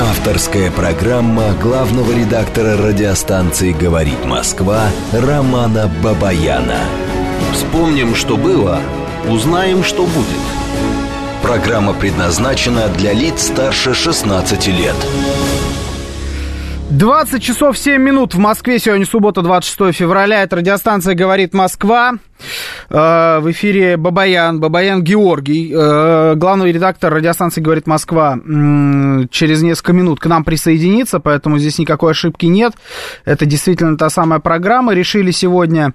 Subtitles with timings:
[0.00, 6.78] Авторская программа главного редактора радиостанции «Говорит Москва» Романа Бабаяна.
[7.52, 8.78] Вспомним, что было,
[9.28, 10.44] узнаем, что будет.
[11.42, 14.94] Программа предназначена для лиц старше 16 лет.
[16.90, 18.78] 20 часов 7 минут в Москве.
[18.78, 20.44] Сегодня суббота, 26 февраля.
[20.44, 22.12] Это радиостанция «Говорит Москва».
[22.90, 28.38] Э, в эфире Бабаян, Бабаян Георгий, э, главный редактор радиостанции «Говорит Москва».
[29.30, 32.72] Через несколько минут к нам присоединится, поэтому здесь никакой ошибки нет.
[33.24, 34.94] Это действительно та самая программа.
[34.94, 35.92] Решили сегодня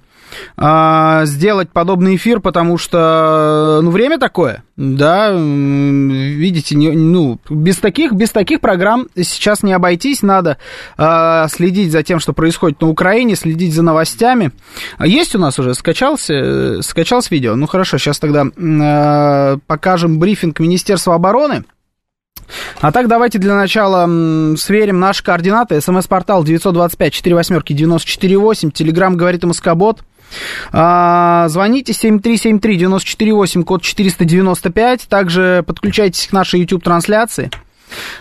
[0.56, 8.12] э, сделать подобный эфир, потому что, ну, время такое, да, видите, не, ну, без таких,
[8.12, 10.58] без таких программ сейчас не обойтись, надо
[10.98, 14.50] э, следить за тем, что происходит на Украине, следить за новостями.
[14.98, 17.54] Есть у нас уже, скачался, скачалось видео?
[17.54, 21.62] Ну, хорошо, сейчас тогда э, покажем брифинг Министерства обороны.
[22.80, 24.06] А так давайте для начала
[24.56, 25.80] сверим наши координаты.
[25.80, 28.72] СМС-портал 925-48-94-8.
[28.72, 30.00] Телеграмм говорит МСК-бот.
[30.72, 35.08] А, звоните 7373-94-8, код 495.
[35.08, 37.50] Также подключайтесь к нашей YouTube-трансляции.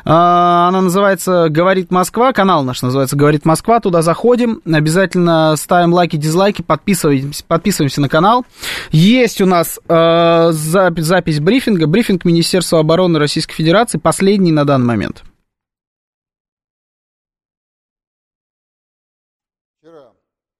[0.06, 6.16] А, она называется «Говорит Москва», канал наш называется «Говорит Москва», туда заходим, обязательно ставим лайки,
[6.16, 8.46] дизлайки, подписываемся, подписываемся на канал.
[8.92, 14.88] Есть у нас э, запись, запись брифинга, брифинг Министерства обороны Российской Федерации, последний на данный
[14.88, 15.24] момент.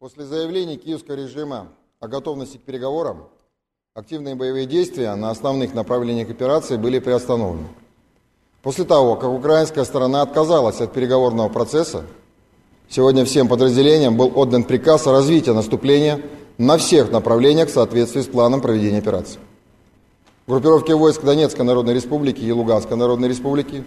[0.04, 1.70] После заявлений киевского режима
[2.02, 3.30] о готовности к переговорам,
[3.94, 7.70] активные боевые действия на основных направлениях операции были приостановлены.
[8.62, 12.04] После того, как украинская сторона отказалась от переговорного процесса,
[12.90, 16.20] сегодня всем подразделениям был отдан приказ о развитии наступления
[16.58, 19.40] на всех направлениях в соответствии с планом проведения операции.
[20.48, 23.86] Группировки войск Донецкой Народной Республики и Луганской Народной Республики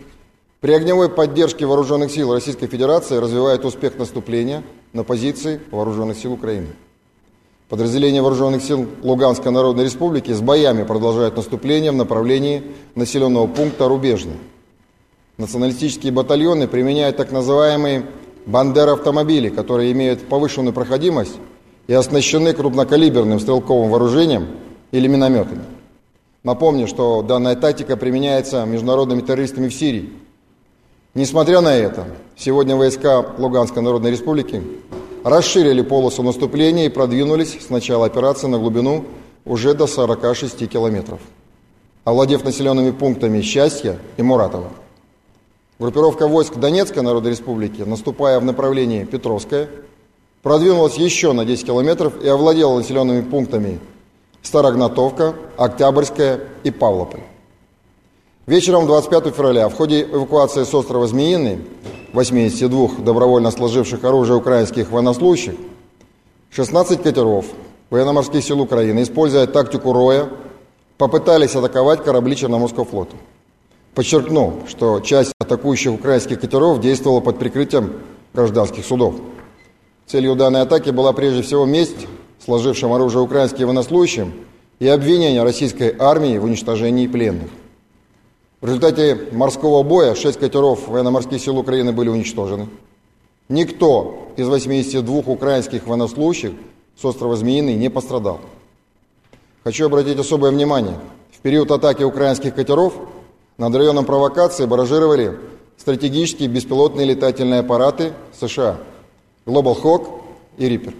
[0.66, 6.66] при огневой поддержке вооруженных сил Российской Федерации развивают успех наступления на позиции вооруженных сил Украины.
[7.68, 12.64] Подразделения вооруженных сил Луганской Народной Республики с боями продолжают наступление в направлении
[12.96, 14.38] населенного пункта Рубежный–
[15.36, 18.06] националистические батальоны применяют так называемые
[18.46, 21.36] «бандер-автомобили», которые имеют повышенную проходимость
[21.86, 24.48] и оснащены крупнокалиберным стрелковым вооружением
[24.90, 25.62] или минометами.
[26.42, 30.25] Напомню, что данная тактика применяется международными террористами в Сирии.
[31.16, 34.62] Несмотря на это, сегодня войска Луганской Народной Республики
[35.24, 39.06] расширили полосу наступления и продвинулись с начала операции на глубину
[39.46, 41.18] уже до 46 километров,
[42.04, 44.68] овладев населенными пунктами Счастья и Муратова.
[45.78, 49.70] Группировка войск Донецкой Народной Республики, наступая в направлении Петровское,
[50.42, 53.78] продвинулась еще на 10 километров и овладела населенными пунктами
[54.42, 57.22] Старогнатовка, Октябрьская и Павлополь.
[58.46, 61.58] Вечером 25 февраля в ходе эвакуации с острова Змеиный
[62.12, 65.54] 82 добровольно сложивших оружие украинских военнослужащих
[66.50, 67.46] 16 катеров
[67.90, 70.28] военно-морских сил Украины, используя тактику роя,
[70.96, 73.16] попытались атаковать корабли Черноморского флота.
[73.96, 77.94] Подчеркну, что часть атакующих украинских катеров действовала под прикрытием
[78.32, 79.16] гражданских судов.
[80.06, 82.06] Целью данной атаки была прежде всего месть
[82.44, 84.34] сложившим оружие украинским военнослужащим
[84.78, 87.48] и обвинение российской армии в уничтожении пленных.
[88.66, 92.66] В результате морского боя шесть катеров военно-морских сил Украины были уничтожены.
[93.48, 96.50] Никто из 82 украинских военнослужащих
[97.00, 98.40] с острова Змеиный не пострадал.
[99.62, 100.98] Хочу обратить особое внимание.
[101.30, 102.94] В период атаки украинских катеров–
[103.56, 105.38] над районом провокации баражировали
[105.76, 108.78] стратегические беспилотные летательные аппараты США
[109.46, 110.08] Global Hawk
[110.58, 110.92] и Reaper.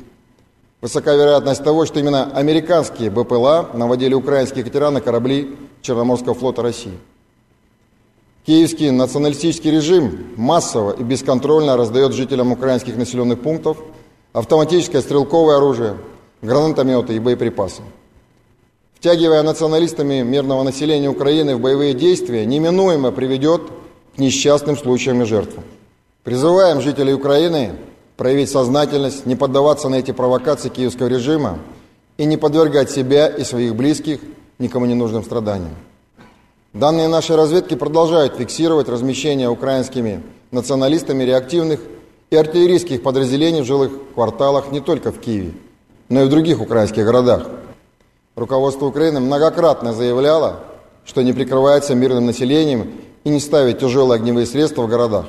[0.82, 6.96] Высока вероятность того, что именно американские БПЛА наводили украинские катера на корабли Черноморского флота России.
[8.46, 13.78] Киевский националистический режим массово и бесконтрольно раздает жителям украинских населенных пунктов
[14.32, 15.96] автоматическое стрелковое оружие,
[16.42, 17.82] гранатометы и боеприпасы.
[18.94, 23.62] Втягивая националистами мирного населения Украины в боевые действия, неминуемо приведет
[24.14, 25.64] к несчастным случаям и жертвам.
[26.22, 27.72] Призываем жителей Украины
[28.16, 31.58] проявить сознательность, не поддаваться на эти провокации киевского режима
[32.16, 34.20] и не подвергать себя и своих близких
[34.60, 35.74] никому не нужным страданиям.
[36.78, 41.80] Данные нашей разведки продолжают фиксировать размещение украинскими националистами реактивных
[42.30, 45.52] и артиллерийских подразделений в жилых кварталах не только в Киеве,
[46.08, 47.48] но и в других украинских городах–
[48.36, 50.60] Руководство Украины многократно заявляло,
[51.06, 52.92] что не прикрывается мирным населением
[53.24, 55.24] и не ставит тяжелые огневые средства в городах.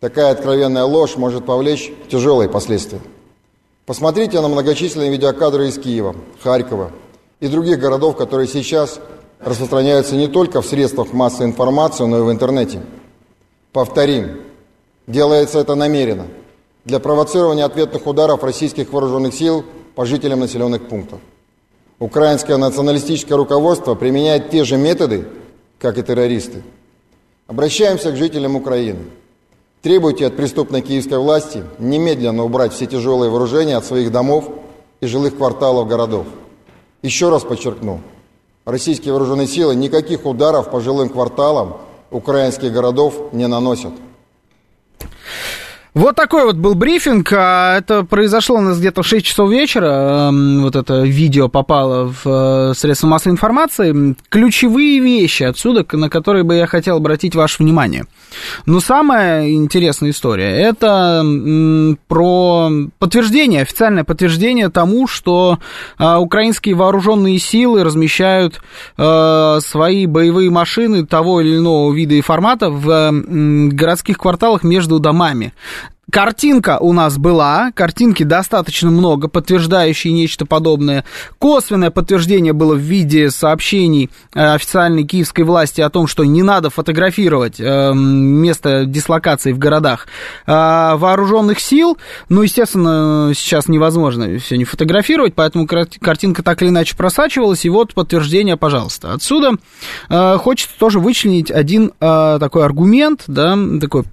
[0.00, 3.00] Такая откровенная ложь может повлечь тяжелые последствия.
[3.84, 6.92] Посмотрите на многочисленные видеокадры из Киева, Харькова
[7.40, 9.00] и других городов, которые сейчас
[9.44, 12.82] распространяются не только в средствах массовой информации, но и в интернете.
[13.72, 14.40] Повторим,
[15.06, 16.26] делается это намеренно,
[16.84, 19.64] для провоцирования ответных ударов российских вооруженных сил
[19.94, 21.20] по жителям населенных пунктов.
[21.98, 25.26] Украинское националистическое руководство применяет те же методы,
[25.78, 26.62] как и террористы.
[27.46, 29.00] Обращаемся к жителям Украины.
[29.82, 34.48] Требуйте от преступной киевской власти немедленно убрать все тяжелые вооружения от своих домов
[35.00, 36.26] и жилых кварталов городов.
[37.02, 38.00] Еще раз подчеркну,
[38.64, 41.78] российские вооруженные силы никаких ударов по жилым кварталам
[42.10, 43.92] украинских городов не наносят.
[45.94, 47.32] Вот такой вот был брифинг.
[47.32, 50.30] А, это произошло у нас где-то в 6 часов вечера.
[50.32, 52.26] Вот это видео попало в
[52.70, 54.16] э, средства массовой информации.
[54.28, 58.06] Ключевые вещи отсюда, на которые бы я хотел обратить ваше внимание.
[58.66, 61.24] Но самая интересная история– это
[62.08, 65.60] про подтверждение, официальное подтверждение тому, что
[65.96, 68.60] а, украинские вооруженные силы размещают
[68.98, 73.12] э, свои боевые машины того или иного вида и формата в
[73.68, 75.52] городских кварталах между домами.
[76.10, 81.04] Картинка у нас была, картинки достаточно много, подтверждающие нечто подобное.
[81.38, 86.70] Косвенное подтверждение было в виде сообщений э, официальной киевской власти о том, что не надо
[86.70, 90.06] фотографировать э, место дислокации в городах
[90.46, 91.98] э, вооруженных сил.
[92.28, 97.64] Ну, естественно, сейчас невозможно все не фотографировать, поэтому картинка так или иначе просачивалась.
[97.64, 99.12] И вот подтверждение, пожалуйста.
[99.12, 99.52] Отсюда
[100.08, 104.04] хочется тоже вычленить один такой аргумент, да, такой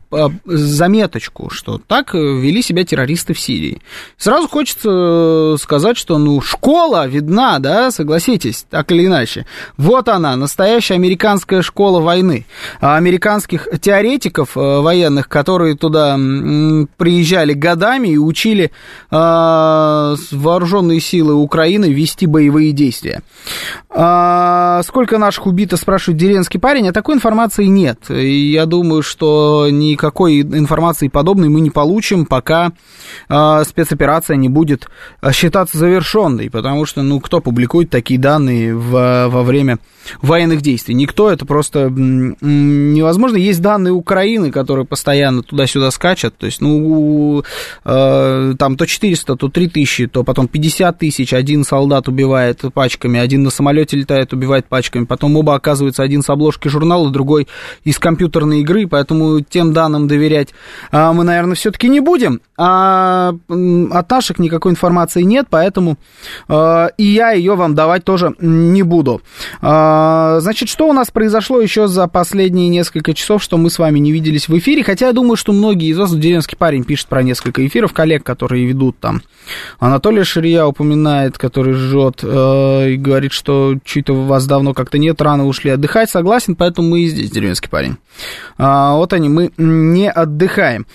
[0.45, 3.81] заметочку, что так вели себя террористы в Сирии.
[4.17, 9.45] Сразу хочется сказать, что, ну, школа видна, да, согласитесь, так или иначе.
[9.77, 12.45] Вот она, настоящая американская школа войны.
[12.79, 16.15] А американских теоретиков э, военных, которые туда
[16.97, 18.71] приезжали годами и учили
[19.09, 23.21] э, вооруженные силы Украины вести боевые действия.
[23.89, 28.09] А, сколько наших убито, спрашивает деревенский парень, а такой информации нет.
[28.09, 29.67] Я думаю, что
[30.01, 32.71] никакой информации подобной мы не получим, пока
[33.29, 34.89] э, спецоперация не будет
[35.21, 39.77] а, считаться завершенной, потому что, ну, кто публикует такие данные в, во время
[40.21, 40.95] военных действий?
[40.95, 43.37] Никто, это просто невозможно.
[43.37, 47.43] Есть данные Украины, которые постоянно туда-сюда скачут, то есть, ну,
[47.85, 53.43] э, там то 400, то 3000, то потом 50 тысяч, один солдат убивает пачками, один
[53.43, 57.47] на самолете летает, убивает пачками, потом оба оказываются один с обложки журнала, другой
[57.83, 60.49] из компьютерной игры, поэтому тем данным доверять
[60.91, 62.41] а, мы, наверное, все-таки не будем.
[62.57, 63.33] А
[63.91, 65.97] от наших никакой информации нет, поэтому
[66.47, 69.21] э, и я ее вам давать тоже не буду.
[69.61, 73.99] Э, значит, что у нас произошло еще за последние несколько часов, что мы с вами
[73.99, 74.83] не виделись в эфире?
[74.83, 78.65] Хотя я думаю, что многие из вас, деревенский парень пишет про несколько эфиров, коллег, которые
[78.65, 79.21] ведут там.
[79.79, 85.47] Анатолий Ширия упоминает, который жжет э, и говорит, что чуть-то вас давно как-то нет, рано
[85.47, 86.09] ушли отдыхать.
[86.09, 87.97] Согласен, поэтому мы и здесь, деревенский парень.
[88.57, 89.51] А, вот они, мы
[89.81, 90.85] не отдыхаем.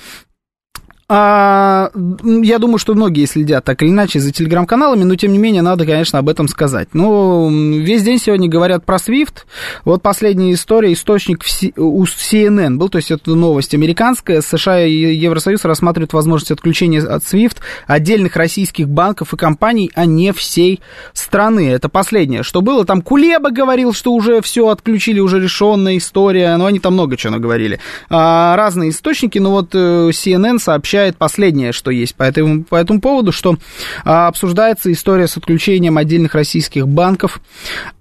[1.09, 1.91] А,
[2.25, 5.87] я думаю, что многие следят так или иначе за телеграм-каналами, но тем не менее надо,
[5.87, 6.89] конечно, об этом сказать.
[6.95, 7.49] Ну,
[7.79, 9.45] весь день сегодня говорят про SWIFT.
[9.85, 11.45] Вот последняя история, источник
[11.77, 14.41] у CNN был, то есть это новость американская.
[14.41, 20.33] США и Евросоюз рассматривают возможность отключения от SWIFT отдельных российских банков и компаний, а не
[20.33, 20.81] всей
[21.13, 21.71] страны.
[21.71, 22.85] Это последнее, что было.
[22.85, 26.57] Там Кулеба говорил, что уже все отключили, уже решенная история.
[26.57, 27.79] Но они там много чего наговорили.
[28.11, 32.77] А, разные источники, но вот э, CNN сообщает сообщает последнее, что есть по этому, по
[32.77, 33.57] этому поводу, что
[34.05, 37.41] а, обсуждается история с отключением отдельных российских банков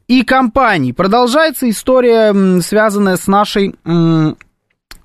[0.07, 0.93] и компаний.
[0.93, 3.75] Продолжается история, связанная с нашей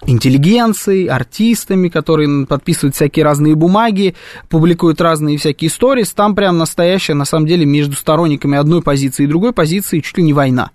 [0.07, 4.15] интеллигенцией, артистами, которые подписывают всякие разные бумаги,
[4.49, 6.05] публикуют разные всякие истории.
[6.15, 10.23] Там прям настоящая, на самом деле, между сторонниками одной позиции и другой позиции чуть ли
[10.23, 10.71] не война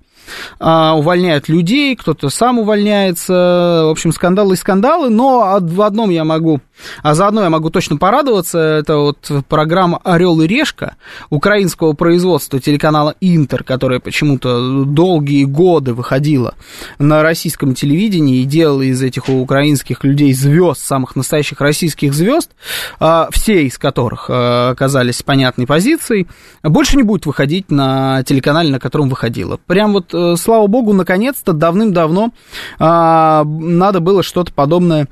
[0.60, 6.24] а, увольняют людей, кто-то сам увольняется, в общем, скандалы и скандалы, но в одном я
[6.24, 6.62] могу,
[7.04, 10.96] а заодно я могу точно порадоваться, это вот программа «Орел и решка»
[11.30, 16.56] украинского производства телеканала «Интер», которая почему-то долгие годы выходила
[16.98, 22.52] на российском телевидении и делала из этих украинских людей звезд, самых настоящих российских звезд,
[23.00, 26.28] а, все из которых а, оказались понятной позицией,
[26.64, 29.60] больше не будет выходить на телеканале, на котором выходила.
[29.68, 32.32] Прям вот Э, слава богу, наконец-то давным-давно
[32.80, 35.08] а, надо было что-то подобное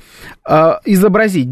[0.85, 1.51] изобразить.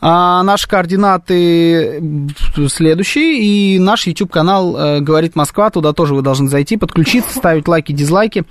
[0.00, 2.02] А наши координаты
[2.68, 7.92] следующие, и наш YouTube-канал э, «Говорит Москва», туда тоже вы должны зайти, подключиться, ставить лайки,
[7.92, 8.44] дизлайки.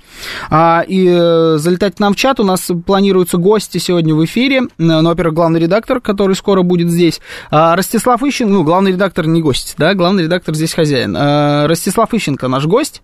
[0.50, 2.40] А, и э, залетать к нам в чат.
[2.40, 4.62] У нас планируются гости сегодня в эфире.
[4.78, 7.20] Ну, во-первых, главный редактор, который скоро будет здесь.
[7.50, 11.16] А, Ростислав Ищенко, ну, главный редактор не гость, да, главный редактор здесь хозяин.
[11.18, 13.02] А, Ростислав Ищенко наш гость.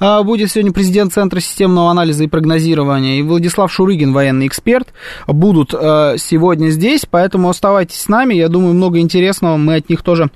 [0.00, 3.18] А, будет сегодня президент Центра системного анализа и прогнозирования.
[3.18, 4.88] И Владислав Шурыгин, военный эксперт,
[5.26, 8.34] будут а, сегодня здесь, поэтому оставайтесь с нами.
[8.34, 10.30] Я думаю, много интересного мы от них тоже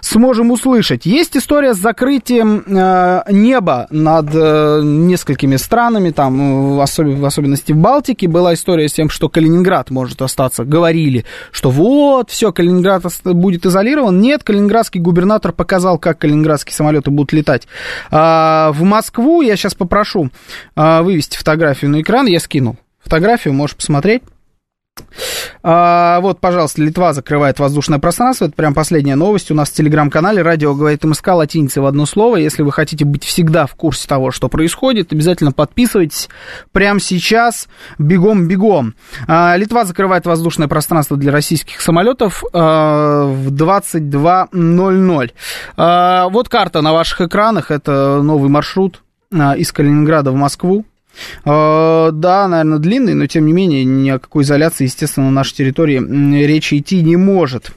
[0.00, 1.06] сможем услышать.
[1.06, 7.06] Есть история с закрытием э, неба над э, несколькими странами, там, в, особ...
[7.06, 8.28] в особенности в Балтике.
[8.28, 10.64] Была история с тем, что Калининград может остаться.
[10.64, 14.20] Говорили, что вот, все, Калининград будет изолирован.
[14.20, 17.66] Нет, калининградский губернатор показал, как калининградские самолеты будут летать.
[18.10, 20.30] А, в Москву я сейчас попрошу
[20.76, 22.26] а, вывести фотографию на экран.
[22.26, 24.22] Я скинул фотографию, можешь посмотреть.
[25.66, 28.44] А, вот, пожалуйста, Литва закрывает воздушное пространство.
[28.44, 30.42] Это прям последняя новость у нас в телеграм-канале.
[30.42, 32.36] Радио говорит МСК латиница в одно слово.
[32.36, 36.28] Если вы хотите быть всегда в курсе того, что происходит, обязательно подписывайтесь.
[36.72, 38.94] Прямо сейчас бегом-бегом.
[39.26, 45.30] А, Литва закрывает воздушное пространство для российских самолетов а, в 22.00.
[45.78, 47.70] А, вот карта на ваших экранах.
[47.70, 50.84] Это новый маршрут а, из Калининграда в Москву.
[51.44, 55.54] Э, да, наверное, длинный, но тем не менее ни о какой изоляции, естественно, на нашей
[55.54, 57.72] территории речи идти не может.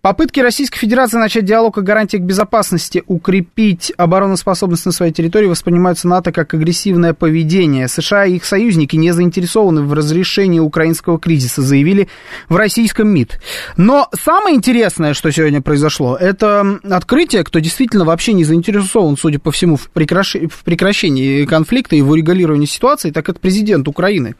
[0.00, 6.32] Попытки Российской Федерации начать диалог о гарантиях безопасности, укрепить обороноспособность на своей территории воспринимаются НАТО
[6.32, 7.88] как агрессивное поведение.
[7.88, 12.08] США и их союзники не заинтересованы в разрешении украинского кризиса, заявили
[12.48, 13.40] в российском МИД.
[13.76, 19.50] Но самое интересное, что сегодня произошло, это открытие, кто действительно вообще не заинтересован, судя по
[19.50, 20.36] всему, в, прекращ...
[20.36, 24.36] в прекращении конфликта и в урегулировании ситуации, так это президент Украины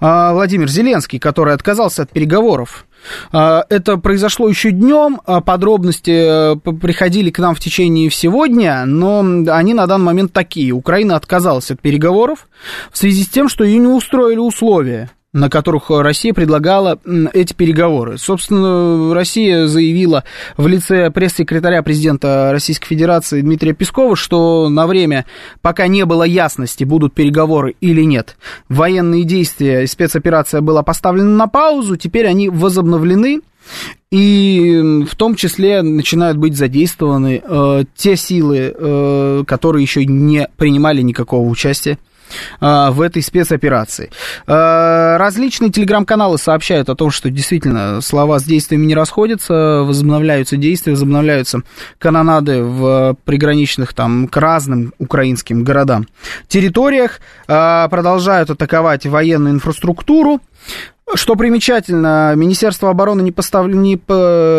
[0.00, 2.86] а, Владимир Зеленский, который отказался от переговоров
[3.32, 9.20] это произошло еще днем, а подробности э, приходили к нам в течение всего дня, но
[9.48, 10.72] они на данный момент такие.
[10.72, 12.48] Украина отказалась от переговоров
[12.90, 16.98] в связи с тем, что ее не устроили условия на которых Россия предлагала
[17.32, 18.18] эти переговоры.
[18.18, 20.24] Собственно, Россия заявила
[20.58, 25.24] в лице пресс-секретаря президента Российской Федерации Дмитрия Пескова, что на время,
[25.62, 28.36] пока не было ясности, будут переговоры или нет,
[28.68, 33.40] военные действия и спецоперация была поставлена на паузу, теперь они возобновлены,
[34.10, 41.00] и в том числе начинают быть задействованы э, те силы, э, которые еще не принимали
[41.00, 41.96] никакого участия
[42.60, 44.10] в этой спецоперации.
[44.46, 50.92] А, различные телеграм-каналы сообщают о том, что действительно слова с действиями не расходятся, возобновляются действия,
[50.92, 51.60] возобновляются
[51.98, 56.06] канонады в приграничных там к разным украинским городам
[56.48, 60.40] территориях, а, продолжают атаковать военную инфраструктуру,
[61.14, 63.66] что примечательно, Министерство обороны не, постав...
[63.66, 64.00] не,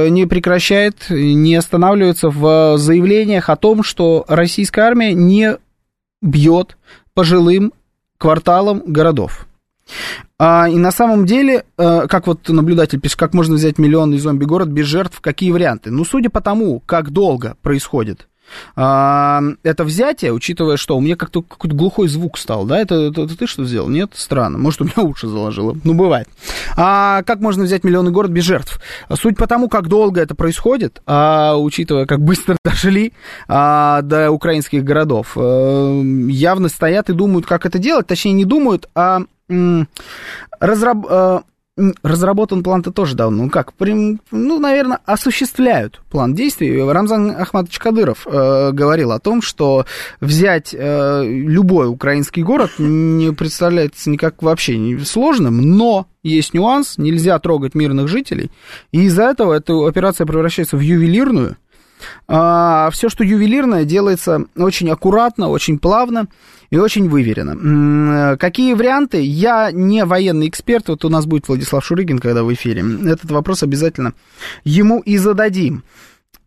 [0.09, 5.57] не прекращает, не останавливается в заявлениях о том, что российская армия не
[6.21, 6.77] бьет
[7.13, 7.73] пожилым
[8.17, 9.47] кварталам городов.
[10.39, 14.69] А, и на самом деле, а, как вот наблюдатель пишет, как можно взять миллионный зомби-город
[14.69, 15.91] без жертв, какие варианты?
[15.91, 18.27] Ну, судя по тому, как долго происходит
[18.75, 23.37] это взятие, учитывая, что у меня как-то какой-то глухой звук стал, да, это, это, это
[23.37, 23.89] ты что сделал?
[23.89, 24.11] Нет?
[24.15, 24.57] Странно.
[24.57, 25.77] Может, у меня уши заложило.
[25.83, 26.27] Ну, бывает.
[26.75, 28.79] А как можно взять миллионный город без жертв?
[29.13, 33.13] Суть по тому, как долго это происходит, а, учитывая, как быстро дошли
[33.47, 38.89] а, до украинских городов, а, явно стоят и думают, как это делать, точнее, не думают,
[38.95, 39.21] а
[40.59, 41.43] разраб а,
[42.03, 43.45] разработан план-то тоже давно.
[43.45, 46.81] Ну как, прям, ну, наверное, осуществляют план действий.
[46.81, 49.85] Рамзан Ахматович Кадыров э, говорил о том, что
[50.21, 57.75] взять э, любой украинский город не представляется никак вообще сложным, но есть нюанс, нельзя трогать
[57.75, 58.51] мирных жителей,
[58.91, 61.57] и из-за этого эта операция превращается в ювелирную,
[62.27, 66.27] а, все, что ювелирное, делается очень аккуратно, очень плавно
[66.69, 68.37] и очень выверено.
[68.37, 69.21] Какие варианты?
[69.21, 72.83] Я не военный эксперт, вот у нас будет Владислав Шурыгин, когда в эфире.
[73.05, 74.13] Этот вопрос обязательно
[74.63, 75.83] ему и зададим.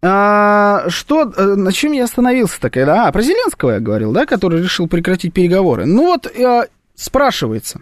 [0.02, 2.86] А, что, э, на чем я остановился такая?
[2.86, 5.86] А, про Зеленского я говорил, да, который решил прекратить переговоры.
[5.86, 7.80] Ну вот, а, спрашивается,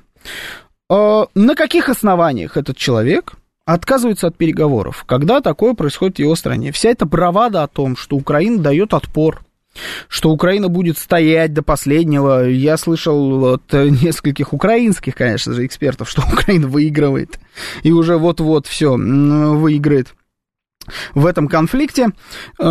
[0.88, 3.35] на каких основаниях этот человек
[3.66, 6.73] отказывается от переговоров, когда такое происходит в его стране.
[6.73, 9.42] Вся эта бравада о том, что Украина дает отпор,
[10.09, 12.49] что Украина будет стоять до последнего.
[12.49, 17.38] Я слышал от нескольких украинских, конечно же, экспертов, что Украина выигрывает.
[17.83, 20.14] И уже вот-вот все выиграет.
[21.14, 22.11] В этом конфликте,
[22.59, 22.62] э,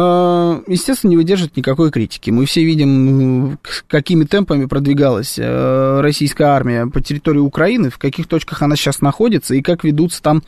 [0.67, 2.29] естественно, не выдержит никакой критики.
[2.29, 8.62] Мы все видим, какими темпами продвигалась э, российская армия по территории Украины, в каких точках
[8.62, 10.43] она сейчас находится и как ведутся там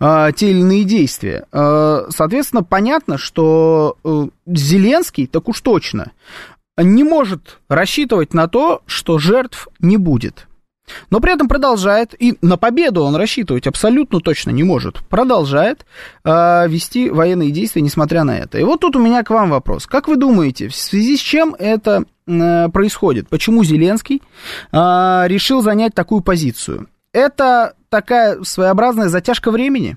[0.00, 1.46] э, те или иные действия.
[1.50, 3.96] Соответственно, понятно, что
[4.46, 6.12] Зеленский, так уж точно,
[6.76, 10.46] не может рассчитывать на то, что жертв не будет.
[11.10, 15.86] Но при этом продолжает, и на победу он рассчитывать абсолютно точно не может, продолжает
[16.24, 18.58] э, вести военные действия, несмотря на это.
[18.58, 19.86] И вот тут у меня к вам вопрос.
[19.86, 23.28] Как вы думаете, в связи с чем это э, происходит?
[23.28, 24.22] Почему Зеленский
[24.72, 24.76] э,
[25.26, 26.88] решил занять такую позицию?
[27.12, 29.96] Это такая своеобразная затяжка времени?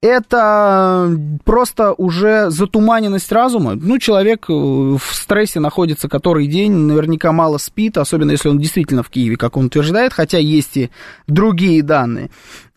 [0.00, 1.10] Это
[1.44, 3.74] просто уже затуманенность разума.
[3.74, 9.02] Ну, человек э, в стрессе находится который день, наверняка мало спит, особенно если он действительно
[9.02, 10.90] в Киеве, как он утверждает, хотя есть и
[11.26, 12.30] другие данные.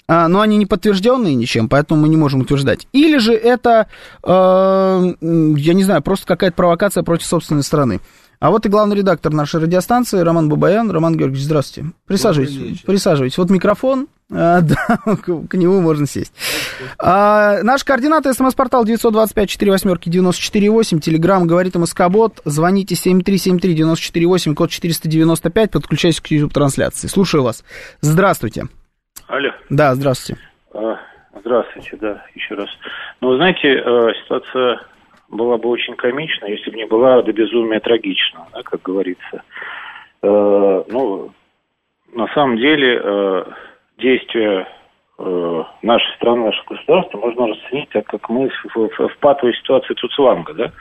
[0.07, 2.87] А, но они не подтвержденные ничем, поэтому мы не можем утверждать.
[2.91, 3.87] Или же это,
[4.23, 8.01] э, я не знаю, просто какая-то провокация против собственной страны.
[8.41, 10.89] А вот и главный редактор нашей радиостанции Роман Бабаян.
[10.89, 11.91] Роман Георгиевич, здравствуйте.
[12.07, 12.81] Присаживайтесь.
[12.81, 13.37] Присаживайтесь.
[13.37, 14.75] Вот микрофон, а, да,
[15.15, 16.33] к нему можно сесть.
[16.97, 27.09] А, наш координат смс-портал 925-48-94-8, телеграмм говорит МСК-бот, звоните 7373-94-8, код 495, подключайтесь к YouTube-трансляции.
[27.09, 27.63] Слушаю вас.
[28.01, 28.63] Здравствуйте.
[29.27, 29.51] Алло.
[29.69, 30.41] Да, здравствуйте.
[30.73, 30.95] А,
[31.39, 32.69] здравствуйте, да, еще раз.
[33.21, 34.79] Ну, вы знаете, э, ситуация
[35.31, 39.43] была бы очень комична, если бы не была до безумия трагична, да, как говорится.
[40.21, 41.31] Э, ну,
[42.13, 43.43] на самом деле, э,
[43.97, 44.67] действия
[45.17, 49.93] э, нашей страны, нашего государства можно расценить так, как мы в, в, в патовой ситуации
[49.95, 50.71] Цуцланга, да.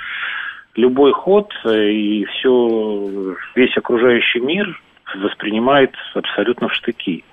[0.77, 4.81] Любой ход и все, весь окружающий мир
[5.17, 7.25] воспринимает абсолютно в штыки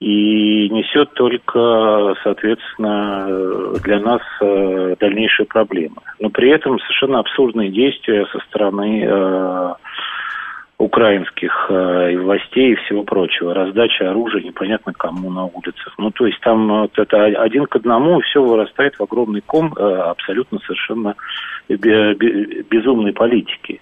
[0.00, 5.96] и несет только, соответственно, для нас э, дальнейшие проблемы.
[6.20, 9.74] Но при этом совершенно абсурдные действия со стороны э,
[10.78, 13.52] украинских э, властей и всего прочего.
[13.52, 15.92] Раздача оружия непонятно кому на улицах.
[15.98, 19.82] Ну, то есть там вот это один к одному, все вырастает в огромный ком э,
[19.82, 21.16] абсолютно совершенно
[21.68, 23.80] безумной политики.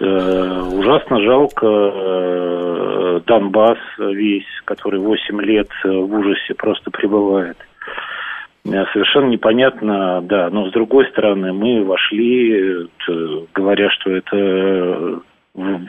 [0.00, 7.58] Э, ужасно жалко э, Донбасс весь, который 8 лет в ужасе просто пребывает.
[8.64, 12.88] Э, совершенно непонятно, да, но с другой стороны, мы вошли,
[13.54, 15.20] говоря, что это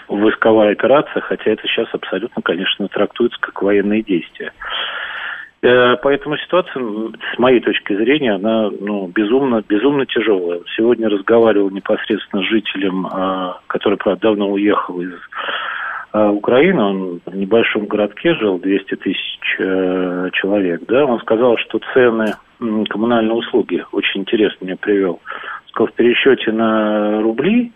[0.09, 4.51] войсковая операция, хотя это сейчас абсолютно, конечно, трактуется как военные действия.
[5.63, 6.83] Э, поэтому ситуация,
[7.33, 10.59] с моей точки зрения, она ну, безумно, безумно тяжелая.
[10.75, 15.13] Сегодня разговаривал непосредственно с жителем, а, который, правда, давно уехал из
[16.11, 16.83] а, Украины.
[16.83, 20.81] Он в небольшом городке жил, 200 тысяч э, человек.
[20.85, 21.05] Да?
[21.05, 22.33] Он сказал, что цены
[22.89, 25.21] коммунальные услуги, очень интересно мне привел,
[25.69, 27.71] сказал, в пересчете на рубли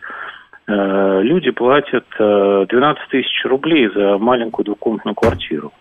[0.68, 5.72] э, люди платят 12 тысяч рублей за маленькую двухкомнатную квартиру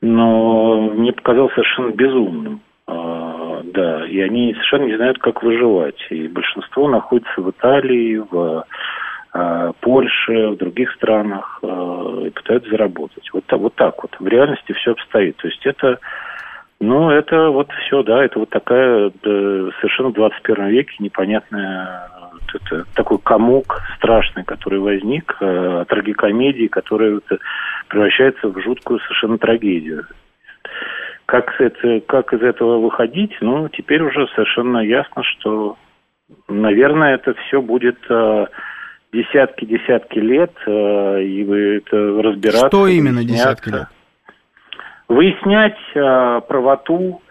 [0.00, 2.60] но мне показалось совершенно безумным.
[2.86, 6.00] А, да, и они совершенно не знают, как выживать.
[6.10, 8.64] И большинство находится в Италии, в
[9.32, 13.28] а, Польше, в других странах а, и пытаются заработать.
[13.32, 14.16] Вот, вот так вот.
[14.18, 15.36] В реальности все обстоит.
[15.36, 15.98] То есть это,
[16.80, 22.08] ну, это вот все, да, это вот такая да, совершенно в 21 веке непонятная
[22.54, 27.24] это такой комок страшный, который возник, э, трагикомедии, которая вот,
[27.88, 30.06] превращается в жуткую совершенно трагедию.
[31.26, 33.36] Как, это, как из этого выходить?
[33.40, 35.76] Ну, теперь уже совершенно ясно, что,
[36.48, 37.98] наверное, это все будет
[39.12, 42.68] десятки-десятки э, лет, э, и вы это разбираться.
[42.68, 43.86] Что именно десятки лет?
[45.08, 47.22] Выяснять э, правоту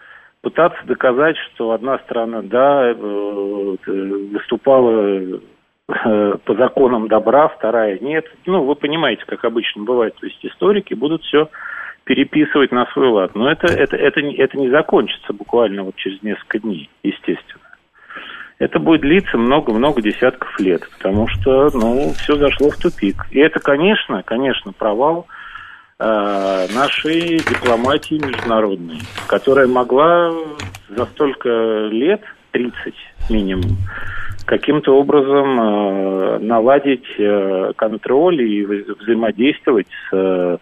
[0.42, 3.76] пытаться доказать, что одна страна, да, э,
[4.32, 5.40] выступала
[5.88, 8.24] э, по законам добра, вторая нет.
[8.46, 10.14] Ну, вы понимаете, как обычно бывает.
[10.20, 11.50] То есть историки будут все
[12.04, 13.34] переписывать на свой лад.
[13.34, 17.64] Но это, это, это, это не закончится буквально вот через несколько дней, естественно.
[18.58, 23.26] Это будет длиться много-много десятков лет, потому что, ну, все зашло в тупик.
[23.30, 25.39] И это, конечно, конечно, провал– Э,
[26.00, 30.32] нашей дипломатии международной, которая могла
[30.88, 31.48] за столько
[31.90, 32.94] лет, 30
[33.28, 33.76] минимум,
[34.46, 40.58] каким-то образом э, наладить э, контроль и взаимодействовать с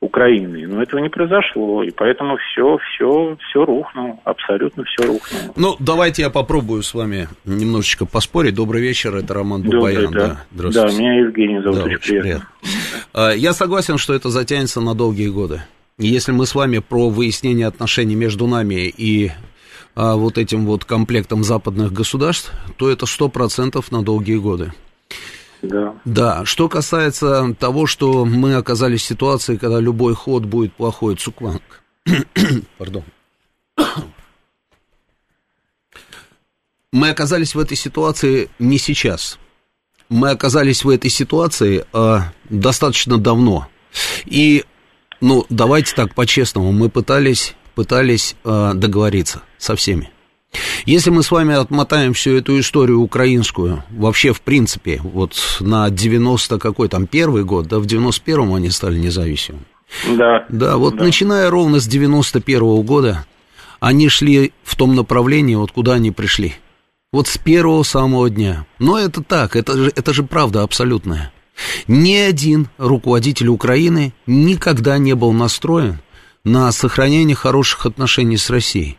[0.00, 0.66] Украины.
[0.66, 5.52] Но этого не произошло, и поэтому все, все, все рухнуло, абсолютно все рухнуло.
[5.56, 8.54] Ну, давайте я попробую с вами немножечко поспорить.
[8.54, 10.04] Добрый вечер, это Роман Бабаян.
[10.04, 10.70] Добрый, да.
[10.70, 12.22] Да, да, меня Евгений зовут, да, очень приятно.
[12.22, 12.48] приятно.
[13.12, 15.62] А, я согласен, что это затянется на долгие годы.
[15.98, 19.32] если мы с вами про выяснение отношений между нами и
[19.94, 24.72] а, вот этим вот комплектом западных государств, то это сто процентов на долгие годы.
[25.62, 25.94] Да.
[26.04, 31.82] Да, что касается того, что мы оказались в ситуации, когда любой ход будет плохой, Цукванг.
[32.78, 33.04] Пардон.
[36.92, 39.38] Мы оказались в этой ситуации не сейчас.
[40.08, 43.68] Мы оказались в этой ситуации а, достаточно давно.
[44.24, 44.64] И,
[45.20, 50.10] ну, давайте так по-честному, мы пытались, пытались а, договориться со всеми.
[50.84, 56.58] Если мы с вами отмотаем всю эту историю украинскую, вообще, в принципе, вот на 90
[56.58, 59.64] какой там первый год, да, в 91-м они стали независимыми.
[60.08, 60.46] Да.
[60.48, 61.04] Да, вот да.
[61.04, 63.26] начиная ровно с 91 -го года,
[63.80, 66.54] они шли в том направлении, вот куда они пришли.
[67.12, 68.66] Вот с первого самого дня.
[68.78, 71.32] Но это так, это же, это же правда абсолютная.
[71.88, 75.98] Ни один руководитель Украины никогда не был настроен
[76.44, 78.96] на сохранение хороших отношений с Россией.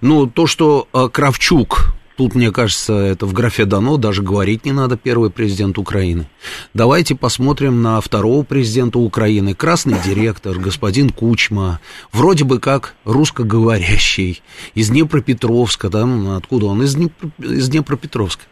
[0.00, 4.72] Ну, то, что э, Кравчук, тут, мне кажется, это в графе дано, даже говорить не
[4.72, 6.28] надо, первый президент Украины.
[6.74, 11.80] Давайте посмотрим на второго президента Украины, красный директор, господин Кучма,
[12.12, 14.42] вроде бы как русскоговорящий,
[14.74, 16.82] из Днепропетровска, ну, откуда он?
[16.82, 17.28] Из, Днепр...
[17.38, 18.42] из Днепропетровска.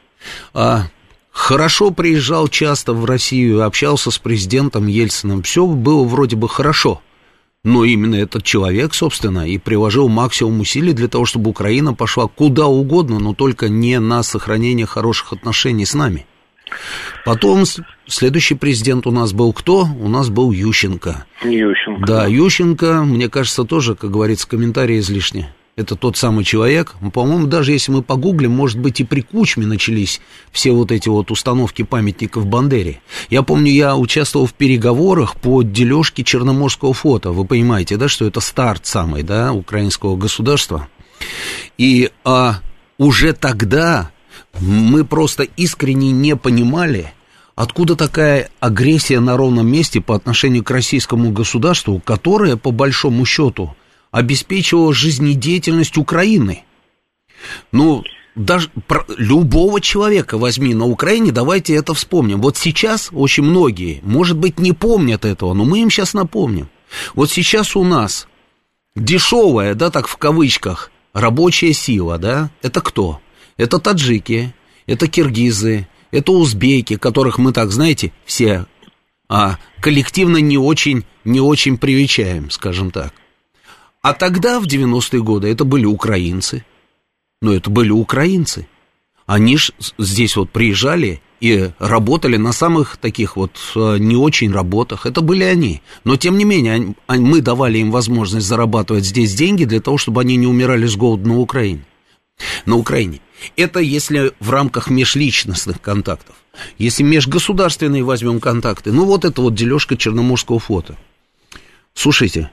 [0.55, 0.87] А,
[1.31, 7.03] хорошо приезжал часто в Россию, общался с президентом Ельциным, все было вроде бы хорошо–
[7.67, 12.67] но именно этот человек, собственно, и приложил максимум усилий для того, чтобы Украина пошла куда
[12.69, 16.27] угодно, но только не на сохранение хороших отношений с нами.
[17.25, 17.65] Потом
[18.07, 19.85] следующий президент у нас был кто?
[20.01, 21.27] У нас был Ющенко.
[21.43, 22.07] Ющенко.
[22.07, 26.95] Да, Ющенко, мне кажется, тоже, как говорится, комментарии излишние это тот самый человек.
[27.13, 31.31] По-моему, даже если мы погуглим, может быть, и при Кучме начались все вот эти вот
[31.31, 33.01] установки памятников Бандере.
[33.29, 37.31] Я помню, я участвовал в переговорах по дележке Черноморского фото.
[37.31, 40.89] Вы понимаете, да, что это старт самый, да, украинского государства.
[41.77, 42.61] И а,
[42.97, 44.11] уже тогда
[44.59, 47.13] мы просто искренне не понимали,
[47.55, 53.75] Откуда такая агрессия на ровном месте по отношению к российскому государству, которое, по большому счету,
[54.17, 56.65] обеспечивала жизнедеятельность Украины.
[57.71, 58.03] Ну,
[58.35, 62.41] даже про, любого человека возьми на Украине, давайте это вспомним.
[62.41, 66.71] Вот сейчас очень многие, может быть, не помнят этого, но мы им сейчас напомним.
[67.15, 68.27] Вот сейчас у нас
[68.95, 73.21] дешевая, да, так в кавычках, рабочая сила, да, это кто?
[73.59, 74.55] Это таджики,
[74.87, 78.65] это киргизы, это узбеки, которых мы так, знаете, все
[79.29, 83.13] а, коллективно не очень, не очень привечаем, скажем так.
[84.07, 86.65] А тогда, в 90-е годы, это были украинцы.
[87.43, 88.69] Но это были украинцы.
[89.27, 95.07] Они ж здесь вот приезжали и работали на самых таких вот э, не очень работах.
[95.07, 95.83] Это были они.
[96.05, 100.37] Но, тем не менее, мы давали им возможность зарабатывать здесь деньги для того, чтобы они
[100.37, 101.85] не умирали с голоду на Украине.
[102.65, 103.19] На Украине.
[103.57, 106.37] Это если в рамках межличностных контактов.
[106.79, 110.97] Если межгосударственные возьмем контакты, ну вот это вот дележка черноморского фото.
[111.93, 112.53] Слушайте,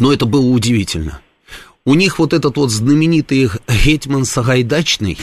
[0.00, 1.20] но это было удивительно.
[1.84, 5.18] У них вот этот вот знаменитый Гетман Сагайдачный,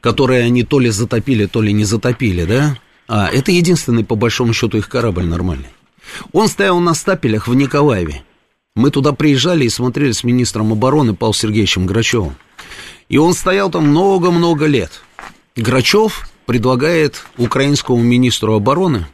[0.00, 2.78] который они то ли затопили, то ли не затопили, да?
[3.08, 5.68] А, это единственный, по большому счету, их корабль нормальный.
[6.32, 8.22] Он стоял на стапелях в Николаеве.
[8.76, 12.36] Мы туда приезжали и смотрели с министром обороны Павлом Сергеевичем Грачевым.
[13.08, 15.02] И он стоял там много-много лет.
[15.56, 19.06] Грачев предлагает украинскому министру обороны,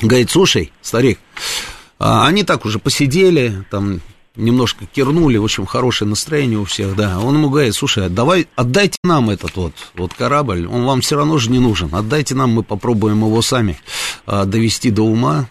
[0.00, 1.18] говорит, слушай, старик,
[1.98, 4.00] они так уже посидели, там
[4.36, 7.20] немножко кирнули, в общем, хорошее настроение у всех, да.
[7.20, 11.38] Он ему говорит, слушай, давай, отдайте нам этот вот, вот корабль, он вам все равно
[11.38, 13.78] же не нужен, отдайте нам, мы попробуем его сами
[14.26, 15.48] а, довести до ума,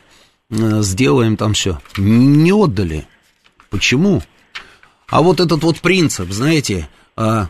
[0.52, 1.80] а, сделаем там все.
[1.98, 3.08] Не отдали.
[3.70, 4.22] Почему?
[5.08, 7.48] А вот этот вот принцип, знаете, а,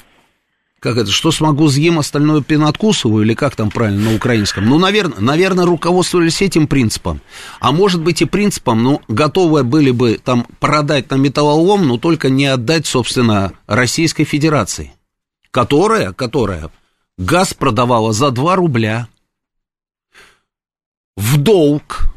[0.83, 4.65] как это, что смогу съем, остальное пеноткусываю, или как там правильно на украинском?
[4.65, 7.21] Ну, наверное, наверное, руководствовались этим принципом.
[7.61, 12.29] А может быть и принципом, ну, готовы были бы там продать на металлолом, но только
[12.29, 14.91] не отдать, собственно, Российской Федерации,
[15.51, 16.69] которая, которая
[17.17, 19.07] газ продавала за 2 рубля
[21.15, 22.13] в долг.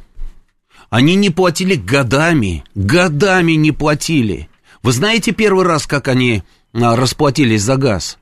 [0.90, 4.48] Они не платили годами, годами не платили.
[4.83, 8.18] Вы знаете первый раз, как они а, расплатились за газ?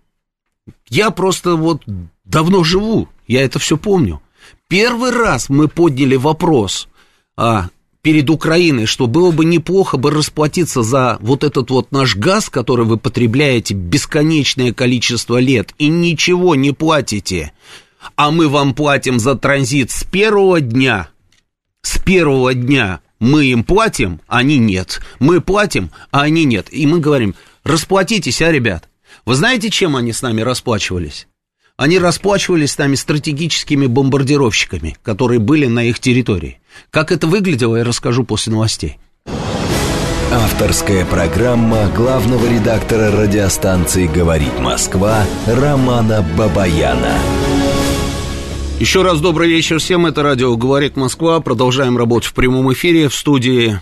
[0.95, 1.83] Я просто вот
[2.25, 4.23] давно живу, я это все помню.
[4.69, 6.87] Первый раз мы подняли вопрос
[7.37, 7.69] а,
[8.01, 12.87] перед Украиной, что было бы неплохо бы расплатиться за вот этот вот наш газ, который
[12.87, 17.51] вы потребляете бесконечное количество лет и ничего не платите,
[18.15, 21.09] а мы вам платим за транзит с первого дня,
[21.83, 25.01] с первого дня Мы им платим, они нет.
[25.19, 26.69] Мы платим, а они нет.
[26.71, 28.89] И мы говорим, расплатитесь, а, ребят.
[29.27, 31.27] Вы знаете, чем они с нами расплачивались?
[31.77, 36.61] Они расплачивались с нами стратегическими бомбардировщиками, которые были на их территории.
[36.91, 38.99] Как это выглядело, я расскажу после новостей.
[40.31, 47.19] Авторская программа главного редактора радиостанции «Говорит Москва» Романа Бабаяна.
[48.79, 50.05] Еще раз добрый вечер всем.
[50.05, 51.41] Это радио «Говорит Москва».
[51.41, 53.81] Продолжаем работать в прямом эфире в студии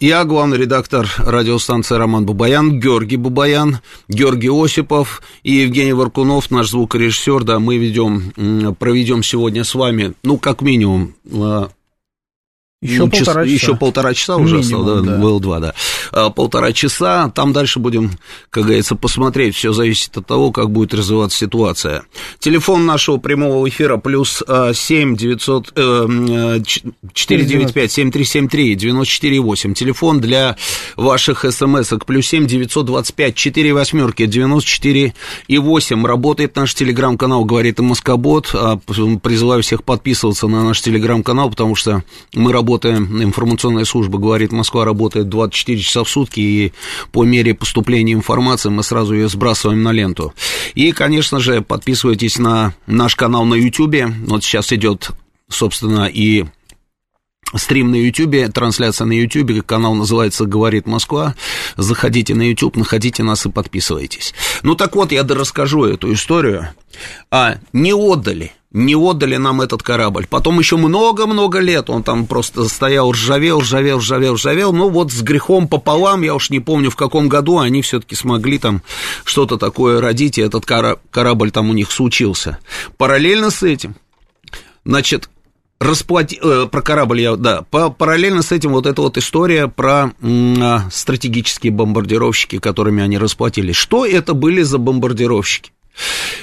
[0.00, 7.42] я главный редактор радиостанции Роман Бабаян, Георгий Бабаян, Георгий Осипов и Евгений Варкунов, наш звукорежиссер.
[7.42, 11.70] Да, мы ведем, проведем сегодня с вами, ну, как минимум, а,
[12.80, 13.54] еще ну, полтора часа.
[13.54, 15.18] Еще полтора часа уже Минимум, осталось, да, да.
[15.18, 15.74] было два, да.
[16.12, 18.12] А, полтора часа, там дальше будем,
[18.50, 22.04] как говорится, посмотреть, все зависит от того, как будет развиваться ситуация.
[22.38, 26.60] Телефон нашего прямого эфира плюс 7 900, э,
[27.14, 29.74] 495 7373 94 8.
[29.74, 30.56] Телефон для
[30.94, 35.14] ваших смс-ок плюс 7 925 4 восьмерки 94
[35.48, 36.06] и 8.
[36.06, 38.50] Работает наш телеграм-канал, говорит и Москобот.
[38.54, 44.52] А, призываю всех подписываться на наш телеграм-канал, потому что мы работаем работаем, информационная служба говорит,
[44.52, 46.72] Москва работает 24 часа в сутки, и
[47.12, 50.34] по мере поступления информации мы сразу ее сбрасываем на ленту.
[50.74, 54.12] И, конечно же, подписывайтесь на наш канал на YouTube.
[54.26, 55.12] Вот сейчас идет,
[55.48, 56.44] собственно, и
[57.54, 61.34] стрим на YouTube, трансляция на YouTube, канал называется «Говорит Москва».
[61.78, 64.34] Заходите на YouTube, находите нас и подписывайтесь.
[64.62, 66.68] Ну так вот, я расскажу эту историю.
[67.30, 70.26] А, не отдали не отдали нам этот корабль.
[70.28, 74.72] Потом еще много-много лет он там просто стоял, ржавел, ржавел, ржавел, ржавел.
[74.72, 78.58] Ну вот с грехом пополам, я уж не помню в каком году, они все-таки смогли
[78.58, 78.82] там
[79.24, 82.58] что-то такое родить, и этот корабль там у них случился.
[82.98, 83.94] Параллельно с этим,
[84.84, 85.30] значит,
[85.80, 86.38] расплати...
[86.42, 91.72] Э, про корабль я, да, параллельно с этим вот эта вот история про э, стратегические
[91.72, 93.76] бомбардировщики, которыми они расплатились.
[93.76, 95.72] Что это были за бомбардировщики?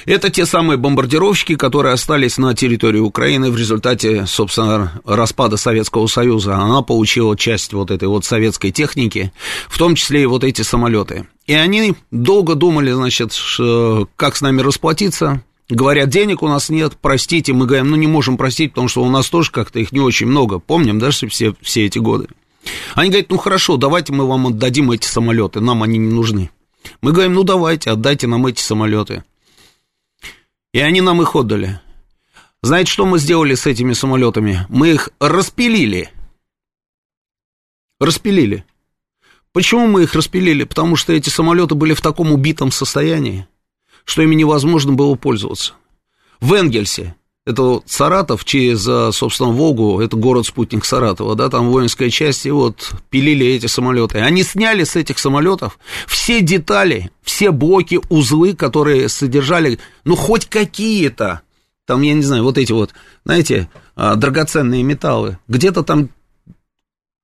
[0.04, 6.56] Это те самые бомбардировщики, которые остались на территории Украины в результате, собственно, распада Советского Союза.
[6.56, 9.32] Она получила часть вот этой вот советской техники,
[9.68, 11.26] в том числе и вот эти самолеты.
[11.46, 13.32] И они долго думали, значит,
[14.16, 17.52] как с нами расплатиться, Говорят, денег у нас нет, простите.
[17.52, 20.28] Мы говорим, ну не можем простить, потому что у нас тоже как-то их не очень
[20.28, 20.60] много.
[20.60, 21.28] Помним, да, все,
[21.60, 22.28] все эти годы.
[22.94, 26.50] Они говорят, ну хорошо, давайте мы вам отдадим эти самолеты, нам они не нужны.
[27.00, 29.24] Мы говорим, ну давайте, отдайте нам эти самолеты.
[30.76, 31.80] И они нам их отдали.
[32.60, 34.66] Знаете, что мы сделали с этими самолетами?
[34.68, 36.10] Мы их распилили.
[37.98, 38.62] Распилили.
[39.54, 40.64] Почему мы их распилили?
[40.64, 43.48] Потому что эти самолеты были в таком убитом состоянии,
[44.04, 45.72] что ими невозможно было пользоваться.
[46.40, 48.82] В Энгельсе это Саратов через,
[49.16, 54.18] собственно, Волгу, это город-спутник Саратова, да, там воинская часть, и вот пилили эти самолеты.
[54.18, 55.78] Они сняли с этих самолетов
[56.08, 61.42] все детали, все блоки, узлы, которые содержали, ну, хоть какие-то,
[61.86, 62.92] там, я не знаю, вот эти вот,
[63.24, 66.10] знаете, а, драгоценные металлы, где-то там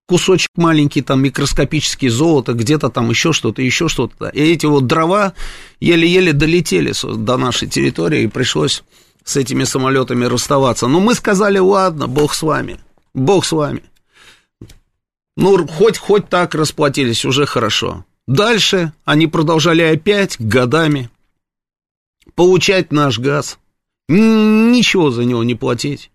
[0.06, 4.28] кусочек маленький, там, микроскопический золото, где-то там еще что-то, еще что-то.
[4.28, 5.32] И эти вот дрова
[5.80, 8.84] еле-еле долетели до нашей территории, и пришлось
[9.24, 10.86] с этими самолетами расставаться.
[10.86, 12.80] Но мы сказали, ладно, бог с вами,
[13.14, 13.82] бог с вами.
[15.36, 18.04] Ну, хоть, хоть так расплатились, уже хорошо.
[18.26, 21.10] Дальше они продолжали опять годами
[22.34, 23.58] получать наш газ.
[24.08, 26.10] Ничего за него не платить.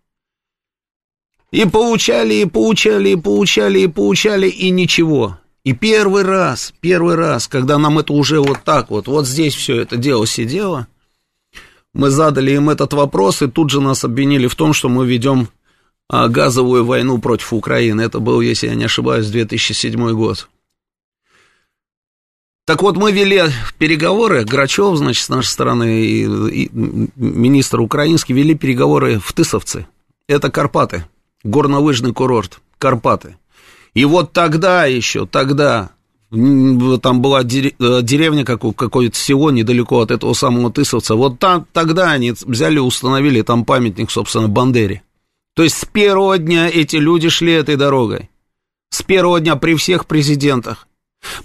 [1.51, 5.39] И получали, и получали, и получали, и получали, и ничего.
[5.63, 9.81] И первый раз, первый раз, когда нам это уже вот так вот, вот здесь все
[9.81, 10.87] это дело сидело,
[11.97, 15.49] мы задали им этот вопрос, и тут же нас обвинили в том, что мы ведем
[16.07, 18.01] а, газовую войну против Украины.
[18.01, 20.47] Это был, если я не ошибаюсь, 2007 год.
[22.65, 23.45] Так вот, мы вели
[23.79, 26.69] переговоры, Грачев, значит, с нашей стороны, и, и
[27.15, 29.87] министр украинский, вели переговоры в Тысовце.
[30.27, 31.05] Это Карпаты,
[31.43, 33.37] горнолыжный курорт, Карпаты.
[33.95, 35.89] И вот тогда еще, тогда
[36.29, 41.15] там была э, деревня какое-то село недалеко от этого самого Тысовца.
[41.15, 45.03] Вот там, тогда они взяли установили там памятник, собственно, Бандере.
[45.53, 48.29] То есть с первого дня эти люди шли этой дорогой.
[48.89, 50.87] С первого дня при всех президентах.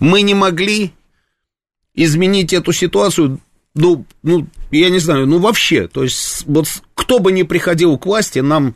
[0.00, 0.92] Мы не могли
[1.94, 3.40] изменить эту ситуацию,
[3.74, 5.86] ну, ну, я не знаю, ну вообще.
[5.86, 8.74] То есть вот кто бы ни приходил к власти, нам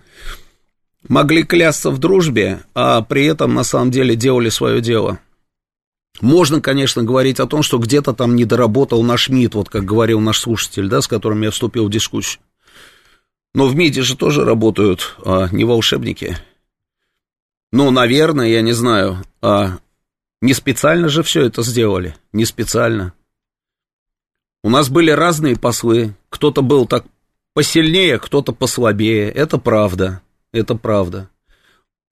[1.09, 5.19] могли клясться в дружбе, а при этом на самом деле делали свое дело.
[6.21, 10.21] Можно, конечно, говорить о том, что где-то там не доработал наш МИД, вот как говорил
[10.21, 12.41] наш слушатель, да, с которым я вступил в дискуссию.
[13.55, 16.37] Но в МИДе же тоже работают а, не волшебники.
[17.73, 19.25] Ну, наверное, я не знаю.
[19.41, 19.79] А
[20.41, 22.17] не специально же все это сделали.
[22.33, 23.13] Не специально.
[24.63, 26.15] У нас были разные послы.
[26.29, 27.07] Кто-то был так
[27.55, 29.31] посильнее, кто-то послабее.
[29.31, 30.21] Это правда.
[30.53, 31.31] Это правда.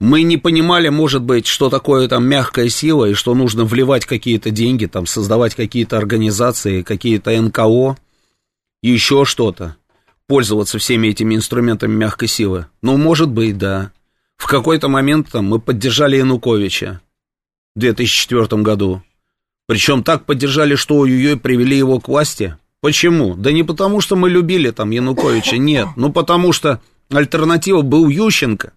[0.05, 4.51] Мы не понимали, может быть, что такое там мягкая сила и что нужно вливать какие-то
[4.51, 7.97] деньги, там создавать какие-то организации, какие-то НКО
[8.83, 9.77] еще что-то.
[10.27, 12.67] Пользоваться всеми этими инструментами мягкой силы.
[12.83, 13.93] Ну, может быть, да.
[14.37, 17.01] В какой-то момент там мы поддержали Януковича
[17.75, 19.03] в 2004 году.
[19.67, 22.59] Причем так поддержали, что ой-ой-ой, привели его к власти.
[22.83, 23.37] Почему?
[23.37, 25.89] Да не потому, что мы любили там Януковича, нет.
[25.97, 28.75] Ну, потому что альтернатива был Ющенко.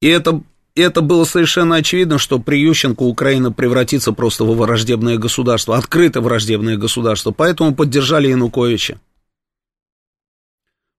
[0.00, 0.42] И это,
[0.74, 6.76] это было совершенно очевидно, что при Ющенко Украина превратится просто в враждебное государство, открыто враждебное
[6.76, 7.30] государство.
[7.30, 9.00] Поэтому поддержали Януковича.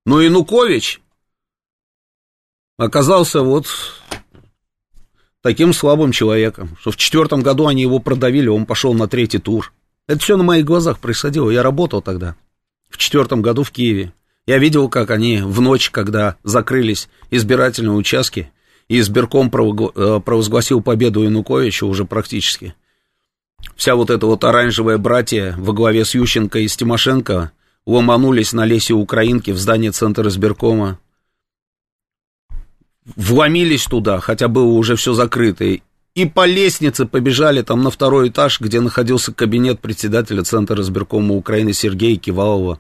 [0.05, 1.01] Но Янукович
[2.77, 3.67] оказался вот
[5.41, 9.73] таким слабым человеком, что в четвертом году они его продавили, он пошел на третий тур.
[10.07, 11.49] Это все на моих глазах происходило.
[11.49, 12.36] Я работал тогда,
[12.89, 14.13] в четвертом году в Киеве.
[14.45, 18.49] Я видел, как они в ночь, когда закрылись избирательные участки,
[18.89, 22.73] избирком э, провозгласил победу Януковича уже практически.
[23.76, 27.52] Вся вот эта вот оранжевая братья во главе с Ющенко и с Тимошенко
[27.86, 31.00] ломанулись на лесе Украинки в здание Центра избиркома,
[33.15, 38.60] вломились туда, хотя было уже все закрыто, и по лестнице побежали там на второй этаж,
[38.60, 42.80] где находился кабинет председателя Центра избиркома Украины Сергея Кивалова.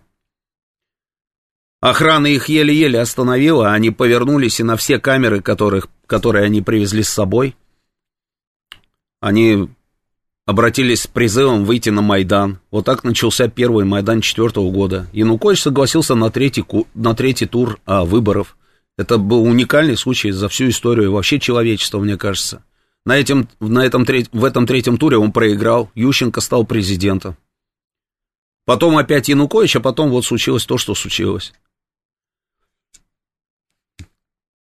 [1.79, 7.09] Охрана их еле-еле остановила, они повернулись, и на все камеры, которых, которые они привезли с
[7.09, 7.55] собой,
[9.19, 9.69] они
[10.47, 12.59] обратились с призывом выйти на Майдан.
[12.71, 15.07] Вот так начался первый Майдан четвертого года.
[15.13, 18.57] Янукович согласился на третий, на третий тур а, выборов.
[18.97, 22.63] Это был уникальный случай за всю историю вообще человечества, мне кажется.
[23.05, 27.37] На этом, на этом, в этом третьем туре он проиграл, Ющенко стал президентом.
[28.65, 31.53] Потом опять Янукович, а потом вот случилось то, что случилось.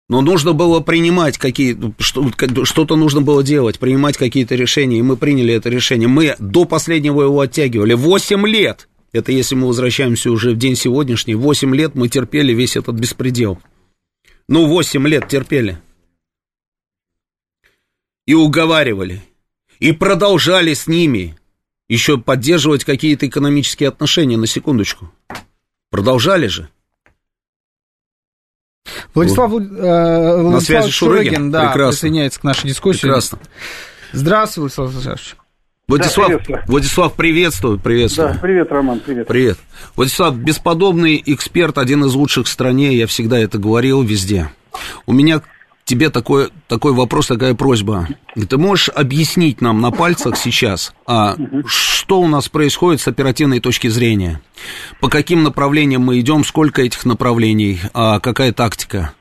[0.09, 5.53] Но нужно было принимать какие что-то нужно было делать, принимать какие-то решения, и мы приняли
[5.53, 6.07] это решение.
[6.07, 7.93] Мы до последнего его оттягивали.
[7.93, 8.89] Восемь лет!
[9.11, 11.35] Это если мы возвращаемся уже в день сегодняшний.
[11.35, 13.59] Восемь лет мы терпели весь этот беспредел.
[14.47, 15.79] Ну, восемь лет терпели.
[18.25, 19.23] И уговаривали.
[19.79, 21.37] И продолжали с ними
[21.87, 25.11] еще поддерживать какие-то экономические отношения, на секундочку.
[25.89, 26.69] Продолжали же.
[29.13, 31.91] Владислав, э, На Владислав связи Шурыгин, Шурыгин да, Прекрасно.
[31.91, 33.01] присоединяется к нашей дискуссии.
[33.01, 33.39] Прекрасно.
[34.11, 35.35] Здравствуй, Владислав Владиславович.
[35.87, 38.33] Владислав, да, Владислав, приветствую, приветствую.
[38.33, 39.27] Да, привет, Роман, привет.
[39.27, 39.57] Привет.
[39.95, 44.51] Владислав, бесподобный эксперт, один из лучших в стране, я всегда это говорил везде.
[45.07, 45.41] У меня
[45.89, 48.05] тебе такой, такой вопрос, такая просьба.
[48.35, 51.33] Ты можешь объяснить нам на пальцах сейчас, а,
[51.65, 54.39] что у нас происходит с оперативной точки зрения?
[55.01, 59.13] По каким направлениям мы идем, сколько этих направлений, а какая тактика?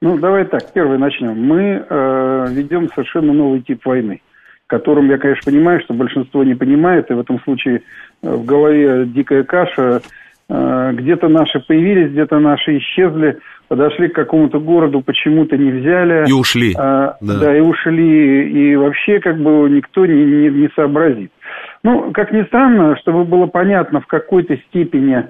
[0.00, 1.36] Ну, давай так, первый начнем.
[1.36, 4.20] Мы э, ведем совершенно новый тип войны,
[4.66, 7.82] которым я, конечно, понимаю, что большинство не понимает, и в этом случае
[8.22, 10.02] э, в голове дикая каша,
[10.48, 16.28] где-то наши появились, где-то наши исчезли– подошли к какому-то городу, почему-то не взяли.
[16.28, 16.74] И ушли.
[16.78, 17.40] А, да.
[17.40, 18.50] да, и ушли.
[18.50, 21.32] И вообще как бы никто не, не, не сообразит.
[21.82, 25.26] Ну, как ни странно, чтобы было понятно, в какой-то степени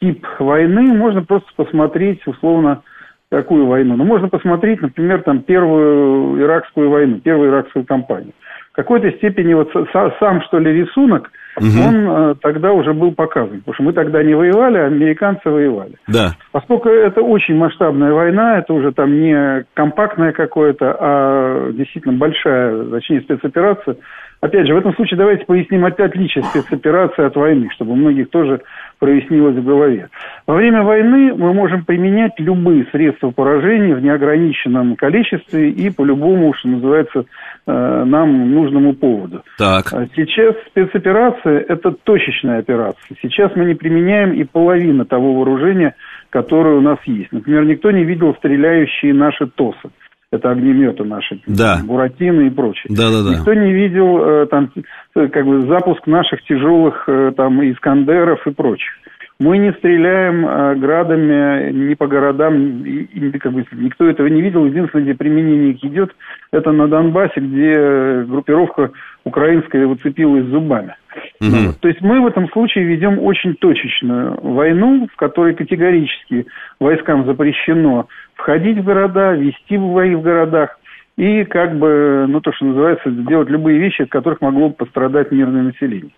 [0.00, 2.82] тип войны, можно просто посмотреть, условно,
[3.30, 3.96] какую войну.
[3.96, 8.32] Ну, можно посмотреть, например, там, первую иракскую войну, первую иракскую кампанию.
[8.72, 11.88] В какой-то степени вот сам, что ли, рисунок– угу.
[11.88, 13.60] он э, тогда уже был показан.
[13.60, 15.94] Потому что мы тогда не воевали, а американцы воевали.
[16.08, 16.36] Да.
[16.52, 23.20] Поскольку это очень масштабная война, это уже там не компактная какое-то, а действительно большая, точнее,
[23.22, 23.96] спецоперация.
[24.46, 28.30] Опять же, в этом случае давайте поясним опять отличие спецоперации от войны, чтобы у многих
[28.30, 28.60] тоже
[29.00, 30.08] прояснилось в голове.
[30.46, 36.54] Во время войны мы можем применять любые средства поражения в неограниченном количестве и по любому,
[36.54, 37.24] что называется,
[37.66, 39.42] э, нам нужному поводу.
[39.58, 39.92] Так.
[39.92, 43.16] А сейчас спецоперация– это точечная операция.
[43.20, 45.96] Сейчас мы не применяем и половину того вооружения,
[46.30, 47.32] которое у нас есть.
[47.32, 49.90] Например, никто не видел стреляющие наши ТОСы
[50.32, 51.80] это огнеметы наши, да.
[51.84, 52.86] Буратино и прочее.
[52.88, 53.38] Да, да, да.
[53.38, 54.72] Никто не видел э, там
[55.14, 58.90] как бы запуск наших тяжелых э, там Искандеров и прочих.
[59.38, 64.40] Мы не стреляем э, градами ни по городам, и, и, как бы, никто этого не
[64.40, 64.64] видел.
[64.64, 66.14] Единственное, где применение их идет,
[66.52, 68.92] это на Донбассе, где группировка
[69.24, 70.94] украинская выцепилась зубами.
[71.40, 71.74] Угу.
[71.80, 76.46] То есть мы в этом случае ведем очень точечную войну, в которой категорически
[76.80, 80.78] войскам запрещено входить в города, вести бои в городах
[81.16, 85.32] и как бы, ну то, что называется, делать любые вещи, от которых могло бы пострадать
[85.32, 86.12] мирное население.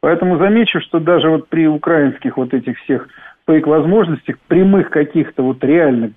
[0.00, 3.08] Поэтому замечу, что даже вот при украинских вот этих всех
[3.46, 6.12] фейк-возможностях, прямых каких-то вот реальных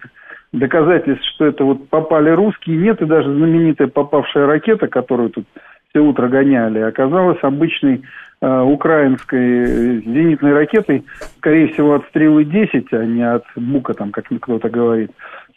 [0.54, 5.46] доказательств, что это вот попали русские, нет, и даже знаменитая попавшая ракета, которую тут
[5.90, 8.04] все утро гоняли, оказалась обычной
[8.42, 11.04] э, украинской зенитной ракетой,
[11.38, 15.12] скорее всего, от стрелы 10, а не от бука, там, как кто-то говорит.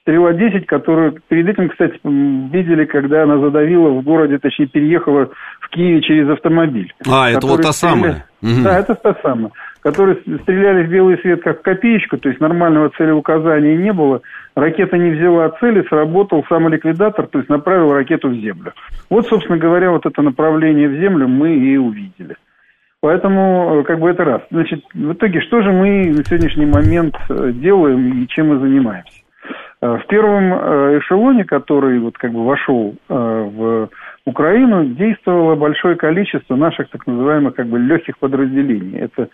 [0.06, 5.30] Стрела-10, которую перед этим, кстати, видели, когда она задавила в городе, точнее, переехала
[5.60, 6.94] в Киеве через автомобиль.
[7.10, 8.24] А, это вот та самая?
[8.40, 9.50] Да, это та самая.
[9.80, 14.20] Которые стреляли в белый свет как в копеечку, то есть нормального целеуказания не было.
[14.54, 18.74] Ракета не взяла цели, сработал самоликвидатор, то есть направил ракету в землю.
[19.10, 22.36] Вот, собственно говоря, вот это направление в землю мы и увидели.
[23.00, 24.42] Поэтому, э, как бы это раз.
[24.50, 29.25] Значит, в итоге, что же мы на сегодняшний момент э, делаем и чем мы занимаемся?
[29.82, 33.88] Э, в первом э, эшелоне, который вот как бы вошел э, в
[34.24, 38.98] Украину, действовало большое количество наших так называемых как бы легких подразделений.
[38.98, 39.28] Это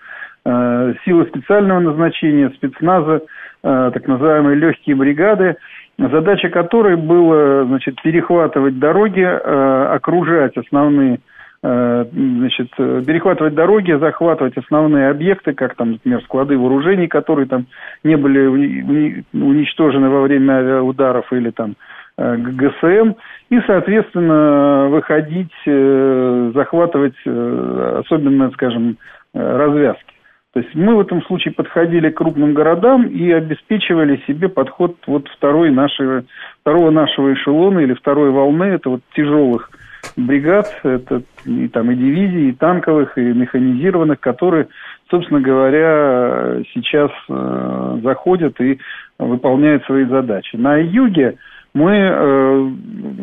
[1.04, 3.22] силы специального назначения, спецназа,
[3.62, 5.54] так называемые легкие бригады,
[5.96, 11.20] задача которой была значит, перехватывать дороги, окружать основные
[11.62, 17.66] значит, перехватывать дороги, захватывать основные объекты, как там, например, склады вооружений, которые там
[18.02, 21.76] не были уничтожены во время авиаударов или там
[22.18, 23.12] э, ГСМ,
[23.50, 28.96] и, соответственно, выходить, э, захватывать, особенно, скажем,
[29.32, 30.12] развязки.
[30.52, 35.26] То есть мы в этом случае подходили к крупным городам и обеспечивали себе подход вот
[35.28, 36.24] второй нашего,
[36.60, 39.70] второго нашего эшелона или второй волны, это вот тяжелых
[40.16, 44.68] бригад, это и, там, и дивизий, и танковых, и механизированных, которые,
[45.10, 48.78] собственно говоря, сейчас э, заходят и
[49.18, 50.56] выполняют свои задачи.
[50.56, 51.36] На юге
[51.74, 52.70] мы, э,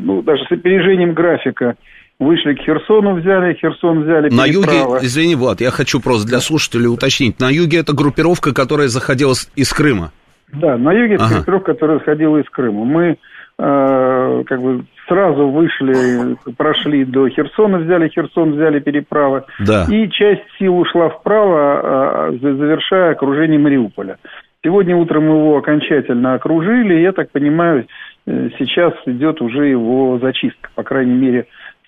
[0.01, 1.75] ну, даже с опережением графика,
[2.19, 4.29] Вышли к Херсону, взяли, Херсон взяли.
[4.29, 7.39] На юге, извини, Влад, я хочу просто для слушателей уточнить.
[7.39, 10.11] На юге это группировка, которая заходила из Крыма.
[10.51, 11.25] Да, на юге ага.
[11.25, 12.83] это группировка, которая заходила из Крыма.
[12.83, 13.17] Мы
[13.59, 19.43] как бы сразу вышли, прошли до Херсона, взяли Херсон, взяли переправы.
[19.59, 19.85] Да.
[19.89, 24.17] И часть сил ушла вправо, а, завершая окружение Мариуполя.
[24.63, 27.85] Сегодня утром его окончательно окружили, я так понимаю,
[28.27, 31.45] э, сейчас идет уже его зачистка, по крайней мере,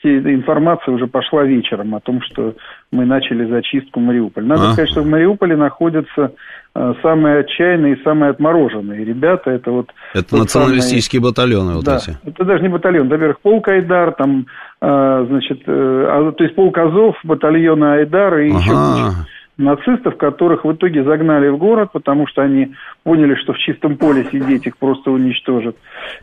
[0.09, 2.55] информация уже пошла вечером о том, что
[2.91, 4.45] мы начали зачистку Мариуполя.
[4.45, 4.73] Надо а?
[4.73, 6.33] сказать, что в Мариуполе находятся
[6.75, 9.51] э, самые отчаянные и самые отмороженные ребята.
[9.51, 11.31] Это вот это националистические самые...
[11.31, 12.17] батальоны вот да, эти.
[12.25, 14.45] Это даже не батальон, во-первых, полк Айдар, там,
[14.81, 18.59] э, значит, э, а, то есть полк Азов, батальона Айдар и ага.
[18.59, 19.15] еще
[19.61, 24.25] нацистов, которых в итоге загнали в город, потому что они поняли, что в чистом поле
[24.31, 25.75] сидеть их просто уничтожат.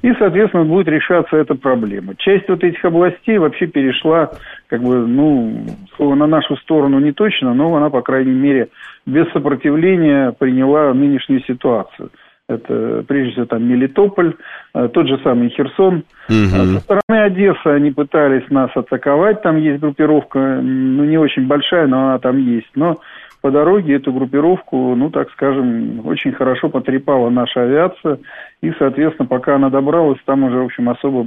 [0.03, 2.15] И, соответственно, будет решаться эта проблема.
[2.17, 4.31] Часть вот этих областей вообще перешла,
[4.67, 5.65] как бы, ну,
[5.97, 8.69] слово на нашу сторону не точно, но она, по крайней мере,
[9.07, 12.11] без сопротивления приняла нынешнюю ситуацию.
[12.49, 14.35] Это, прежде всего, там Мелитополь,
[14.75, 16.05] э, тот же самый Херсон.
[16.31, 16.49] Угу.
[16.49, 22.09] Со стороны Одессы они пытались нас атаковать, там есть группировка, ну, не очень большая, но
[22.09, 22.71] она там есть.
[22.75, 22.97] Но
[23.41, 28.19] по дороге эту группировку, ну, так скажем, очень хорошо потрепала наша авиация.
[28.63, 31.27] И, соответственно, пока она добралась, там уже, в общем, особо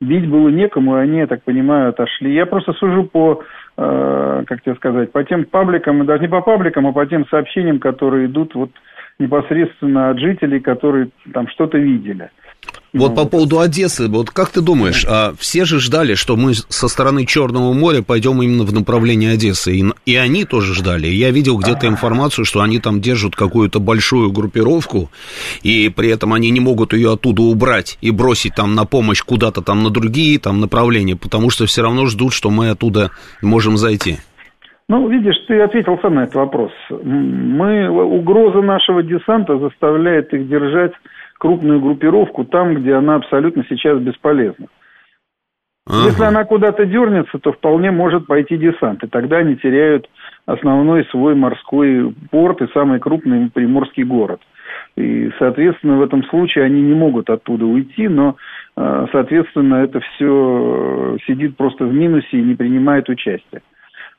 [0.00, 2.32] бить было некому, и они, я так понимаю, отошли.
[2.32, 3.42] Я просто сужу по,
[3.76, 7.80] э, как тебе сказать, по тем пабликам, даже не по пабликам, а по тем сообщениям,
[7.80, 8.70] которые идут вот
[9.18, 12.30] непосредственно от жителей, которые там что-то видели.
[12.94, 16.54] Вот ну, по поводу Одессы, вот как ты думаешь, а все же ждали, что мы
[16.54, 21.06] со стороны Черного моря пойдем именно в направлении Одессы, и, и они тоже ждали.
[21.06, 25.10] Я видел где-то информацию, что они там держат какую-то большую группировку,
[25.62, 29.60] и при этом они не могут ее оттуда убрать и бросить там на помощь куда-то
[29.60, 33.10] там на другие там направления, потому что все равно ждут, что мы оттуда
[33.42, 34.16] можем зайти.
[34.88, 36.72] Ну, видишь, ты ответил сам на этот вопрос.
[36.88, 40.92] Мы, угроза нашего десанта заставляет их держать
[41.38, 44.66] крупную группировку там, где она абсолютно сейчас бесполезна.
[45.86, 46.04] Ага.
[46.06, 50.08] Если она куда-то дернется, то вполне может пойти десант, и тогда они теряют
[50.44, 54.40] основной свой морской порт и самый крупный приморский город.
[54.96, 58.36] И, соответственно, в этом случае они не могут оттуда уйти, но,
[58.76, 63.62] а, соответственно, это все сидит просто в минусе и не принимает участия.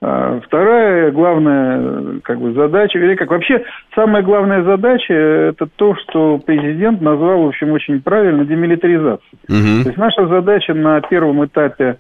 [0.01, 6.37] А вторая главная как бы, задача, или как вообще самая главная задача, это то, что
[6.37, 9.19] президент назвал, в общем, очень правильно, демилитаризация.
[9.49, 9.83] Угу.
[9.83, 11.97] То есть наша задача на первом этапе э,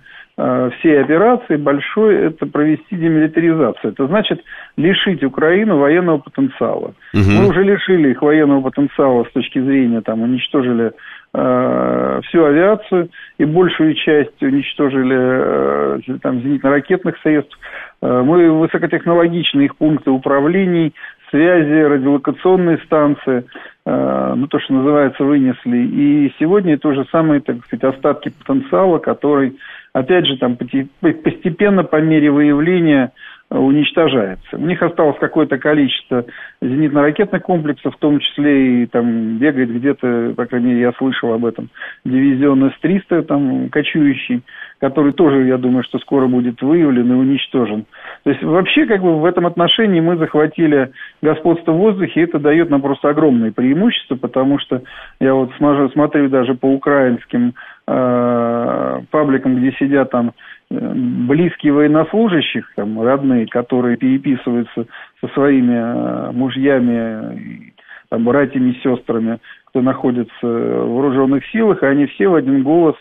[0.79, 3.91] всей операции большой– это провести демилитаризацию.
[3.91, 4.41] Это значит
[4.77, 6.93] лишить Украину военного потенциала.
[7.13, 7.29] Угу.
[7.29, 10.93] Мы уже лишили их военного потенциала с точки зрения, там, уничтожили
[11.33, 17.57] э, всю авиацию и большую часть уничтожили э, там, зенитно-ракетных средств.
[18.01, 20.93] Э, мы высокотехнологичные их пункты управлений,
[21.29, 23.45] связи, радиолокационные станции,
[23.85, 25.77] э, ну, то, что называется, вынесли.
[25.77, 29.55] И сегодня это уже самые, так сказать, остатки потенциала, который,
[29.93, 33.11] опять же, там постепенно по мере выявления
[33.49, 34.57] уничтожается.
[34.57, 36.25] У них осталось какое-то количество
[36.61, 41.45] зенитно-ракетных комплексов, в том числе и там бегает где-то, по крайней мере, я слышал об
[41.45, 41.69] этом,
[42.05, 44.43] дивизион С-300, там, кочующий,
[44.79, 47.85] который тоже, я думаю, что скоро будет выявлен и уничтожен.
[48.23, 50.91] То есть вообще, как бы в этом отношении мы захватили
[51.23, 54.83] господство в воздухе, и это дает нам просто огромное преимущество, потому что
[55.19, 55.49] я вот
[55.93, 57.55] смотрю даже по украинским
[57.89, 60.33] э, пабликам, где сидят там
[60.69, 64.85] близкие военнослужащих, там, родные, которые переписываются
[65.19, 67.73] со своими э, мужьями,
[68.09, 72.95] там, братьями сестрами, кто находится в вооруженных силах, и они все в один голос,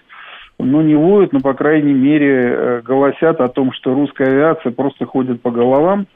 [0.59, 5.05] ну, не воют, но, по крайней мере, э, голосят о том, что русская авиация просто
[5.05, 6.07] ходит по головам,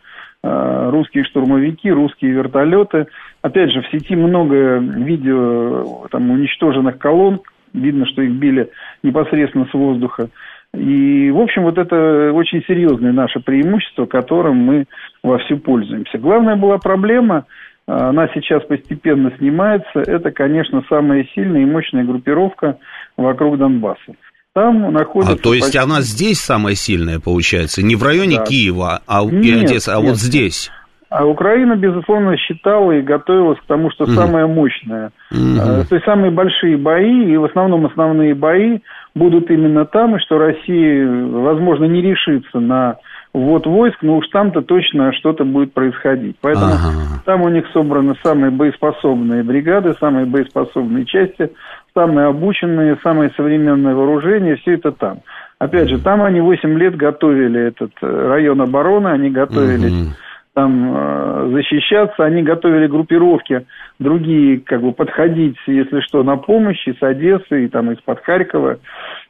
[0.43, 3.07] э, русские штурмовики, русские вертолеты.
[3.43, 7.41] Опять же, в сети много видео там, уничтоженных колонн,
[7.75, 8.71] видно, что их били
[9.03, 10.29] непосредственно с воздуха.
[10.75, 14.87] И, в общем, вот это очень серьезное наше преимущество, которым мы
[15.23, 16.19] вовсю пользуемся.
[16.19, 17.45] Главная была проблема,
[17.87, 22.79] она сейчас постепенно снимается, это, конечно, самая сильная и мощная группировка
[23.17, 24.15] вокруг Донбасса.
[24.55, 25.35] Там находится...
[25.35, 25.79] А, то есть почти...
[25.79, 28.45] она здесь самая сильная, получается, не в районе да.
[28.45, 30.71] Киева, а, нет, и Одессы, а нет, вот здесь?
[31.13, 34.15] А Украина, безусловно, считала и готовилась к тому, что mm.
[34.15, 35.87] самая мощная, mm-hmm.
[35.87, 38.79] то есть самые большие бои, и в основном основные бои
[39.15, 42.97] будут именно там, и что Россия, возможно, не решится на
[43.35, 46.37] ввод войск, но уж там-то точно что-то будет происходить.
[46.41, 47.23] Поэтому ага.
[47.27, 51.51] там у них собраны самые боеспособные бригады, самые боеспособные части,
[51.93, 55.19] самые обученные, самые современные вооружения, все это там.
[55.59, 60.13] Опять же, там они 8 лет готовили этот э, район обороны, они готовились угу
[60.55, 63.67] там э, защищаться, они готовили группировки,
[63.99, 68.79] другие как бы подходить, если что, на помощь из Одессы, и там из-под Харькова,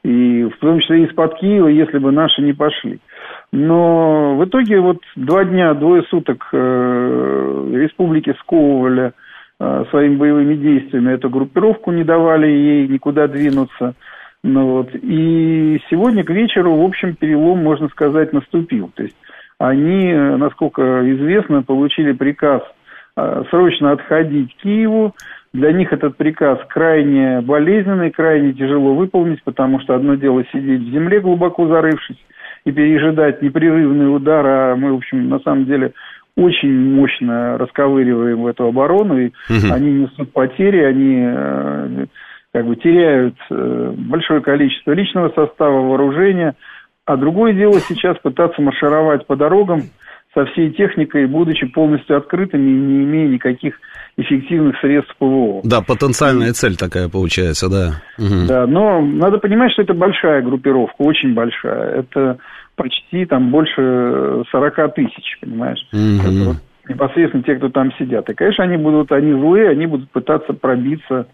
[0.02, 2.98] и в том числе из-под Киева, если бы наши не пошли.
[3.52, 9.12] Но в итоге вот два дня, двое суток э, республики сковывали
[9.60, 13.94] э, своими боевыми действиями эту группировку, не давали ей никуда двинуться.
[14.42, 14.90] Ну, вот.
[14.94, 18.90] И сегодня к вечеру, в общем, перелом, можно сказать, наступил.
[18.96, 19.16] То есть
[19.62, 20.82] они, э, насколько
[21.14, 22.62] известно, получили приказ
[23.16, 25.14] э, срочно отходить к Киеву.
[25.52, 30.90] Для них этот приказ крайне болезненный, крайне тяжело выполнить, потому что одно дело сидеть в
[30.90, 32.16] земле, глубоко зарывшись,
[32.64, 35.92] и пережидать непрерывный удар, а мы, в общем, на самом деле
[36.36, 39.72] очень мощно расковыриваем эту оборону, и угу.
[39.72, 42.06] они несут потери, они э,
[42.52, 46.56] как бы теряют большое количество личного состава вооружения–
[47.04, 49.82] а другое дело сейчас пытаться маршировать по дорогам
[50.34, 53.74] со всей техникой, будучи полностью открытыми и не имея никаких
[54.16, 55.60] эффективных средств ПВО.
[55.64, 58.02] Да, потенциальная цель такая получается, да.
[58.18, 58.46] Угу.
[58.48, 62.00] Да, но надо понимать, что это большая группировка, очень большая.
[62.00, 62.38] Это
[62.76, 65.86] почти там больше 40 тысяч, понимаешь?
[65.92, 66.22] Угу.
[66.22, 66.56] Это вот
[66.88, 68.28] непосредственно те, кто там сидят.
[68.30, 71.26] И, конечно, они будут, они злые, они будут пытаться пробиться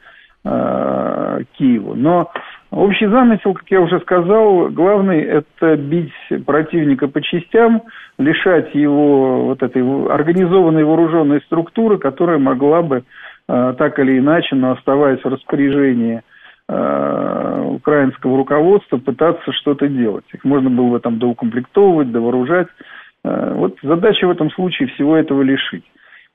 [0.45, 1.95] Киеву.
[1.95, 2.31] Но
[2.71, 6.13] Общий замысел, как я уже сказал, главный– это бить
[6.45, 7.83] противника по частям,
[8.19, 9.83] лишать его вот этой
[10.13, 13.05] организованной вооруженной структуры, которая могла бы
[13.49, 16.21] э, так или иначе, но оставаясь в распоряжении
[16.69, 20.27] э, украинского руководства, пытаться что-то делать.
[20.35, 22.69] Их можно было бы там доукомплектовывать, довооружать.
[23.25, 25.85] Э, вот задача в этом случае всего этого лишить.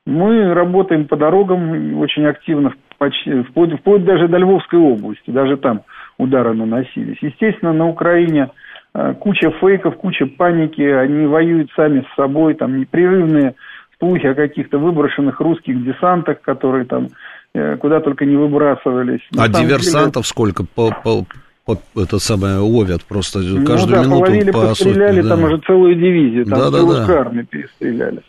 [0.08, 2.74] Мы работаем по дорогам очень активно,
[3.04, 5.82] почти, вплоть, вплоть даже до Львовской области, даже там–
[6.18, 7.18] удары наносились.
[7.22, 8.50] Естественно, на Украине
[8.94, 13.56] э, куча фейков, куча паники, они воюют сами с собой, там непрерывные
[14.00, 17.08] слухи о каких-то выброшенных русских десантах, которые там
[17.54, 19.22] э, куда только не выбрасывались.
[19.32, 20.30] На а диверсантов деле...
[20.30, 21.26] сколько по, по,
[21.66, 25.30] по, это самое ловят просто ну, каждую да, минуту половили, по постреляли сотне, да.
[25.30, 27.20] там уже целую дивизию, там да, целую да, да.
[27.22, 28.22] армию перестреляли.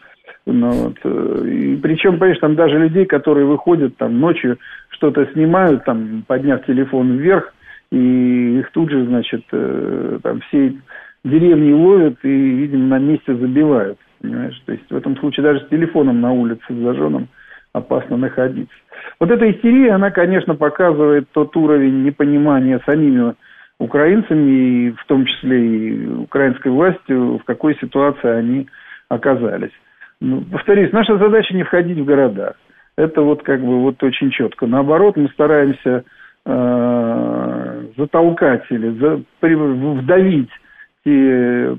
[0.47, 4.59] Ну, вот, э, и причем, понимаешь, там даже людей, которые выходят там ночью,
[4.91, 7.55] что-то снимают, там, подняв телефон вверх,
[7.91, 10.75] и их тут же, значит, э, там все
[11.25, 13.99] деревни ловят и, видимо, на месте забивают.
[14.21, 14.61] Понимаешь?
[14.67, 17.29] То есть в этом случае даже с телефоном на улице зажженным
[17.73, 18.75] опасно находиться.
[19.21, 23.35] Вот эта истерия, она, конечно, показывает тот уровень непонимания самими
[23.79, 28.69] украинцами, и в том числе и украинской властью, в какой ситуации они
[29.09, 29.73] оказались.
[30.25, 32.55] Ну, повторюсь, наша задача не входить в города.
[32.97, 34.66] Это вот как бы вот очень четко.
[34.66, 36.05] Наоборот, мы стараемся
[36.47, 40.49] э, затолкать или за, при, вдавить
[41.05, 41.77] те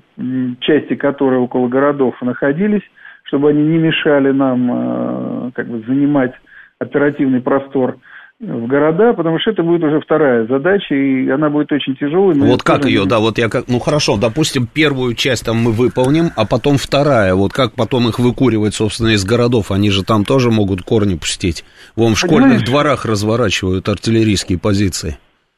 [0.59, 2.83] части, которые около городов находились,
[3.23, 6.33] чтобы они не мешали нам э, как бы занимать
[6.77, 7.97] оперативный простор
[8.45, 12.35] в города, потому что это будет уже вторая задача, и она будет очень тяжелой.
[12.35, 16.29] Вот как ее, да, вот я как, ну хорошо, допустим, первую часть там мы выполним,
[16.35, 20.51] а потом вторая, вот как потом их выкуривать, собственно, из городов, они же там тоже
[20.51, 21.65] могут корни пустить.
[21.95, 22.45] Вон в Понимаешь?
[22.49, 25.17] школьных дворах разворачивают артиллерийские позиции.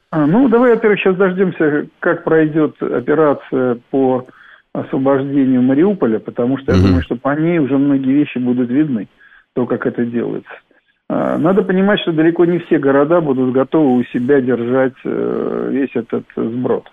[0.10, 4.26] А, ну, давай, во-первых, сейчас дождемся, как пройдет операция по
[4.74, 9.08] освобождению Мариуполя, потому что я думаю, что по ней уже многие вещи будут видны,
[9.54, 10.52] то, как это делается.
[11.10, 15.96] А, надо понимать, что далеко не все города будут готовы у себя держать э, весь
[15.96, 16.86] этот сброд.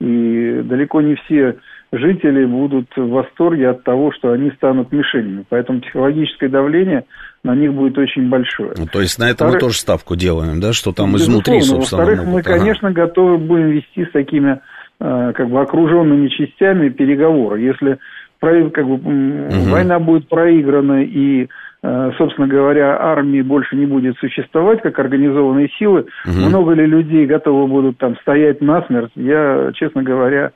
[0.00, 1.56] И далеко не все
[1.92, 5.44] жители будут в восторге от того, что они станут мишенями.
[5.48, 7.04] Поэтому психологическое давление
[7.42, 8.72] на них будет очень большое.
[8.76, 12.26] Ну, то есть на это мы тоже ставку делаем, да, что там изнутри, собственно, Во-вторых,
[12.26, 12.34] могут...
[12.34, 14.60] мы, конечно, готовы будем вести с такими
[15.00, 17.60] э, как бы окруженными частями переговоры.
[17.60, 17.98] Если
[18.40, 19.70] как бы, угу.
[19.70, 21.48] война будет проиграна и
[21.82, 26.06] собственно говоря, армии больше не будет существовать как организованные силы.
[26.26, 26.48] Угу.
[26.48, 30.52] Много ли людей готовы будут там стоять насмерть, я, честно говоря,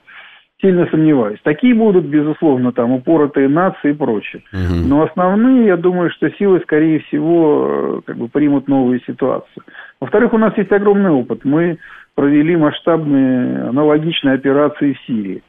[0.62, 1.40] сильно сомневаюсь.
[1.42, 4.42] Такие будут, безусловно, там упоротые нации и прочее.
[4.52, 4.88] Угу.
[4.88, 9.64] Но основные, я думаю, что силы, скорее всего, э, как бы примут новую ситуацию.
[10.00, 11.44] Во-вторых, у нас есть огромный опыт.
[11.44, 11.78] Мы
[12.14, 15.42] провели масштабные аналогичные операции в Сирии.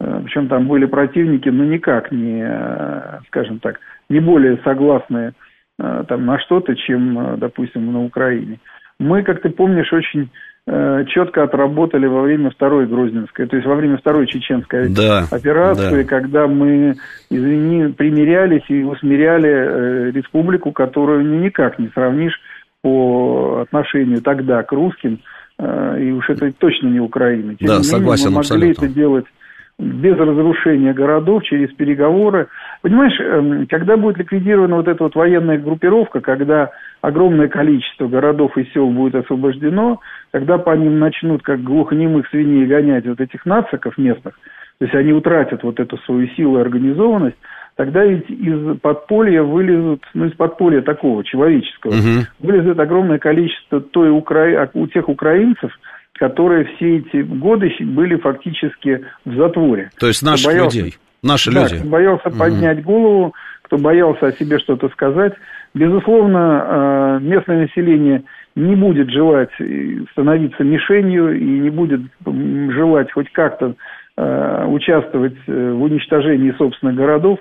[0.00, 2.46] Э, Причем там были противники, но никак не,
[3.26, 5.32] скажем так, не более согласны
[5.78, 8.58] э, там, на что-то, чем, э, допустим, на Украине.
[8.98, 10.28] Мы, как ты помнишь, очень
[10.66, 16.02] э, четко отработали во время второй Грозненской, то есть во время второй чеченской да, операции,
[16.02, 16.08] да.
[16.08, 16.96] когда мы,
[17.30, 22.38] извини, примирялись и усмиряли республику, которую никак не сравнишь
[22.82, 25.20] по отношению тогда к русским,
[25.58, 27.54] и уж это точно не Украина.
[27.54, 28.84] Тем да, не согласен менее, мы могли абсолютно.
[28.86, 29.26] это делать
[29.80, 32.48] без разрушения городов, через переговоры.
[32.82, 36.70] Понимаешь, эм, когда будет ликвидирована вот эта вот военная группировка, когда
[37.02, 40.00] огромное количество городов и сел будет освобождено,
[40.30, 44.34] когда по ним начнут как глухонемых свиней гонять вот этих нациков местных,
[44.78, 47.36] то есть они утратят вот эту свою силу и организованность,
[47.76, 52.26] тогда ведь из подполья вылезут, ну, из подполья такого человеческого, угу.
[52.38, 54.70] вылезет огромное количество той Укра...
[54.72, 55.70] у тех украинцев,
[56.14, 59.90] которые все эти годы были фактически в затворе.
[59.98, 61.78] То есть наших боялся, людей, наши да, люди.
[61.78, 62.38] Кто боялся угу.
[62.38, 65.34] поднять голову, кто боялся о себе что-то сказать.
[65.74, 68.24] Безусловно, э, местное население
[68.56, 69.50] не будет желать
[70.12, 73.74] становиться мишенью и не будет желать хоть как-то
[74.16, 77.38] э, участвовать э, в уничтожении собственных городов.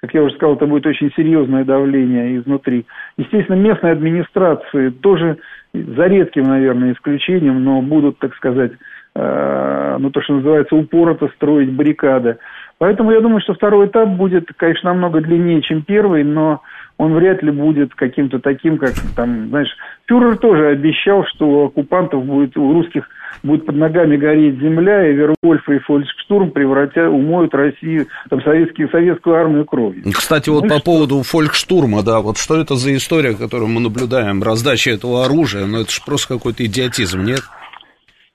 [0.00, 2.86] Как я уже сказал, это будет очень серьезное давление изнутри.
[3.16, 5.38] Естественно, местные администрации тоже
[5.72, 8.72] за редким, наверное, исключением, но будут, так сказать,
[9.16, 12.36] э, ну, то, что называется, упорото строить баррикады.
[12.84, 16.60] Поэтому я думаю, что второй этап будет, конечно, намного длиннее, чем первый, но
[16.98, 19.74] он вряд ли будет каким-то таким, как там, знаешь,
[20.06, 23.08] Фюрер тоже обещал, что у оккупантов будет, у русских
[23.42, 29.36] будет под ногами гореть земля, и Вервольф и Фолькштурм превратят, умоют Россию, там, советские, советскую
[29.36, 30.02] армию кровью.
[30.12, 30.84] Кстати, вот ну, по что?
[30.84, 35.80] поводу Фолькштурма, да, вот что это за история, которую мы наблюдаем, раздача этого оружия, ну
[35.80, 37.40] это же просто какой-то идиотизм, нет?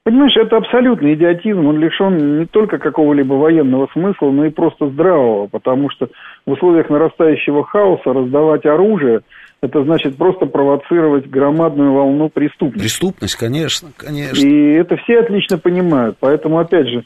[0.10, 5.46] Понимаешь, это абсолютный идиотизм, он лишен не только какого-либо военного смысла, но и просто здравого,
[5.46, 6.10] потому что
[6.48, 9.20] в условиях нарастающего хаоса раздавать оружие–
[9.62, 12.80] это значит просто провоцировать громадную волну преступности.
[12.80, 14.44] Преступность, конечно, конечно.
[14.44, 16.18] И это все отлично понимают.
[16.20, 17.04] Поэтому, опять же,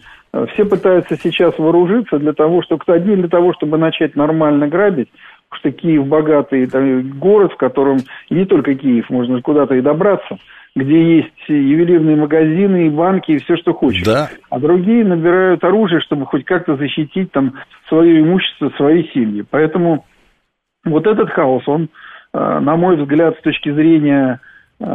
[0.53, 5.09] все пытаются сейчас вооружиться для того, чтобы одни для того, чтобы начать нормально грабить,
[5.55, 7.97] что Киев богатый там, город, в котором
[8.29, 10.37] и не только Киев, можно куда-то и добраться,
[10.75, 14.03] где есть ювелирные магазины и банки и все, что хочешь.
[14.03, 14.29] Да.
[14.49, 17.53] А другие набирают оружие, чтобы хоть как-то защитить там
[17.87, 19.43] свое имущество, свои семьи.
[19.49, 20.05] Поэтому
[20.85, 21.89] вот этот хаос, он
[22.33, 24.39] Э, на мой взгляд, с точки зрения
[24.79, 24.85] э,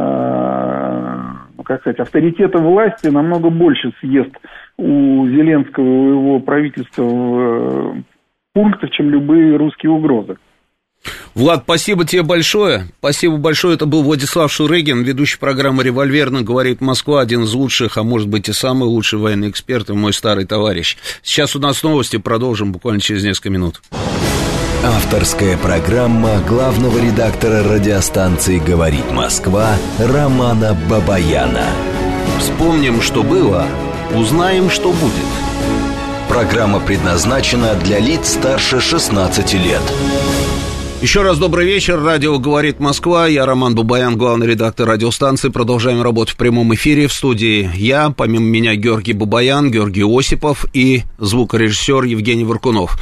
[1.57, 4.31] ну, как сказать, авторитета власти намного больше съест
[4.77, 7.93] у Зеленского, у его правительства э,
[8.53, 10.37] пунктов, чем любые русские угрозы.
[11.33, 12.87] Влад, спасибо тебе большое.
[12.99, 13.75] Спасибо большое.
[13.75, 16.41] Это был Владислав Шурыгин, ведущий программы «Револьверно».
[16.41, 20.13] Говорит Москва, один из лучших, а может быть и самый лучший военный эксперт и мой
[20.13, 20.97] старый товарищ.
[21.23, 23.81] Сейчас у нас новости, продолжим буквально через несколько минут.
[24.83, 31.67] Авторская программа главного редактора радиостанции «Говорит Москва» Романа Бабаяна.
[32.39, 33.67] Вспомним, что было,
[34.15, 35.13] узнаем, что будет.
[36.29, 39.81] Программа предназначена для лиц старше 16 лет.
[41.01, 42.03] Еще раз добрый вечер.
[42.03, 43.25] Радио «Говорит Москва».
[43.25, 45.47] Я Роман Бабаян, главный редактор радиостанции.
[45.47, 47.07] Продолжаем работу в прямом эфире.
[47.07, 52.99] В студии я, помимо меня, Георгий Бабаян, Георгий Осипов и звукорежиссер Евгений Варкунов.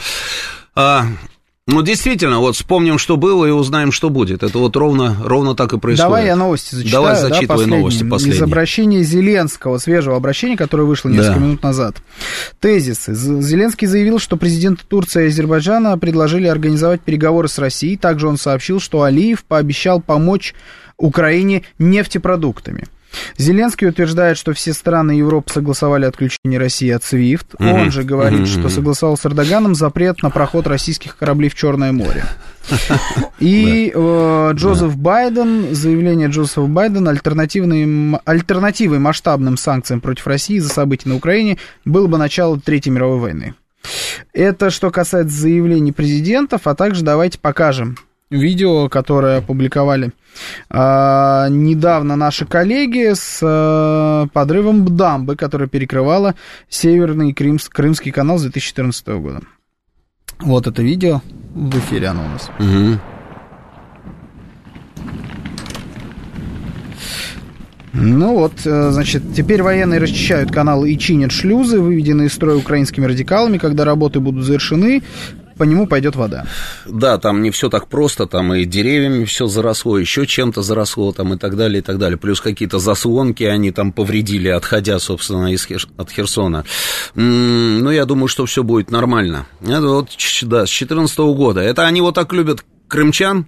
[0.76, 1.08] А,
[1.68, 4.42] ну, действительно, вот вспомним, что было, и узнаем, что будет.
[4.42, 6.06] Это вот ровно, ровно так и происходит.
[6.10, 6.92] Давай я новости зачитаю.
[7.04, 8.38] Давай зачитывай да, новости последние.
[8.38, 11.40] Из обращения Зеленского, свежего обращения, которое вышло несколько Да.
[11.40, 11.98] минут назад.
[12.60, 13.14] Тезисы.
[13.14, 17.98] З- Зеленский заявил, что президенты Турции и Азербайджана предложили организовать переговоры с Россией.
[17.98, 20.56] Также он сообщил, что Алиев пообещал помочь
[20.98, 22.86] Украине нефтепродуктами.
[23.38, 27.56] Зеленский утверждает, что все страны Европы согласовали отключение России от SWIFT.
[27.60, 27.74] Мгм.
[27.74, 31.92] Он же говорит, Мгм, что согласовал с Эрдоганом запрет на проход российских кораблей в Черное
[31.92, 32.26] море.
[33.40, 41.16] И э, Джозеф Байден, заявление Джозефа Байдена альтернативой масштабным санкциям против России за события на
[41.16, 43.56] Украине было бы начало Третьей мировой войны.
[44.34, 47.98] Это что касается заявлений президентов, а также давайте покажем
[48.30, 50.12] видео, которое опубликовали
[50.70, 56.36] а, недавно наши коллеги с а, подрывом дамбы, которая перекрывала
[56.70, 59.42] Северный Крымс- Крымский канал с 2014 года.
[60.40, 61.22] Вот это видео,
[61.56, 62.50] в эфире оно у нас.
[62.60, 63.00] Мгм.
[68.00, 73.06] Ну вот, э, значит, теперь военные расчищают каналы и чинят шлюзы, выведенные из строя украинскими
[73.06, 73.58] радикалами.
[73.58, 75.02] Когда работы будут завершены,
[75.58, 76.46] по нему пойдет вода.
[76.86, 81.34] Да, там не все так просто, там и деревьями все заросло, еще чем-то заросло, там
[81.34, 82.18] и так далее, и так далее.
[82.18, 86.66] Плюс какие-то заслонки они там повредили, отходя, собственно, из Хер- от Херсона.
[87.16, 89.46] Ну, я думаю, что все будет нормально.
[89.62, 90.10] Это вот,
[90.44, 91.62] да, с 2014 года.
[91.62, 93.48] Это они вот так любят крымчан,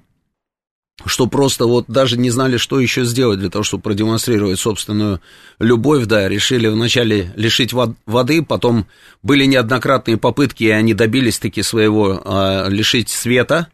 [1.05, 5.21] что просто вот даже не знали, что еще сделать для того, чтобы продемонстрировать собственную
[5.59, 8.85] любовь, да, решили вначале лишить вод- воды, потом
[9.23, 13.67] были неоднократные попытки, и они добились таки своего а, лишить света.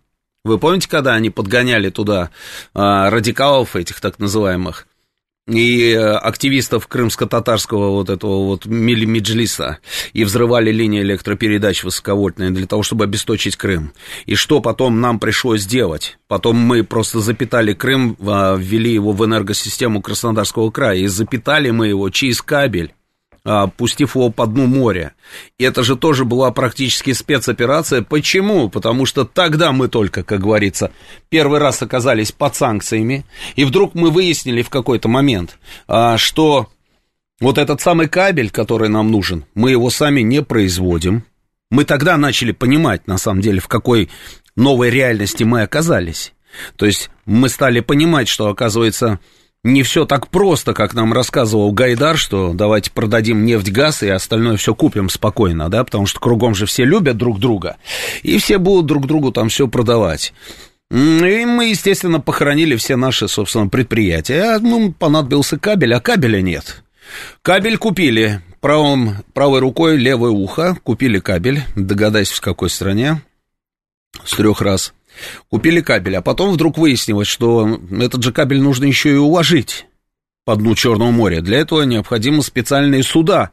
[0.44, 2.30] Вы помните, когда они подгоняли туда
[2.74, 4.88] а, радикалов этих так называемых?
[5.48, 9.78] И э, активистов крымско-татарского вот этого вот Меджлиса
[10.14, 13.94] и взрывали линии электропередач высоковольтные для того, чтобы обесточить Крым.
[14.26, 16.18] И что потом нам пришлось делать?
[16.28, 21.88] Потом мы просто запитали Крым, а, ввели его в энергосистему Краснодарского края, и запитали мы
[21.90, 22.94] его через кабель
[23.78, 25.14] пустив его по дну моря.
[25.60, 28.02] И это же тоже была практически спецоперация.
[28.02, 28.70] Почему?
[28.70, 30.92] Потому что тогда мы только, как говорится,
[31.30, 33.26] первый раз оказались под санкциями,
[33.56, 36.70] и вдруг мы выяснили в какой-то момент, а, что
[37.40, 41.24] вот этот самый кабель, который нам нужен, мы его сами не производим.
[41.70, 44.10] Мы тогда начали понимать, на самом деле, в какой
[44.56, 46.34] новой реальности мы оказались.
[46.78, 49.20] То есть мы стали понимать, что, оказывается,
[49.66, 54.58] не все так просто, как нам рассказывал Гайдар, что давайте продадим нефть, газ и остальное
[54.58, 57.78] все купим спокойно, да, потому что кругом же все любят друг друга,
[58.22, 60.34] и все будут друг другу там все продавать.
[60.92, 60.94] И
[61.46, 64.56] мы, естественно, похоронили все наши, собственно, предприятия.
[64.56, 66.84] А, Ну, понадобился кабель, а кабеля нет.
[67.42, 68.42] Кабель купили.
[68.62, 70.78] Правым, правой рукой левое ухо.
[70.84, 71.64] Купили кабель.
[71.76, 73.24] Догадайся, в какой стране.
[74.24, 74.94] С трех раз.
[75.50, 76.18] Купили кабель.
[76.18, 79.86] А потом вдруг выяснилось, что этот же кабель нужно еще и уложить
[80.44, 81.42] по дну Черного моря.
[81.42, 83.52] Для этого необходимы специальные суда,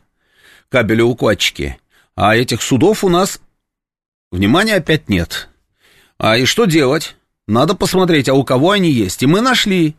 [0.69, 1.79] кабелеукладчики.
[2.15, 3.41] А этих судов у нас,
[4.31, 5.49] внимания, опять нет.
[6.19, 7.17] А и что делать?
[7.49, 9.23] Надо посмотреть, а у кого они есть.
[9.23, 9.97] И мы нашли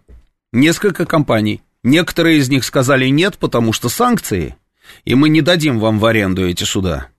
[0.51, 1.61] несколько компаний.
[1.83, 4.55] Некоторые из них сказали нет, потому что санкции,
[5.03, 7.09] и мы не дадим вам в аренду эти суда.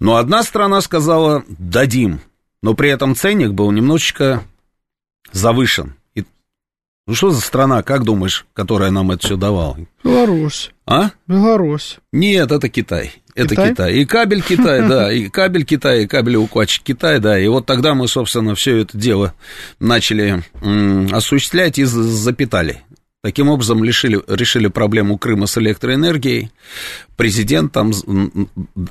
[0.00, 2.20] Но одна страна сказала дадим,
[2.62, 4.42] но при этом ценник был немножечко
[5.32, 5.94] завышен.
[6.14, 6.24] И,
[7.06, 9.76] ну что за страна, как думаешь, которая нам это все давала?
[10.04, 10.72] Беларусь.
[10.86, 11.10] А?
[11.26, 11.98] Беларусь.
[12.12, 13.12] Нет, это Китай.
[13.34, 13.70] Это Китай?
[13.70, 13.94] Китай.
[13.94, 17.38] И кабель Китай, да, и кабель Китай, и кабелеукладчик Китай, да.
[17.38, 19.34] И вот тогда мы, собственно, все это дело
[19.78, 20.42] начали
[21.14, 22.82] осуществлять и за- запитали.
[23.22, 26.50] Таким образом, лишили, решили проблему Крыма с электроэнергией.
[27.16, 27.92] Президент там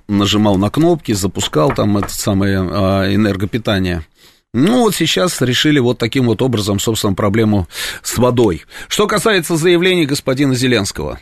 [0.07, 4.05] нажимал на кнопки, запускал там это самое а, энергопитание.
[4.53, 7.67] Ну, вот сейчас решили вот таким вот образом, собственно, проблему
[8.03, 8.65] с водой.
[8.88, 11.19] Что касается заявлений господина Зеленского.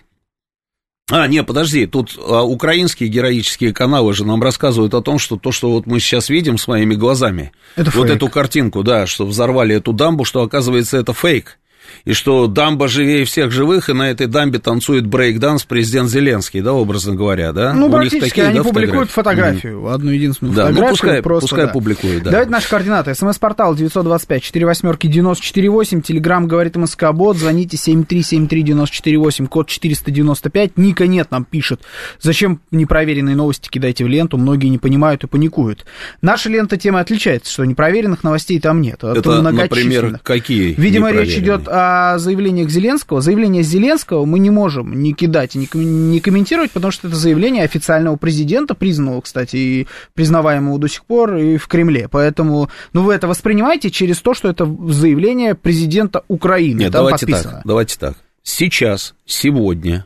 [1.09, 5.53] А, не, подожди, тут а, украинские героические каналы же нам рассказывают о том, что то,
[5.53, 8.17] что вот мы сейчас видим своими глазами, Это вот фейк.
[8.17, 11.57] эту картинку, да, что взорвали эту дамбу, что оказывается это фейк.
[12.05, 16.73] И что дамба живее всех живых, и на этой дамбе танцует брейк-данс президент Зеленский, да,
[16.73, 17.73] образно говоря, да?
[17.73, 20.91] Ну, У них практически, такие, они да, публикуют фотографию, одну единственную Да, ну, фотографию.
[20.97, 21.71] пускай- просто, пускай да.
[21.71, 22.31] публикуют, да.
[22.31, 23.13] Давайте наши координаты.
[23.15, 30.77] СМС-портал 925 4 восьмерки 948, Телеграмм говорит МСК-бот, звоните 7373948, код 495.
[30.77, 31.81] Ника нет, нам пишет.
[32.21, 34.37] Зачем непроверенные новости кидайте в ленту?
[34.37, 35.85] Многие не понимают и паникуют.
[36.21, 39.03] Наша лента тем и отличается, что непроверенных новостей там нет.
[39.03, 43.21] а Это, например, какие Видимо, речь идет о заявлениях Зеленского.
[43.21, 47.15] Заявление Зеленского мы не можем не кидать и не ком- не комментировать, потому что это
[47.15, 52.07] заявление официального президента, признанного, кстати, и признаваемого до сих пор и в Кремле.
[52.09, 56.79] Поэтому, ну, вы это воспринимаете через то, что это заявление президента Украины.
[56.79, 57.53] Нет, давайте подписано.
[57.55, 58.17] так, давайте так.
[58.43, 60.05] Сейчас, сегодня,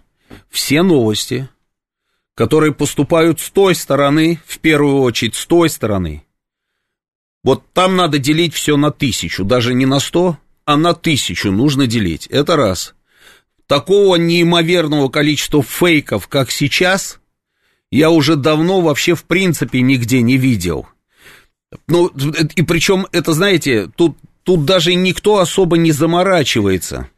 [0.50, 1.50] все новости,
[2.36, 6.24] которые поступают с той стороны, в первую очередь с той стороны,
[7.44, 10.38] вот там надо делить все на тысячу, даже не на сто,
[10.72, 12.28] а на тысячу нужно делить.
[12.28, 12.94] Это раз.
[13.68, 17.20] Такого неимоверного количества фейков, как сейчас,
[17.92, 20.88] я уже давно вообще в принципе нигде не видел.
[21.88, 27.10] Ну, и причем, это, знаете, тут, тут даже никто особо не заморачивается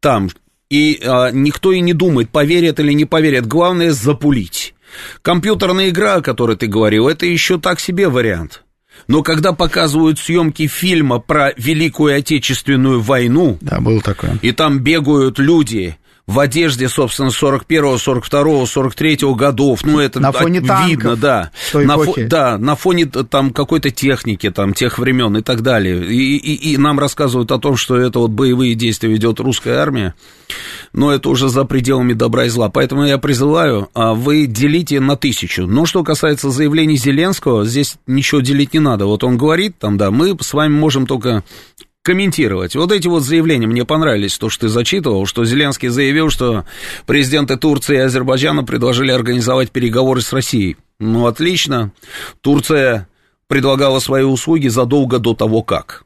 [0.00, 0.30] там.
[0.70, 3.46] И а, никто и не думает, поверят или не поверят.
[3.46, 4.74] Главное запулить.
[5.22, 8.62] Компьютерная игра, о которой ты говорил, это еще так себе вариант.
[9.08, 14.38] Но когда показывают съемки фильма про Великую Отечественную войну, Да, было такое.
[14.42, 15.96] и там бегают люди
[16.26, 19.82] в одежде, собственно, 41-го, 42-го, 43-го годов.
[19.84, 21.50] Ну, это На фоне танков видно, да.
[21.72, 22.24] той На эпохи.
[22.24, 26.04] да, на фоне там какой-то техники, там, тех времен и так далее.
[26.06, 30.14] И, и- и нам рассказывают о том, что это вот боевые действия ведет русская армия.
[30.92, 32.68] Но это уже за пределами добра и зла.
[32.68, 35.66] Поэтому я призываю, а, вы делите на тысячу.
[35.66, 39.06] Но что касается заявлений Зеленского, здесь ничего делить не надо.
[39.06, 41.42] Вот он говорит там, да, мы с вами можем только
[42.02, 42.74] комментировать.
[42.74, 46.64] Вот эти вот заявления мне понравились, то, что ты зачитывал, что Зеленский заявил, что
[47.06, 50.76] президенты Турции и Азербайджана предложили организовать переговоры с Россией.
[50.98, 51.92] Ну, отлично.
[52.40, 53.08] Турция
[53.48, 56.04] предлагала свои услуги задолго до того, как.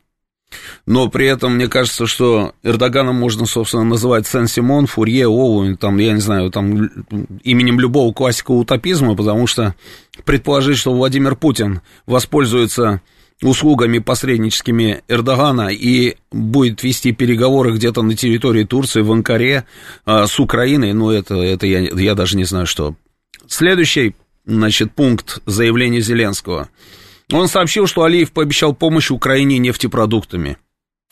[0.87, 6.13] Но при этом мне кажется, что Эрдогана можно, собственно, называть Сен-Симон, Фурье, Оуэн, там, я
[6.13, 6.87] не знаю, там,
[7.43, 9.75] именем любого классика утопизма, потому что
[10.25, 13.01] предположить, что Владимир Путин воспользуется
[13.45, 19.65] услугами посредническими Эрдогана и будет вести переговоры где-то на территории Турции, в Анкаре
[20.07, 22.97] а, с Украиной, ну, это, это я, я даже не знаю, что.
[23.47, 24.17] Следующий,
[24.47, 26.69] значит, пункт заявления Зеленского.
[27.33, 30.57] Он сообщил, что Алиев пообещал помощь Украине нефтепродуктами.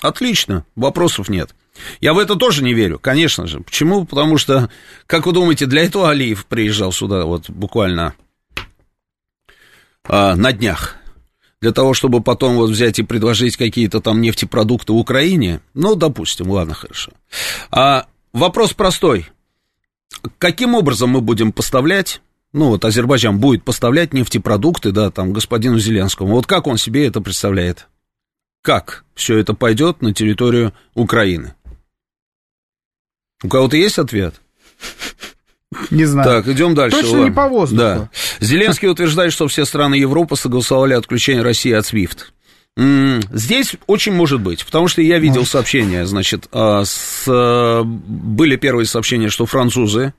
[0.01, 1.55] Отлично, вопросов нет.
[2.01, 3.61] Я в это тоже не верю, конечно же.
[3.61, 4.05] Почему?
[4.05, 4.71] Потому что,
[5.07, 8.15] как вы думаете, для этого Алиев приезжал сюда вот буквально
[10.05, 10.97] а, на днях?
[11.63, 15.61] Для того, чтобы потом вот взять и предложить какие-то там нефтепродукты Украине?
[15.75, 17.13] Ну, допустим, ладно, хорошо.
[17.71, 19.29] А вопрос простой.
[20.39, 22.21] Каким образом мы будем поставлять
[22.53, 26.35] ну, вот Азербайджан будет поставлять нефтепродукты, да, там, господину Зеленскому.
[26.35, 27.89] Вот как он себе это представляет?
[28.61, 31.55] Как все это пойдет на территорию Украины?
[33.43, 34.35] У кого-то есть ответ?
[35.91, 36.43] Не знаю.
[36.43, 36.97] Так, идем дальше.
[36.99, 37.25] Точно ладно.
[37.25, 37.81] не по воздуху.
[37.83, 38.09] Да.
[38.41, 42.33] Зеленский утверждает, что все страны Европы согласовали отключение России от.
[42.77, 48.57] М, Здесь очень может быть, потому что я видел сообщения, значит, а, с, а, были
[48.57, 50.15] первые сообщения, что французы,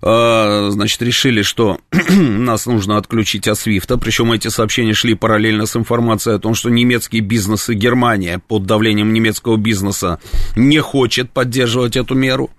[0.00, 1.78] значит, решили, что
[2.10, 6.70] нас нужно отключить от Свифта, причем эти сообщения шли параллельно с информацией о том, что
[6.70, 10.18] немецкий бизнес и Германия под давлением немецкого бизнеса
[10.56, 12.50] не хочет поддерживать эту меру.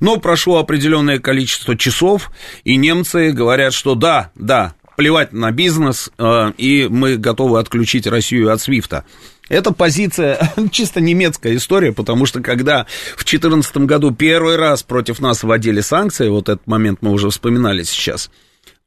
[0.00, 2.30] Но прошло определенное количество часов,
[2.64, 8.52] и немцы говорят, что да, да, плевать на бизнес, э, и мы готовы отключить Россию
[8.52, 9.04] от Свифта.
[9.50, 12.86] Это позиция чисто немецкая история, потому что когда
[13.16, 17.82] в 2014 году первый раз против нас вводили санкции, вот этот момент мы уже вспоминали
[17.82, 18.30] сейчас,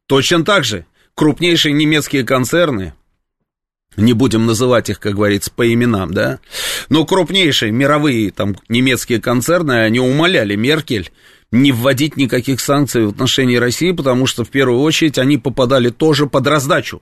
[0.08, 0.86] точно так же
[1.16, 2.94] крупнейшие немецкие концерны,
[3.98, 6.40] не будем называть их, как говорится, по именам, да,
[6.88, 11.12] но крупнейшие мировые там немецкие концерны, они умоляли Меркель
[11.52, 16.26] не вводить никаких санкций в отношении России, потому что в первую очередь они попадали тоже
[16.26, 17.02] под раздачу.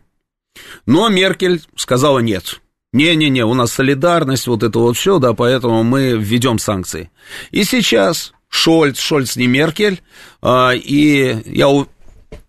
[0.88, 2.61] Но Меркель сказала нет.
[2.93, 7.09] Не-не-не, у нас солидарность, вот это вот все, да, поэтому мы введем санкции.
[7.51, 10.01] И сейчас Шольц, Шольц не Меркель,
[10.41, 11.85] а, и я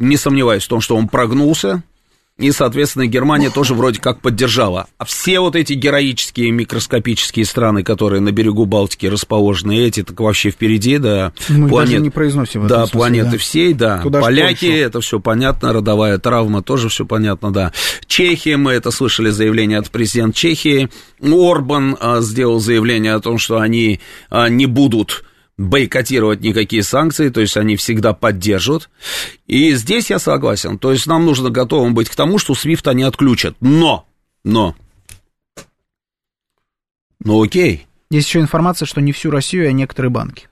[0.01, 1.85] не сомневаюсь в том, что он прогнулся,
[2.39, 4.87] и, соответственно, Германия тоже вроде как поддержала.
[4.97, 10.51] А все вот эти героические микроскопические страны, которые на берегу Балтики расположены, эти так вообще
[10.51, 11.33] впереди, да.
[11.51, 12.67] Мы планет, даже не произносим.
[12.67, 13.39] Да, смысле, планеты да.
[13.39, 13.99] всей, да.
[13.99, 17.73] Куда Поляки, это все понятно, родовая травма тоже все понятно, да.
[18.07, 20.89] Чехия, мы это слышали заявление от президента Чехии.
[21.21, 25.23] Орбан а, сделал заявление о том, что они а, не будут
[25.59, 28.91] бойкотировать никакие санкции, то есть они всегда поддержат.
[29.47, 30.79] И здесь я согласен.
[30.79, 33.57] То есть нам нужно готовым быть к тому, что SWIFT они отключат.
[33.61, 34.07] Но,
[34.45, 34.75] но,
[37.25, 37.87] ну окей.
[38.11, 40.49] Есть еще информация, что не всю Россию, а некоторые банки.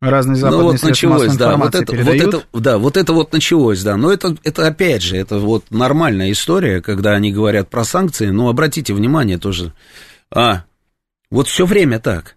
[0.00, 3.84] Разные западные ну, вот началось, да, вот это, вот это, да, вот это вот началось,
[3.84, 8.30] да, но это, это опять же, это вот нормальная история, когда они говорят про санкции,
[8.30, 9.72] но обратите внимание тоже,
[10.28, 10.64] а,
[11.30, 12.34] вот все время так,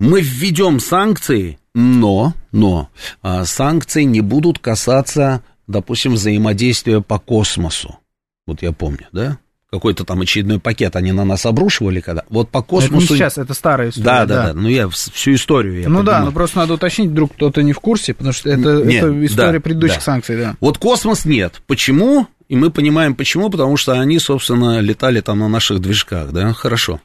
[0.00, 2.88] мы введем санкции, но, но
[3.22, 7.98] а, санкции не будут касаться, допустим, взаимодействия по космосу.
[8.46, 9.38] Вот я помню, да?
[9.70, 12.24] Какой-то там очередной пакет они на нас обрушивали, когда.
[12.30, 13.04] Вот по космосу.
[13.04, 14.04] Это не сейчас, это старая история.
[14.04, 14.46] Да, да, да.
[14.46, 14.54] да.
[14.54, 15.82] Ну я всю историю.
[15.82, 16.20] Я ну понимаю.
[16.20, 19.26] да, ну просто надо уточнить, вдруг кто-то не в курсе, потому что это, нет, это
[19.26, 20.02] история да, предыдущих да.
[20.02, 20.56] санкций, да.
[20.60, 21.60] Вот космос нет.
[21.66, 22.28] Почему?
[22.48, 27.00] И мы понимаем, почему, потому что они, собственно, летали там на наших движках, да, хорошо.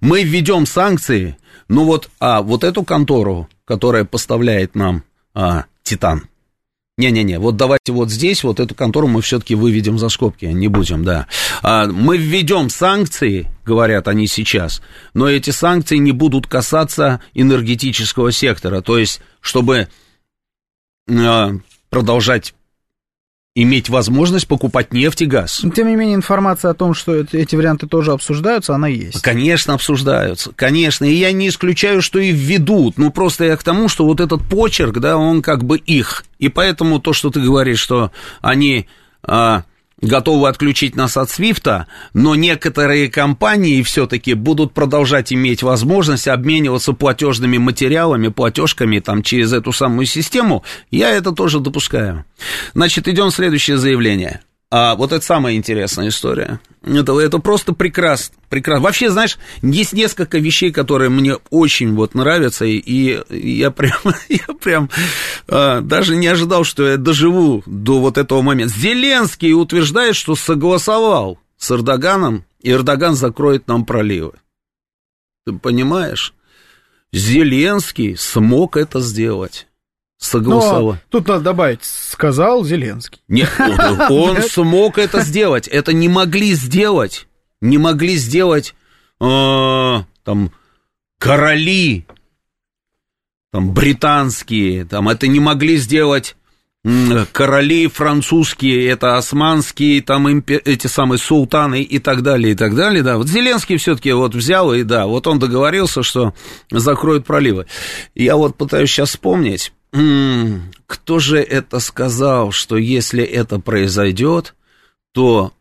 [0.00, 1.36] Мы введем санкции,
[1.68, 6.28] ну вот, а вот эту контору, которая поставляет нам а, Титан,
[6.96, 11.04] не-не-не, вот давайте вот здесь, вот эту контору мы все-таки выведем за скобки, не будем,
[11.04, 11.26] да.
[11.62, 14.82] А, мы введем санкции, говорят они сейчас,
[15.14, 19.88] но эти санкции не будут касаться энергетического сектора, то есть, чтобы
[21.08, 21.52] а,
[21.88, 22.54] продолжать
[23.54, 25.62] иметь возможность покупать нефть и газ.
[25.74, 29.22] Тем не менее, информация о том, что эти варианты тоже обсуждаются, она есть.
[29.22, 31.04] Конечно, обсуждаются, конечно.
[31.04, 32.96] И я не исключаю, что и введут.
[32.96, 36.24] Ну, просто я к тому, что вот этот почерк, да, он как бы их.
[36.38, 38.86] И поэтому то, что ты говоришь, что они
[39.22, 39.64] а,
[40.00, 47.58] готовы отключить нас от Свифта, но некоторые компании все-таки будут продолжать иметь возможность обмениваться платежными
[47.58, 52.24] материалами, платежками там через эту самую систему, я это тоже допускаю.
[52.74, 54.40] Значит, идем следующее заявление.
[54.72, 56.60] А вот это самая интересная история.
[56.84, 58.84] Это, это просто прекрасно, прекрасно.
[58.84, 63.98] Вообще, знаешь, есть несколько вещей, которые мне очень вот нравятся, и, и я прям,
[64.28, 64.88] я прям
[65.48, 68.72] а, даже не ожидал, что я доживу до вот этого момента.
[68.78, 74.34] Зеленский утверждает, что согласовал с Эрдоганом, и Эрдоган закроет нам проливы.
[75.46, 76.32] Ты понимаешь?
[77.12, 79.66] Зеленский смог это сделать
[80.20, 80.98] согласовал.
[81.08, 83.20] Тут надо добавить, сказал Зеленский.
[83.26, 83.50] Нет,
[84.10, 85.66] он смог это сделать.
[85.66, 87.26] Это не могли сделать.
[87.60, 88.74] Не могли сделать
[89.18, 90.52] а, там
[91.18, 92.06] короли,
[93.52, 96.36] там британские, там это не могли сделать
[97.32, 103.18] короли французские, это османские, там эти самые султаны и так далее, и так далее, да.
[103.18, 106.32] Вот Зеленский все-таки вот взял и, да, вот он договорился, что
[106.70, 107.66] закроют проливы.
[108.14, 114.54] Я вот пытаюсь сейчас вспомнить, кто же это сказал, что если это произойдет,
[115.12, 115.52] то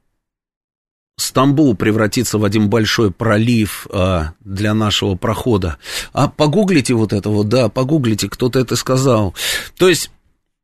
[1.17, 5.77] Стамбул превратится в один большой пролив а, для нашего прохода.
[6.13, 9.35] А погуглите вот это вот, да, погуглите, кто-то это сказал.
[9.77, 10.11] То есть,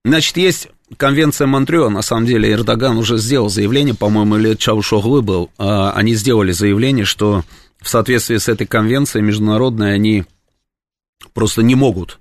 [0.06, 5.52] значит, есть конвенция Монтрео, на самом деле Эрдоган уже сделал заявление, по-моему, или Чаушоглы был,
[5.58, 7.44] а, они сделали заявление, что
[7.82, 10.24] в соответствии с этой конвенцией международной они
[11.34, 12.20] просто не могут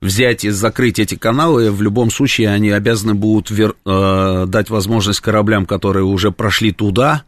[0.00, 5.20] взять и закрыть эти каналы, в любом случае они обязаны будут вер, э, дать возможность
[5.20, 7.24] кораблям, которые уже прошли туда,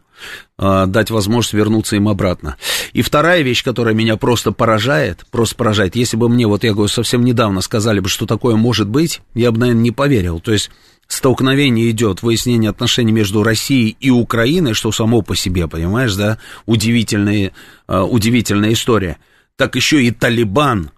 [0.57, 2.57] э, дать возможность вернуться им обратно.
[2.93, 6.89] И вторая вещь, которая меня просто поражает, просто поражает, если бы мне, вот я говорю,
[6.89, 10.39] совсем недавно сказали бы, что такое может быть, я бы, наверное, не поверил.
[10.39, 10.69] То есть
[11.07, 17.51] столкновение идет, выяснение отношений между Россией и Украиной, что само по себе, понимаешь, да, удивительная,
[17.87, 19.17] э, удивительная история.
[19.57, 20.91] Так еще и Талибан,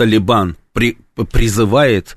[0.00, 0.96] Талибан при,
[1.30, 2.16] призывает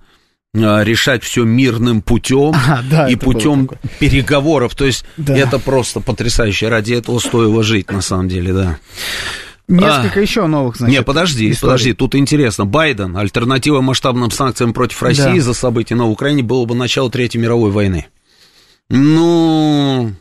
[0.55, 3.69] а, решать все мирным путем а, да, и путем
[3.99, 4.73] переговоров.
[4.73, 5.37] То есть да.
[5.37, 6.69] это просто потрясающе.
[6.69, 8.79] Ради этого стоило жить, на самом деле, да.
[9.67, 11.71] Несколько а, еще новых, значит, Не, подожди, историй.
[11.71, 12.65] подожди, тут интересно.
[12.65, 15.41] Байден, альтернатива масштабным санкциям против России да.
[15.41, 18.05] за события на Украине было бы начало Третьей мировой войны.
[18.89, 20.13] Ну,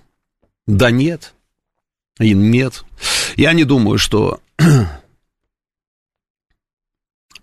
[0.66, 1.32] да нет.
[2.18, 2.82] И нет.
[3.36, 4.40] Я не думаю, что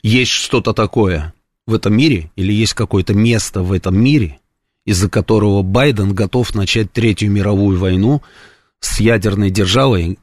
[0.04, 1.34] есть что-то такое
[1.68, 4.40] в этом мире, или есть какое-то место в этом мире,
[4.86, 8.22] из-за которого Байден готов начать Третью мировую войну
[8.80, 10.18] с ядерной державой,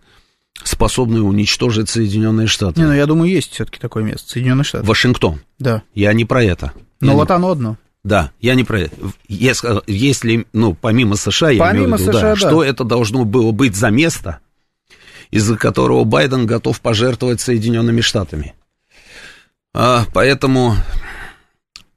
[0.64, 2.81] способной уничтожить Соединенные Штаты.
[2.81, 4.31] Не, ну я думаю, есть все-таки такое место.
[4.31, 4.87] Соединенные Штаты.
[4.87, 5.41] Вашингтон.
[5.59, 5.83] Да.
[5.95, 6.72] Я не про это.
[7.01, 7.35] Я вот не...
[7.35, 7.77] оно одно.
[8.03, 8.97] Да, я не про это.
[9.55, 12.37] Сказал, если, ну, помимо США, я Помимо имею в виду, США, да, да.
[12.37, 14.39] что это должно было быть за место,
[15.33, 18.55] из-за которого Байден готов пожертвовать Соединенными Штатами.
[19.79, 20.74] А, поэтому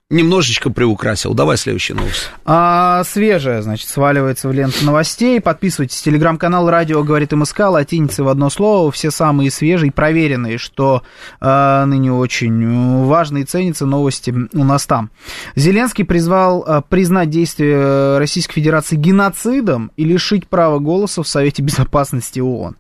[0.10, 1.36] немножечко приукрасил.
[1.36, 2.32] Давай следующий новость.
[2.44, 5.40] А, свежая, значит, сваливается в ленту новостей.
[5.40, 6.02] Подписывайтесь.
[6.02, 8.92] Телеграм-канал «Радио говорит МСК», латиницы в одно слово.
[8.92, 11.04] Все самые свежие, проверенные, что
[11.40, 15.12] а, ныне очень важно и ценится новости у нас там.
[15.56, 22.40] Зеленский призвал а, признать действия Российской Федерации геноцидом и лишить права голоса в Совете Безопасности
[22.40, 22.78] ООН.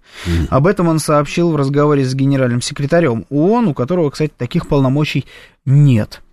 [0.49, 5.25] Об этом он сообщил в разговоре с генеральным секретарем ООН, у которого, кстати, таких полномочий
[5.65, 6.23] нет.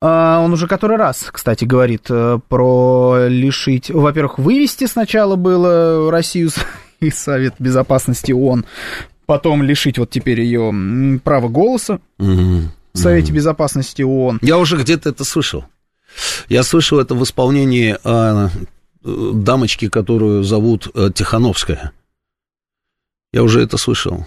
[0.00, 3.90] А, Он уже который раз, кстати, говорит э, про лишить...
[3.90, 6.50] Во-первых, вывести сначала было Россию
[7.00, 8.64] из Совет Безопасности ООН,
[9.26, 12.70] потом лишить вот теперь ее права голоса Мгм.
[12.94, 14.38] в Совете Безопасности ООН.
[14.42, 15.64] Я уже где-то это слышал.
[16.48, 18.48] Я слышал это в исполнении а,
[19.04, 21.92] э, дамочки, которую зовут э, Тихановская.
[23.32, 24.26] Я уже это слышал.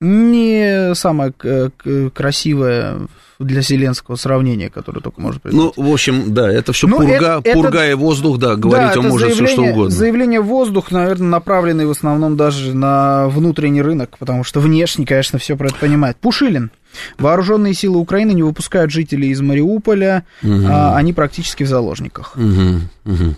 [0.00, 3.06] Не самое к- к- красивое
[3.38, 5.76] для Зеленского сравнение, которое только может Ну, придумать.
[5.76, 9.00] в общем, да, это все Ну, пурга, это- это- пурга и воздух, да, говорить Да,
[9.00, 9.90] он это может все что угодно.
[9.90, 15.56] Заявление воздух, наверное, направленное в основном даже на внутренний рынок, потому что внешне, конечно, все
[15.56, 16.16] про это понимает.
[16.18, 16.70] Пушилин.
[17.18, 22.36] Вооруженные силы Украины не выпускают жителей из Мариуполя, а они практически в заложниках.
[22.36, 23.36] Мгм, мгм.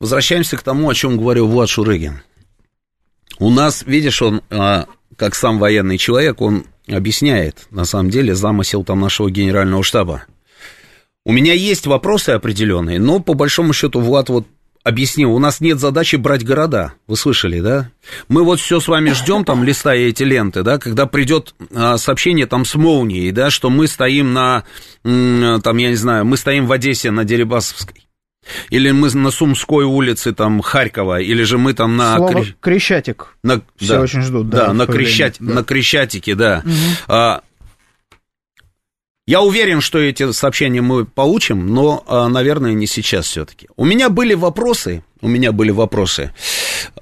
[0.00, 2.20] Возвращаемся к тому, о чем говорил Влад Шурыгин.
[3.40, 8.84] У нас, видишь, он, а, как сам военный человек, он объясняет, на самом деле, замысел
[8.84, 10.24] там нашего генерального штаба.
[11.24, 14.46] У меня есть вопросы определенные, но по большому счету Влад вот
[14.82, 17.90] объяснил, у нас нет задачи брать города, вы слышали, да?
[18.28, 22.46] Мы вот все с вами ждем, там, листая эти ленты, да, когда придет а, сообщение
[22.46, 24.64] там с молнией, да, что мы стоим на,
[25.02, 28.07] там, я не знаю, мы стоим в Одессе на Дерибасовской.
[28.70, 32.16] Или мы на Сумской улице, там, Харькова, или же мы там на...
[32.16, 33.36] Слово Кре- «крещатик».
[33.42, 35.54] на- Все очень ждут, да, Да, на, Крещат- да.
[35.54, 36.62] на Крещатике, да.
[37.06, 37.42] А,
[39.26, 43.68] я уверен, что эти сообщения мы получим, но, а, наверное, не сейчас все-таки.
[43.76, 46.32] У меня были вопросы, у меня были вопросы,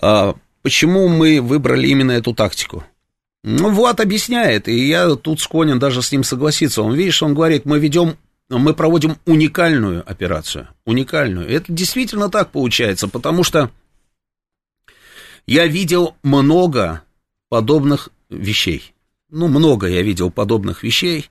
[0.01, 2.85] а, почему мы выбрали именно эту тактику.
[3.45, 6.83] Ну, Влад объясняет, и я тут склонен даже с ним согласиться.
[6.83, 8.17] Он, видишь, он говорит, мы ведем,
[8.49, 11.49] мы проводим уникальную операцию, уникальную.
[11.49, 13.71] Это действительно так получается, потому что
[15.47, 17.03] я видел много
[17.49, 18.95] подобных вещей.
[19.31, 21.29] Ну, много я видел подобных вещей.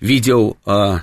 [0.00, 1.02] Видел, а,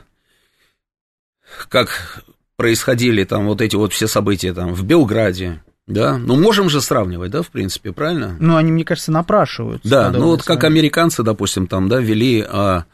[1.70, 2.24] как
[2.58, 6.18] происходили там вот эти вот все события там в Белграде, да.
[6.18, 8.38] Ну, можем же сравнивать, да, в принципе, правильно?
[8.40, 9.88] Ну, они, мне кажется, напрашиваются.
[9.88, 12.86] Да, ну вот как американцы, допустим, там, да, вели а,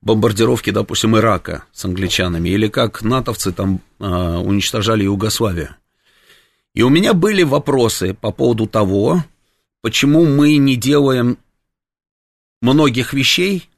[0.00, 5.74] бомбардировки, допустим, Ирака с англичанами, или как натовцы там а, уничтожали Югославию.
[6.72, 9.24] И у меня были вопросы по поводу того,
[9.82, 11.38] почему мы не делаем
[12.62, 13.68] многих вещей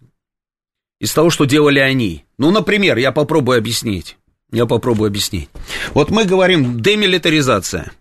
[1.01, 2.25] из того, что делали они.
[2.37, 4.19] Ну, например, я попробую объяснить.
[4.51, 5.49] Я попробую объяснить.
[5.95, 7.93] Вот мы говорим демилитаризация.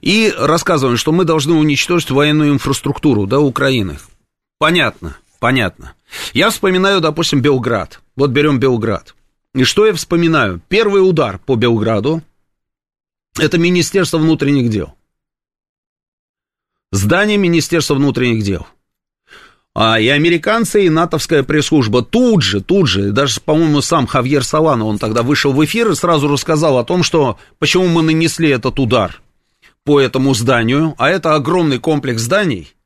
[0.00, 3.98] И рассказываем, что мы должны уничтожить военную инфраструктуру, да, Украины.
[4.58, 5.94] Понятно, понятно.
[6.32, 8.00] Я вспоминаю, допустим, Белград.
[8.16, 9.14] Вот берем Белград.
[9.54, 10.60] И что я вспоминаю?
[10.68, 12.22] Первый удар по Белграду–
[13.38, 14.94] это Министерство внутренних дел.
[16.92, 18.66] Здание Министерства внутренних дел.
[19.74, 24.84] А и американцы, и натовская пресс-служба тут же, тут же, даже, по-моему, сам Хавьер Салано,
[24.86, 28.80] он тогда вышел в эфир и сразу рассказал о том, что почему мы нанесли этот
[28.80, 29.20] удар
[29.90, 32.76] по этому зданию, а это огромный комплекс зданий,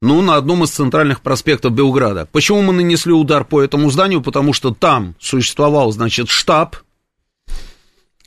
[0.00, 2.26] ну, на одном из центральных проспектов Белграда.
[2.32, 4.22] Почему мы нанесли удар по этому зданию?
[4.22, 6.76] Потому что там существовал, значит, штаб,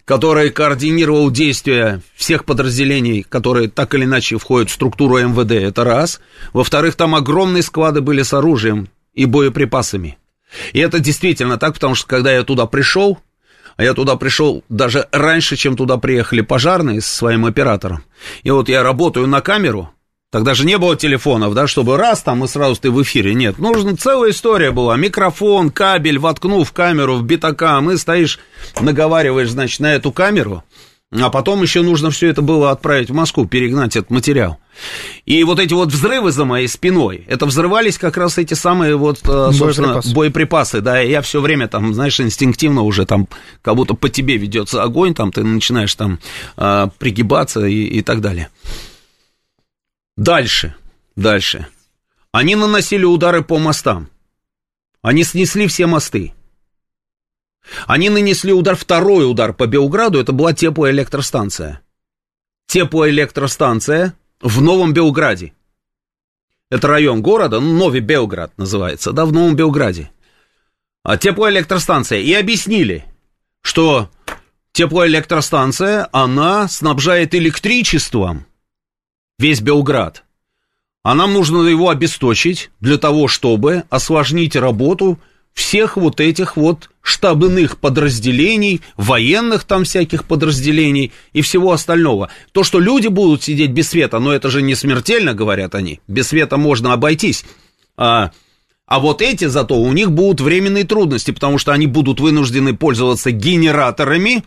[0.05, 6.19] который координировал действия всех подразделений, которые так или иначе входят в структуру МВД, это раз.
[6.53, 10.19] Во-вторых, там огромные склады были с оружием и боеприпасами.
[10.73, 13.17] И это действительно так, потому что когда я туда пришел,
[13.77, 18.03] а я туда пришел даже раньше, чем туда приехали пожарные со своим оператором.
[18.43, 19.91] И вот я работаю на камеру,
[20.31, 23.33] тогда же не было телефонов, да, чтобы раз там и сразу ты в эфире.
[23.35, 24.97] Нет, нужна целая история была.
[24.97, 28.39] Микрофон, кабель, воткнув камеру в битакам, и стоишь,
[28.81, 30.63] наговариваешь, значит, на эту камеру,
[31.11, 34.57] а потом еще нужно все это было отправить в Москву, перегнать этот материал.
[35.25, 39.19] И вот эти вот взрывы за моей спиной, это взрывались как раз эти самые вот,
[39.23, 40.15] э, собственно, Боеприпасы.
[40.15, 43.27] боеприпасы, да, и я все время там, знаешь, инстинктивно уже там,
[43.61, 46.19] как будто по тебе ведется огонь, там ты начинаешь там
[46.57, 48.49] э, пригибаться и, и так далее.
[50.15, 50.75] Дальше,
[51.15, 51.67] дальше.
[52.31, 54.09] Они наносили удары по мостам.
[55.01, 56.33] Они снесли все мосты.
[57.85, 61.81] Они нанесли удар, второй удар по Белграду, это была теплоэлектростанция.
[62.67, 65.53] Теплоэлектростанция в Новом Белграде.
[66.69, 70.11] Это район города, ну, Новый Белград называется, да, в Новом Белграде.
[71.03, 72.19] А теплоэлектростанция.
[72.19, 73.05] И объяснили,
[73.61, 74.09] что
[74.73, 78.45] теплоэлектростанция, она снабжает электричеством
[79.39, 80.23] весь Белград.
[81.03, 85.19] А нам нужно его обесточить для того, чтобы осложнить работу
[85.57, 92.29] всех вот этих вот штабных подразделений, военных там всяких подразделений и всего остального.
[92.51, 95.99] То, что люди будут сидеть без света, но это же не смертельно, говорят они.
[96.07, 97.43] Без света можно обойтись.
[97.97, 98.31] А,
[98.85, 103.31] а вот эти зато у них будут временные трудности, потому что они будут вынуждены пользоваться
[103.31, 104.43] генераторами,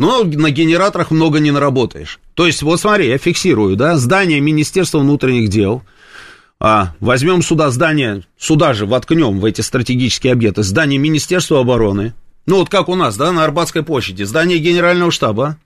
[0.00, 2.18] но на генераторах много не наработаешь.
[2.34, 5.84] То есть, вот смотри, я фиксирую, да, здание Министерства внутренних дел–
[6.60, 12.14] а, возьмем сюда здание, сюда же воткнем в эти стратегические объекты, здание Министерства обороны,
[12.46, 15.58] ну вот как у нас, да, на Арбатской площади, здание Генерального штаба,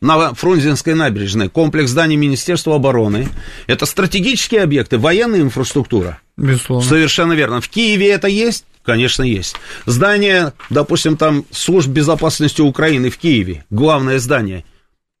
[0.00, 3.28] на Фрунзенской набережной, комплекс зданий Министерства обороны.
[3.66, 6.20] Это стратегические объекты, военная инфраструктура.
[6.36, 6.88] Безусловно.
[6.88, 7.60] Совершенно верно.
[7.60, 8.64] В Киеве это есть?
[8.84, 9.56] Конечно, есть.
[9.86, 14.64] Здание, допустим, там служб безопасности Украины в Киеве, главное здание.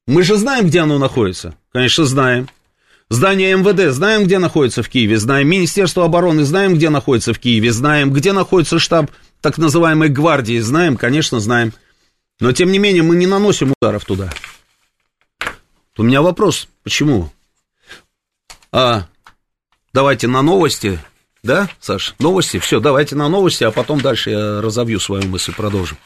[0.06, 1.54] Мы же знаем, где оно находится.
[1.72, 2.48] Конечно, знаем.
[3.10, 7.72] Здание МВД знаем, где находится в Киеве, знаем Министерство обороны, знаем, где находится в Киеве,
[7.72, 9.10] знаем, где находится штаб
[9.40, 11.72] так называемой гвардии, знаем, конечно, знаем.
[12.38, 14.30] Но, тем не менее, мы не наносим ударов туда.
[15.96, 17.32] У меня вопрос, почему?
[18.72, 19.06] А,
[19.94, 21.00] давайте на новости,
[21.42, 22.14] да, Саш?
[22.18, 25.96] Новости, все, давайте на новости, а потом дальше я разовью свою мысль, продолжим.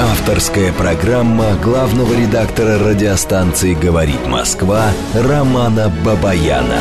[0.00, 6.78] Авторская программа главного редактора радиостанции «Говорит Москва» Романа Бабаяна.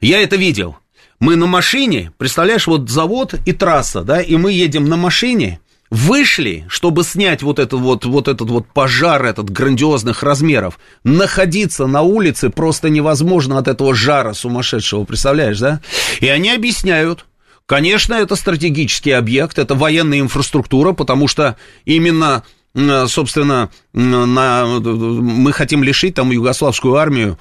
[0.00, 0.76] Я это видел.
[1.18, 5.60] Мы на машине, представляешь, вот завод и трасса, да, и мы едем на машине,
[5.90, 10.78] вышли, чтобы снять вот этот вот, вот этот вот пожар, этот грандиозных размеров.
[11.02, 15.80] Находиться на улице просто невозможно от этого жара сумасшедшего, представляешь, да?
[16.20, 17.26] И они объясняют,
[17.70, 22.42] Конечно, это стратегический объект, это военная инфраструктура, потому что именно,
[22.74, 27.38] собственно, на, мы хотим лишить там югославскую армию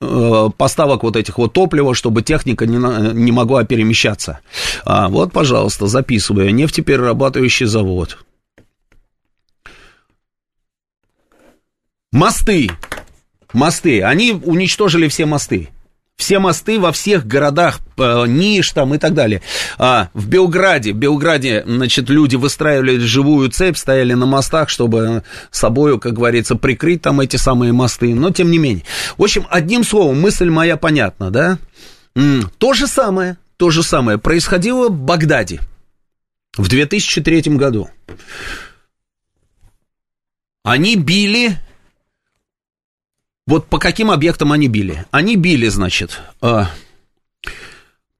[0.00, 2.78] э, поставок вот этих вот топлива, чтобы техника не,
[3.12, 4.40] не могла перемещаться.
[4.86, 6.54] А, вот, пожалуйста, записываю.
[6.54, 8.16] Нефтеперерабатывающий завод.
[12.12, 12.70] Мосты.
[13.52, 14.02] Мосты.
[14.04, 15.68] Они уничтожили все мосты
[16.20, 19.40] все мосты во всех городах, Ниш там и так далее.
[19.78, 25.98] А, в Белграде, в Белграде, значит, люди выстраивали живую цепь, стояли на мостах, чтобы собою,
[25.98, 28.84] как говорится, прикрыть там эти самые мосты, но тем не менее.
[29.16, 31.58] В общем, одним словом, мысль моя понятна, да?
[32.58, 35.60] То же самое, то же самое происходило в Багдаде
[36.56, 37.88] в 2003 году.
[40.62, 41.56] Они били
[43.50, 45.04] вот по каким объектам они били?
[45.10, 46.66] Они били, значит, э,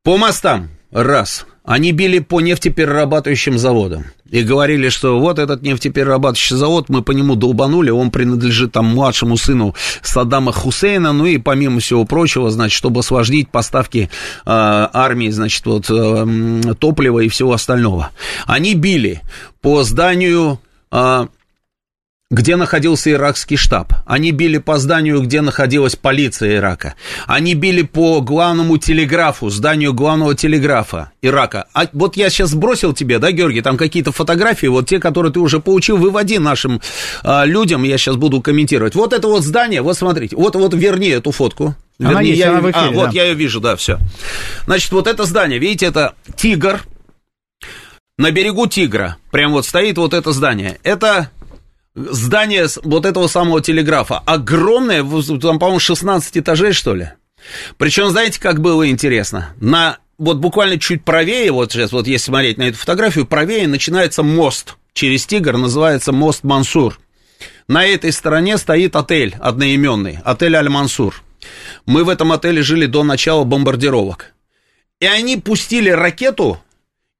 [0.02, 1.46] по мостам, раз.
[1.62, 4.06] Они били по нефтеперерабатывающим заводам.
[4.28, 9.36] И говорили, что вот этот нефтеперерабатывающий завод, мы по нему долбанули, он принадлежит там младшему
[9.36, 14.08] сыну Саддама Хусейна, ну и помимо всего прочего, значит, чтобы освободить поставки э,
[14.44, 18.10] армии, значит, вот э, топлива и всего остального.
[18.46, 19.20] Они били
[19.60, 20.58] по зданию...
[20.90, 21.28] Э,
[22.30, 23.92] где находился иракский штаб.
[24.06, 26.94] Они били по зданию, где находилась полиция Ирака.
[27.26, 31.66] Они били по главному телеграфу, зданию главного телеграфа Ирака.
[31.74, 35.40] А вот я сейчас сбросил тебе, да, Георгий, там какие-то фотографии, вот те, которые ты
[35.40, 36.80] уже получил, выводи нашим
[37.24, 38.94] а, людям, я сейчас буду комментировать.
[38.94, 41.74] Вот это вот здание, вот смотрите, вот, вот верни эту фотку.
[41.98, 43.10] Она Вернее, есть, я, она в эфире, а, вот да.
[43.12, 43.98] я ее вижу, да, все.
[44.66, 46.80] Значит, вот это здание, видите, это тигр.
[48.18, 50.78] На берегу тигра, прям вот стоит вот это здание.
[50.84, 51.30] Это
[51.94, 55.02] здание вот этого самого телеграфа огромное,
[55.40, 57.10] там, по-моему, 16 этажей, что ли.
[57.78, 59.54] Причем, знаете, как было интересно?
[59.60, 64.22] На вот буквально чуть правее, вот сейчас, вот если смотреть на эту фотографию, правее начинается
[64.22, 67.00] мост через Тигр, называется мост Мансур.
[67.68, 71.22] На этой стороне стоит отель одноименный, отель Аль-Мансур.
[71.86, 74.34] Мы в этом отеле жили до начала бомбардировок.
[75.00, 76.60] И они пустили ракету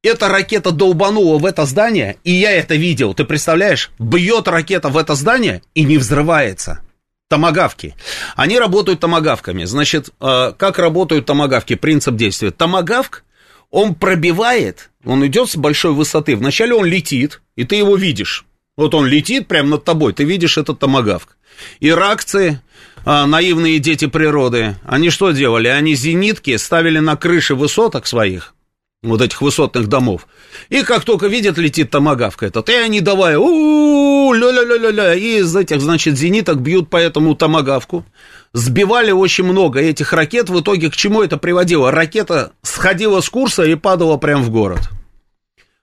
[0.02, 3.90] эта ракета долбанула в это здание, и я это видел, ты представляешь?
[3.98, 6.80] Бьет ракета в это здание и не взрывается.
[7.28, 7.94] Томагавки.
[8.34, 9.64] Они работают томагавками.
[9.64, 11.76] Значит, э, как работают томагавки?
[11.76, 12.50] Принцип действия.
[12.50, 13.24] Томагавк,
[13.70, 16.34] он пробивает, он идет с большой высоты.
[16.34, 18.46] Вначале он летит, и ты его видишь.
[18.76, 21.36] Вот он летит прямо над тобой, ты видишь этот томагавк.
[21.80, 22.62] Иракцы,
[23.04, 25.68] а, наивные дети природы, они что делали?
[25.68, 28.54] Они зенитки ставили на крыши высоток своих,
[29.02, 30.26] вот этих высотных домов.
[30.68, 35.80] И как только видят, летит томагавка этот, и они давай, у ля-ля-ля-ля-ля, и из этих,
[35.80, 38.04] значит, зениток бьют по этому томагавку.
[38.52, 41.90] Сбивали очень много этих ракет, в итоге к чему это приводило?
[41.90, 44.80] Ракета сходила с курса и падала прямо в город.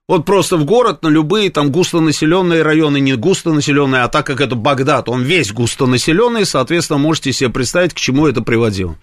[0.07, 4.55] Вот просто в город, на любые там густонаселенные районы, не густонаселенные, а так как это
[4.55, 8.95] Багдад, он весь густонаселенный, соответственно, можете себе представить, к чему это приводило.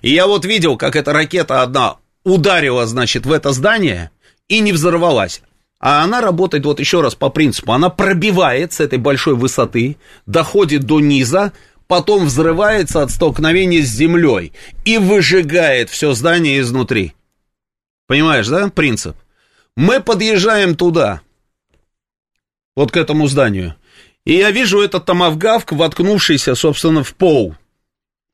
[0.00, 1.96] И я вот видел, как эта ракета одна
[2.26, 4.10] ударила, значит, в это здание
[4.48, 5.42] и не взорвалась.
[5.78, 9.96] А она работает, вот еще раз по принципу, она пробивает с этой большой высоты,
[10.26, 11.52] доходит до низа,
[11.86, 14.52] потом взрывается от столкновения с землей
[14.84, 17.14] и выжигает все здание изнутри.
[18.08, 19.16] Понимаешь, да, принцип?
[19.76, 21.20] Мы подъезжаем туда,
[22.74, 23.76] вот к этому зданию,
[24.24, 27.54] и я вижу этот томавгавк, воткнувшийся, собственно, в пол.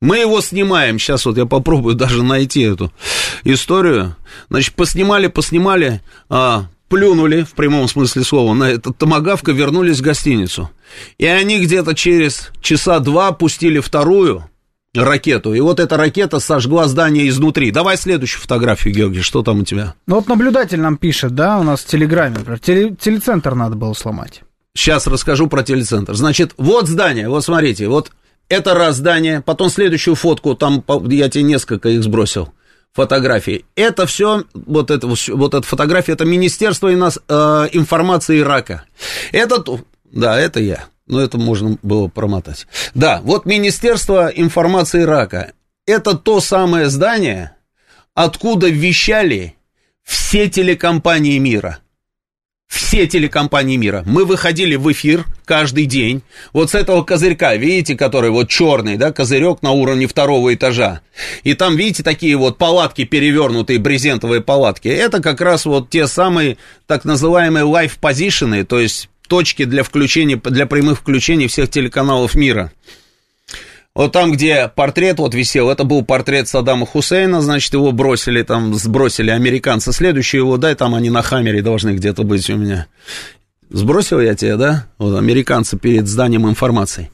[0.01, 0.98] Мы его снимаем.
[0.98, 2.93] Сейчас вот я попробую даже найти эту
[3.44, 4.16] историю.
[4.48, 10.70] Значит, поснимали, поснимали, а, плюнули, в прямом смысле слова, на этот томагавка, вернулись в гостиницу.
[11.19, 14.44] И они где-то через часа два пустили вторую
[14.94, 15.55] ракету.
[15.55, 17.70] И вот эта ракета сожгла здание изнутри.
[17.70, 19.94] Давай следующую фотографию, Георгий, что там у тебя?
[20.06, 23.94] Ну вот наблюдатель нам пишет, да, у нас в Телеграме, например, теле- телецентр надо было
[23.94, 24.43] сломать.
[24.74, 26.14] Сейчас расскажу про телецентр.
[26.14, 28.10] Значит, вот здание, вот смотрите, вот
[28.48, 32.52] это раз здание, потом следующую фотку, там я тебе несколько их сбросил,
[32.93, 33.64] фотографий.
[33.74, 38.85] Это все, вот это, вот эта фотография, это Министерство инос- э, информации Ирака.
[39.32, 39.64] Это,
[40.05, 42.66] да, это я, но это можно было промотать.
[42.94, 45.52] Да, вот Министерство информации Ирака.
[45.86, 47.56] Это то самое здание,
[48.14, 49.56] откуда вещали
[50.05, 51.78] все телекомпании мира
[52.72, 54.02] все телекомпании мира.
[54.06, 56.22] Мы выходили в эфир каждый день.
[56.54, 61.02] Вот с этого козырька, видите, который вот черный, да, козырек на уровне второго этажа.
[61.42, 64.88] И там, видите, такие вот палатки перевернутые, брезентовые палатки.
[64.88, 70.36] Это как раз вот те самые так называемые live позишены, то есть точки для включения,
[70.36, 72.72] для прямых включений всех телеканалов мира.
[73.94, 78.73] Вот там, где портрет вот висел, это был портрет Саддама Хусейна, значит, его бросили там,
[78.74, 79.93] сбросили американцы.
[79.93, 82.86] Следующий его, дай, там они на Хаммере должны где-то быть у меня.
[83.69, 84.86] Сбросил я тебе, да?
[84.97, 87.10] Вот американцы перед зданием информации.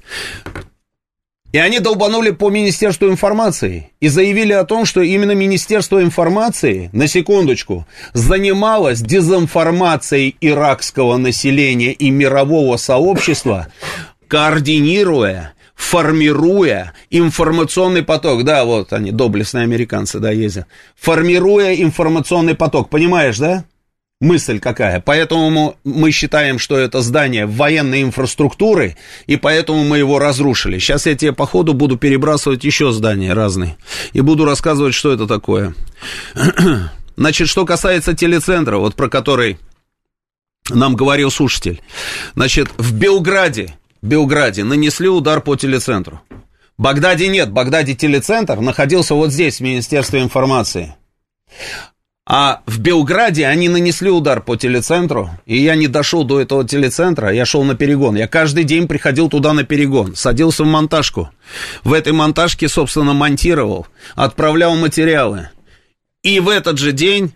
[1.50, 7.08] И они долбанули по Министерству информации и заявили о том, что именно Министерство информации, на
[7.08, 13.68] секундочку, занималось дезинформацией иракского населения и мирового сообщества,
[14.28, 23.38] координируя формируя информационный поток, да, вот они, доблестные американцы, да, ездят, формируя информационный поток, понимаешь,
[23.38, 23.64] да?
[24.20, 25.00] Мысль какая.
[25.00, 28.96] Поэтому мы считаем, что это здание военной инфраструктуры,
[29.28, 30.80] и поэтому мы его разрушили.
[30.80, 33.76] Сейчас я тебе по ходу буду перебрасывать еще здания разные,
[34.12, 35.74] и буду рассказывать, что это такое.
[37.16, 39.58] Значит, что касается телецентра, вот про который
[40.70, 41.80] нам говорил слушатель.
[42.34, 46.20] Значит, в Белграде Белграде нанесли удар по телецентру.
[46.76, 50.94] В Багдаде нет, в Багдаде телецентр находился вот здесь, в Министерстве информации.
[52.30, 57.32] А в Белграде они нанесли удар по телецентру, и я не дошел до этого телецентра,
[57.32, 58.16] я шел на перегон.
[58.16, 61.30] Я каждый день приходил туда на перегон, садился в монтажку.
[61.84, 65.48] В этой монтажке, собственно, монтировал, отправлял материалы.
[66.22, 67.32] И в этот же день,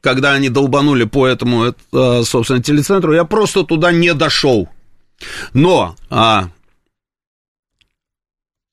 [0.00, 4.70] когда они долбанули по этому, э, собственно, телецентру, я просто туда не дошел.
[5.52, 6.48] Но а,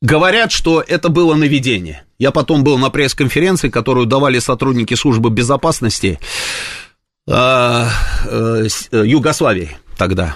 [0.01, 2.03] говорят, что это было наведение.
[2.19, 6.19] Я потом был на пресс-конференции, которую давали сотрудники службы безопасности
[7.27, 7.85] э,
[8.25, 10.35] э, Югославии тогда.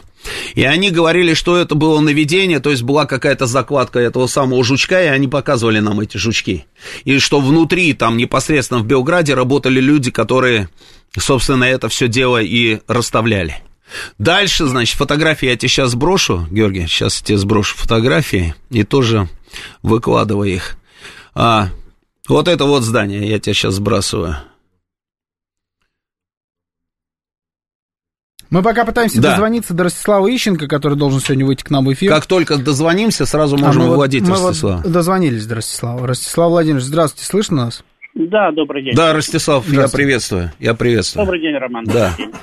[0.54, 5.02] И они говорили, что это было наведение, то есть была какая-то закладка этого самого жучка,
[5.04, 6.66] и они показывали нам эти жучки.
[7.06, 10.70] И что внутри, там непосредственно в Белграде, работали люди, которые,
[11.18, 13.64] собственно, это все дело и расставляли.
[14.18, 19.28] Дальше, значит, фотографии я тебе сейчас сброшу, Георгий, сейчас я тебе сброшу фотографии и тоже
[19.84, 20.78] выкладывай их.
[21.34, 21.70] А,
[22.28, 24.38] вот это вот здание, я тебя сейчас сбрасываю.
[28.50, 29.32] Мы пока пытаемся да.
[29.32, 32.12] дозвониться до Ростислава Ищенко, который должен сегодня выйти к нам в эфир.
[32.12, 34.78] Как только дозвонимся, сразу а можем а вводить вот, Ростислава.
[34.78, 36.06] Мы вот дозвонились до Ростислава.
[36.06, 37.84] Ростислав Владимирович, здравствуйте, слышно нас?
[38.14, 38.94] Да, добрый день.
[38.94, 40.52] Да, Ростислав, я приветствую.
[40.60, 41.26] Я приветствую.
[41.26, 41.86] Добрый день, Роман.
[41.86, 42.14] Да.
[42.18, 42.34] День.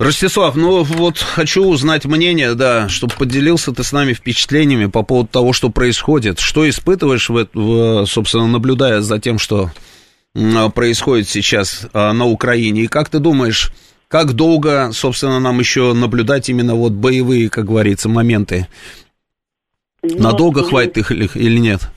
[0.00, 5.28] Ростислав, ну вот хочу узнать мнение, да, чтобы поделился ты с нами впечатлениями по поводу
[5.28, 6.40] того, что происходит.
[6.40, 9.70] Что испытываешь, в, в, собственно, наблюдая за тем, что
[10.74, 12.82] происходит сейчас а, на Украине?
[12.82, 13.70] И как ты думаешь,
[14.08, 18.66] как долго, собственно, нам еще наблюдать именно вот боевые, как говорится, моменты?
[20.02, 21.88] Ну, Надолго думаю, хватит их или нет?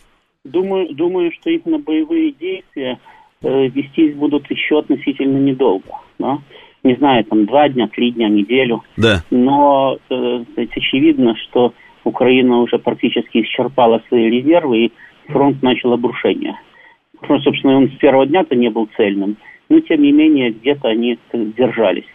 [0.44, 3.00] Думаю, думаю, что именно боевые действия
[3.42, 5.90] э, вестись будут еще относительно недолго.
[6.20, 6.38] Да?
[6.84, 8.84] Не знаю, там два дня, три дня, неделю.
[8.98, 9.24] Да.
[9.32, 11.74] Но э, очевидно, что
[12.04, 14.92] Украина уже практически исчерпала свои резервы, и
[15.28, 16.60] фронт начал обрушение.
[17.28, 19.38] Ну, собственно, он с первого дня-то не был цельным,
[19.70, 22.06] но, тем не менее, где-то они держались.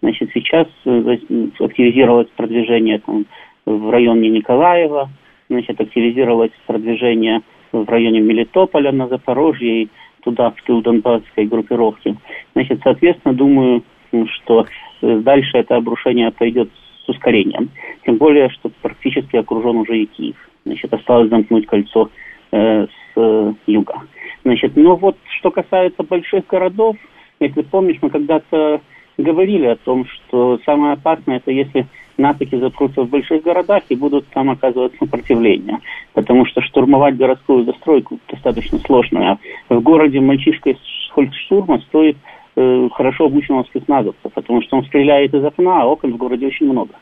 [0.00, 1.18] Значит, сейчас э,
[1.58, 3.26] активизировалось продвижение там,
[3.66, 5.10] в районе Николаева,
[5.48, 7.42] значит, активизировалось продвижение
[7.72, 9.88] в районе Мелитополя на Запорожье и
[10.22, 12.16] туда, в тыл Донбасской группировки.
[12.54, 13.82] Значит, соответственно, думаю,
[14.28, 14.66] что
[15.00, 16.68] э, дальше это обрушение пойдет
[17.04, 17.70] с ускорением.
[18.04, 20.36] Тем более, что практически окружен уже и Киев.
[20.64, 22.10] Значит, осталось замкнуть кольцо
[22.52, 24.02] э, с э, юга.
[24.44, 26.96] Значит, но вот что касается больших городов,
[27.40, 28.80] если помнишь, мы когда-то
[29.18, 31.86] говорили о том, что самое опасное это если
[32.16, 35.78] натоки запрутся в больших городах и будут там оказывать сопротивление.
[36.12, 39.38] Потому что штурмовать городскую застройку достаточно сложно.
[39.68, 40.78] А в городе мальчишка из
[41.14, 42.16] фольксштурма стоит
[42.56, 46.70] э, хорошо обученного спецназовца, потому что он стреляет из окна, а окон в городе очень
[46.70, 46.94] много.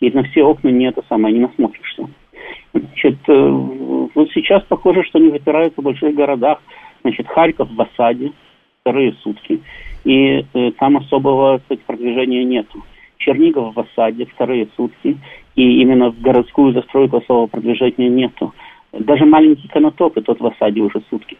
[0.00, 2.08] И на все окна не это самое, не насмотришься.
[2.72, 3.48] Значит, э,
[4.14, 6.60] вот сейчас похоже, что они запираются в больших городах.
[7.02, 8.32] Значит, Харьков в осаде,
[8.80, 9.60] вторые сутки.
[10.04, 12.82] И э, там особого кстати, продвижения нету.
[13.18, 15.18] Чернигов в осаде, вторые сутки.
[15.54, 18.52] И именно в городскую застройку особого продвижения нету.
[18.92, 21.36] Даже маленький Конотоп, и тот в осаде уже сутки.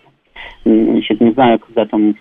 [0.64, 2.14] Значит, не знаю, когда там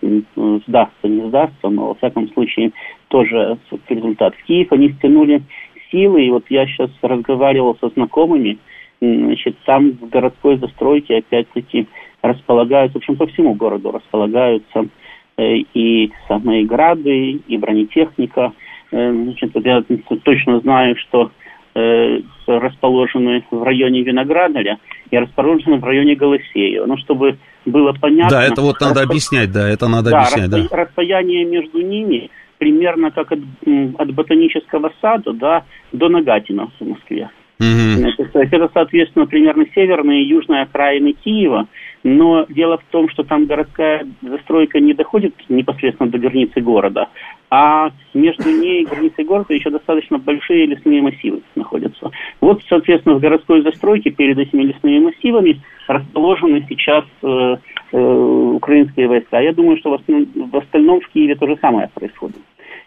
[0.65, 2.71] сдастся, не сдастся, но во всяком случае
[3.09, 3.57] тоже
[3.87, 4.33] результат.
[4.35, 5.43] В Киев они стянули
[5.91, 8.57] силы, и вот я сейчас разговаривал со знакомыми,
[8.99, 11.87] значит, там в городской застройке опять-таки
[12.21, 14.85] располагаются, в общем, по всему городу располагаются
[15.37, 18.53] э, и самые грады, и бронетехника.
[18.91, 19.83] Э, значит, я
[20.23, 21.31] точно знаю, что
[21.73, 24.77] э, расположены в районе Виноградаря
[25.09, 26.85] и расположены в районе Голосеева.
[26.85, 28.37] Ну, чтобы было понятно...
[28.37, 29.11] Да, это вот надо распо...
[29.11, 30.75] объяснять, да, это надо да, объяснять, распо...
[30.75, 30.83] да.
[30.83, 33.39] Расстояние между ними примерно как от,
[33.97, 37.29] от ботанического сада да, до Нагатина в Москве.
[37.59, 38.07] Угу.
[38.33, 41.67] Это, соответственно, примерно северная и южная окраины Киева,
[42.03, 47.09] но дело в том, что там городская застройка не доходит непосредственно до границы города,
[47.49, 52.11] а между ней и границей города еще достаточно большие лесные массивы находятся.
[52.39, 57.57] Вот, соответственно, в городской застройке перед этими лесными массивами расположены сейчас э,
[57.91, 59.39] э, украинские войска.
[59.39, 62.37] Я думаю, что в остальном, в остальном в Киеве то же самое происходит.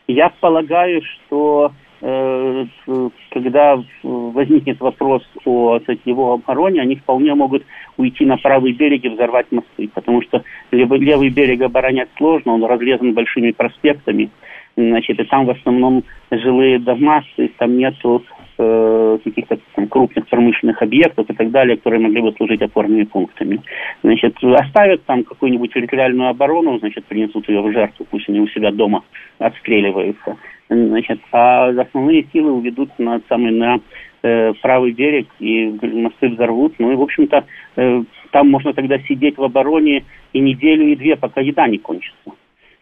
[0.06, 7.64] Я полагаю, что когда возникнет вопрос о кстати, его обороне, они вполне могут
[7.96, 12.64] уйти на правый берег и взорвать мосты, потому что левый, левый берег оборонять сложно, он
[12.64, 14.30] разрезан большими проспектами,
[14.76, 18.24] значит, и там в основном жилые дома, то есть там нету
[18.58, 19.58] э, каких-то
[19.88, 23.60] крупных промышленных объектов и так далее, которые могли бы служить опорными пунктами.
[24.02, 28.70] Значит, оставят там какую-нибудь территориальную оборону, значит, принесут ее в жертву, пусть они у себя
[28.70, 29.02] дома
[29.38, 30.36] отстреливаются.
[30.68, 33.80] Значит, а основные силы уведут на самый на
[34.22, 36.74] э, правый берег и мосты взорвут.
[36.78, 37.44] Ну и, в общем-то,
[37.76, 42.32] э, там можно тогда сидеть в обороне и неделю, и две, пока еда не кончится.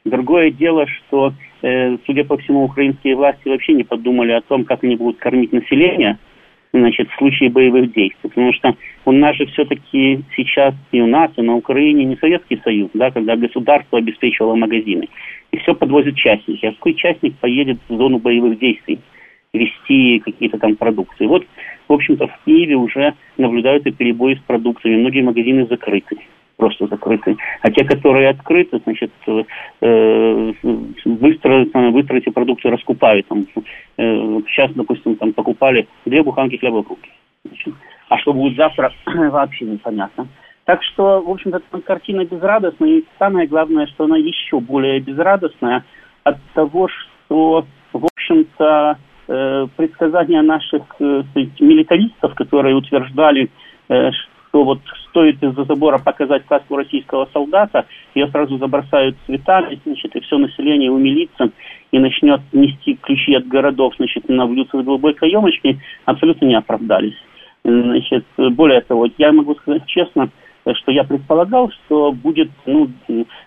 [0.05, 4.83] Другое дело, что, э, судя по всему, украинские власти вообще не подумали о том, как
[4.83, 6.19] они будут кормить население,
[6.73, 8.19] значит, в случае боевых действий.
[8.23, 8.75] Потому что
[9.05, 13.11] у нас же все-таки сейчас и у нас, и на Украине не Советский Союз, да,
[13.11, 15.09] когда государство обеспечивало магазины.
[15.53, 16.67] И все подвозят частники.
[16.67, 18.99] А какой частник поедет в зону боевых действий?
[19.55, 21.27] вести какие-то там продукции.
[21.27, 21.47] Вот,
[21.87, 24.97] в общем-то, в Киеве уже наблюдаются перебои с продукцией.
[24.97, 26.17] Многие магазины закрыты
[26.57, 27.37] просто закрыты.
[27.63, 30.53] А те, которые открыты, значит, э,
[31.05, 33.27] быстро, быстро эти продукты раскупают.
[33.29, 37.11] Там, э, сейчас, допустим, там покупали две буханки хлеба в руки.
[38.09, 40.29] А что будет завтра, вообще непонятно.
[40.65, 42.89] Так что, в общем-то, картина безрадостная.
[42.89, 45.85] И самое главное, что она еще более безрадостная
[46.25, 48.99] от того, что, в общем-то,
[49.29, 51.23] э, предсказания наших э,
[51.59, 53.51] милитаристов, которые утверждали,
[53.89, 54.11] э,
[54.53, 60.21] что вот стоит из-за забора показать каску российского солдата, ее сразу забросают цветами, значит, и
[60.21, 61.51] все население умилится
[61.91, 67.17] и начнет нести ключи от городов, значит, на блюдце с глубокой каемочки, абсолютно не оправдались.
[67.65, 70.29] Значит, более того, я могу сказать честно,
[70.75, 72.91] что я предполагал, что будет ну,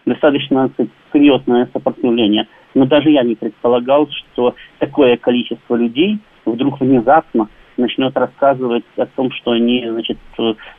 [0.06, 0.72] достаточно
[1.14, 2.48] серьезное сопротивление.
[2.74, 9.32] Но даже я не предполагал, что такое количество людей вдруг внезапно начнет рассказывать о том,
[9.32, 10.18] что они, значит,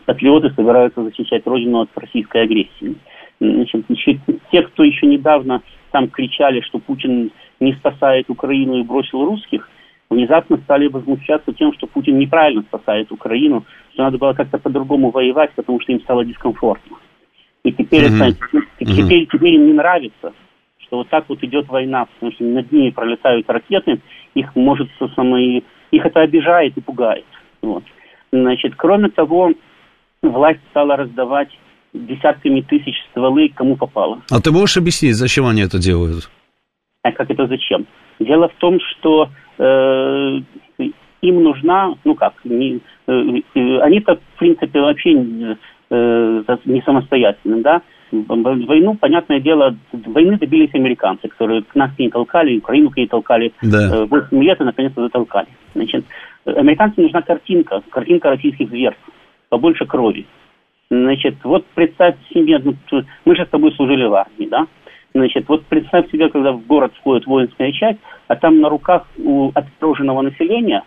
[0.05, 2.97] патриоты собираются защищать родину от российской агрессии.
[3.41, 3.85] Значит,
[4.51, 9.69] те, кто еще недавно там кричали, что Путин не спасает Украину и бросил русских,
[10.09, 15.53] внезапно стали возмущаться тем, что Путин неправильно спасает Украину, что надо было как-то по-другому воевать,
[15.55, 16.97] потому что им стало дискомфортно.
[17.65, 18.29] И теперь, mm-hmm.
[18.29, 19.29] это, теперь, mm-hmm.
[19.33, 20.33] теперь им не нравится,
[20.79, 24.01] что вот так вот идет война, потому что над ними пролетают ракеты,
[24.35, 27.25] их может самое, их это обижает и пугает.
[27.63, 27.85] Вот.
[28.33, 29.53] Значит, кроме того,
[30.23, 31.49] власть стала раздавать
[31.93, 34.23] десятками тысяч стволы, кому попало.
[34.31, 36.31] А ты можешь объяснить, зачем они это делают?
[37.03, 37.87] А как это зачем?
[38.19, 40.41] Дело в том, что э,
[41.23, 43.13] им нужна, ну как, не, э,
[43.55, 51.29] э, они-то, в принципе, вообще э, не самостоятельны, да, войну, понятное дело, войны добились американцы,
[51.29, 54.07] которые к нас не толкали, Украину к ней толкали да.
[54.07, 55.49] 8 лет и наконец-то затолкали.
[55.75, 56.05] Значит,
[56.45, 59.03] американцам нужна картинка, картинка российских зверств,
[59.49, 60.27] побольше крови.
[60.91, 62.75] Значит, вот представь себе, ну,
[63.25, 64.67] мы же с тобой служили в армии, да?
[65.15, 69.51] Значит, вот представь себе, когда в город входит воинская часть, а там на руках у
[69.55, 70.85] отстроженного населения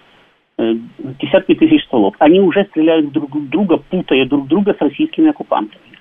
[0.58, 0.76] э,
[1.20, 2.16] десятки тысяч столов.
[2.20, 5.99] Они уже стреляют друг друга, путая друг друга с российскими оккупантами.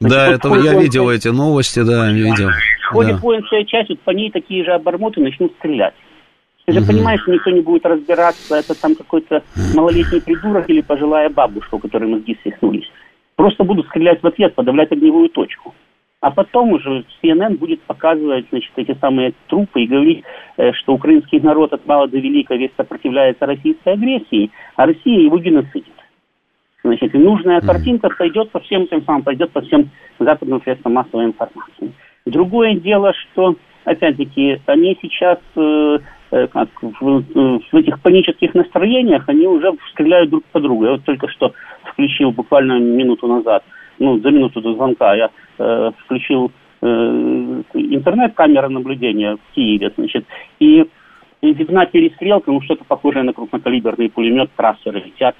[0.00, 2.50] Да, это я видел эти новости, да, видел.
[2.90, 3.20] Ходит да.
[3.20, 5.94] воинская часть, вот по ней такие же обормоты начнут стрелять.
[6.66, 6.88] Ты же угу.
[6.88, 9.42] понимаешь, что никто не будет разбираться, это там какой-то
[9.74, 12.90] малолетний придурок или пожилая бабушка, у которой мозги свихнулись.
[13.36, 15.74] Просто будут стрелять в ответ, подавлять огневую точку.
[16.20, 20.24] А потом уже CNN будет показывать значит, эти самые трупы и говорить,
[20.56, 25.38] э, что украинский народ от мала до велика весь сопротивляется российской агрессии, а Россия его
[25.38, 25.95] геноцидит.
[26.86, 29.90] Значит, нужная картинка пойдет по всем тем самым, пойдет по всем
[30.20, 31.92] западным средствам массовой информации.
[32.26, 35.98] Другое дело, что, опять-таки, они сейчас э,
[36.30, 37.24] э как, в,
[37.72, 40.84] в этих панических настроениях, они уже стреляют друг по другу.
[40.84, 41.52] Я вот только что
[41.90, 43.64] включил буквально минуту назад,
[43.98, 46.52] ну, за минуту до звонка, я э, включил
[46.82, 46.86] э,
[47.74, 50.24] интернет, камера наблюдения в Киеве, значит,
[50.60, 50.86] и,
[51.40, 55.34] и видна перестрелка, ну, что-то похожее на крупнокалиберный пулемет, трассеры летят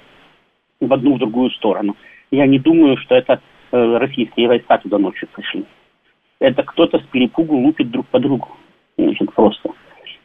[0.79, 1.95] в одну, в другую сторону.
[2.31, 3.39] Я не думаю, что это
[3.71, 5.65] э, российские войска туда ночью пришли.
[6.39, 8.49] Это кто-то с перепугу лупит друг по другу.
[8.97, 9.69] Значит, просто.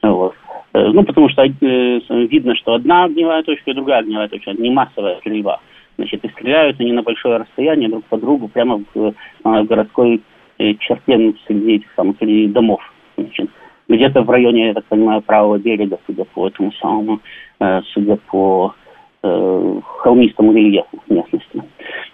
[0.02, 0.34] Вот.
[0.74, 4.70] Э, ну, потому что э, видно, что одна огневая точка и другая огневая точка, не
[4.70, 5.60] массовая стрельба.
[5.96, 9.12] Значит, и стреляют они на большое расстояние друг по другу, прямо в, э,
[9.44, 10.22] в городской
[10.58, 12.80] э, черте ну, среди этих самых среди домов.
[13.16, 13.50] Значит,
[13.88, 17.20] где-то в районе, я так понимаю, правого берега, судя по этому самому,
[17.60, 18.74] э, судя по
[19.22, 21.62] э, холмистому рельефу местности.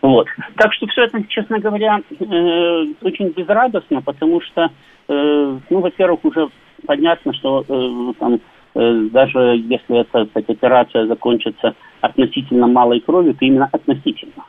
[0.03, 0.27] Вот.
[0.57, 4.71] Так что все это, честно говоря, э, очень безрадостно, потому что,
[5.09, 6.49] э, ну, во-первых, уже
[6.87, 8.41] понятно, что э, там,
[8.75, 14.45] э, даже если эта, эта операция закончится относительно малой кровью, то именно относительно.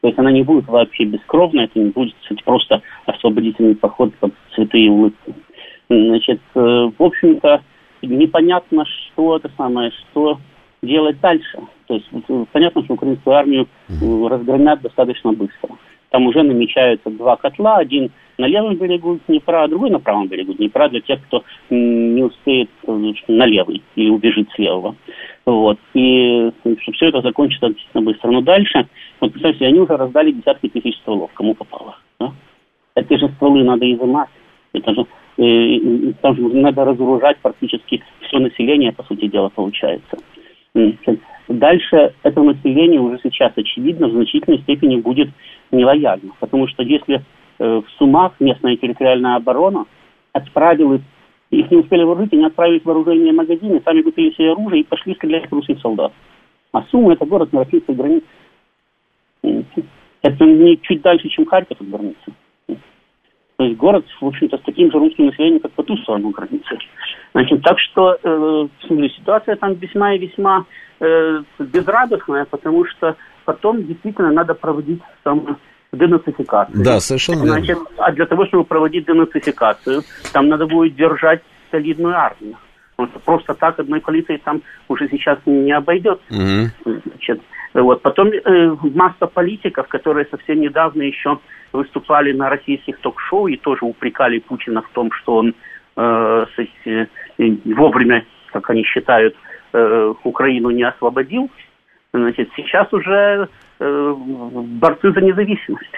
[0.00, 4.32] То есть она не будет вообще бескровной, это не будет кстати, просто освободительный поход под
[4.54, 5.34] цветы и улыбки.
[5.88, 6.60] Значит, э,
[6.98, 7.62] в общем-то,
[8.02, 10.38] непонятно, что это самое, что
[10.82, 11.58] делать дальше.
[11.86, 12.08] То есть
[12.52, 13.68] понятно, что украинскую армию
[14.28, 15.70] разгромят достаточно быстро.
[16.10, 20.52] Там уже намечаются два котла, один на левом берегу Днепра, а другой на правом берегу
[20.54, 24.94] Днепра для тех, кто не успеет на левый или убежит с левого.
[25.44, 25.78] Вот.
[25.94, 28.30] И чтобы все это закончится действительно быстро.
[28.30, 28.86] Но дальше,
[29.20, 31.96] вот представьте, они уже раздали десятки тысяч стволов, кому попало.
[32.20, 32.32] Да?
[32.94, 34.30] Эти же стволы надо изымать.
[34.72, 35.06] Это же
[35.38, 40.18] и, там надо разоружать практически все население, по сути дела, получается.
[41.48, 45.30] Дальше это население уже сейчас, очевидно, в значительной степени будет
[45.70, 46.32] нелояльно.
[46.40, 47.22] Потому что если
[47.58, 49.86] э, в Сумах местная территориальная оборона
[50.32, 51.00] отправила,
[51.50, 55.14] их не успели вооружить, они отправились в вооружение магазины, сами купили себе оружие и пошли
[55.14, 56.12] стрелять русских солдат.
[56.72, 58.26] А Сумы это город на российской границе.
[60.22, 62.32] Это не чуть дальше, чем Харьков от границы.
[63.56, 66.78] То есть город, в общем-то, с таким же русским населением, как по ту сторону границы.
[67.32, 68.68] Значит, так что э,
[69.16, 70.66] ситуация там весьма и весьма
[71.00, 75.58] э, безрадостная, потому что потом действительно надо проводить там
[75.92, 76.84] денацификацию.
[76.84, 80.02] Да, совершенно Значит, а для того, чтобы проводить денацификацию,
[80.32, 82.56] там надо будет держать солидную армию.
[83.24, 86.20] Просто так одной полиции там уже сейчас не обойдет.
[86.30, 87.00] Угу.
[87.06, 87.40] Значит,
[87.82, 88.02] вот.
[88.02, 91.38] Потом э, масса политиков, которые совсем недавно еще
[91.72, 95.54] выступали на российских ток-шоу и тоже упрекали Путина в том, что он
[95.96, 96.46] э,
[96.86, 97.06] э,
[97.64, 99.36] вовремя, как они считают,
[99.72, 101.50] э, Украину не освободил.
[102.12, 103.48] Значит, сейчас уже
[103.78, 105.92] э, борцы за независимость.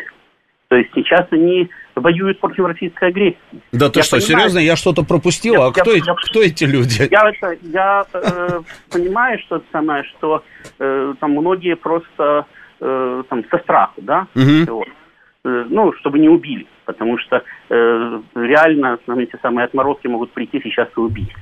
[0.69, 3.39] То есть сейчас они воюют против российской агрессии.
[3.73, 4.59] Да ты я что, понимаю, серьезно?
[4.59, 5.55] Я что-то пропустил?
[5.55, 7.09] Я, а кто, я, кто эти люди?
[7.11, 8.61] Я, это, я э,
[8.93, 10.45] понимаю, что это самое, что
[10.79, 12.47] э, там многие просто
[12.81, 14.77] э, там со страху, да, угу.
[14.77, 14.89] вот.
[15.45, 20.61] э, ну, чтобы не убили, потому что э, реально там, эти самые отморозки могут прийти
[20.63, 21.33] сейчас и убить.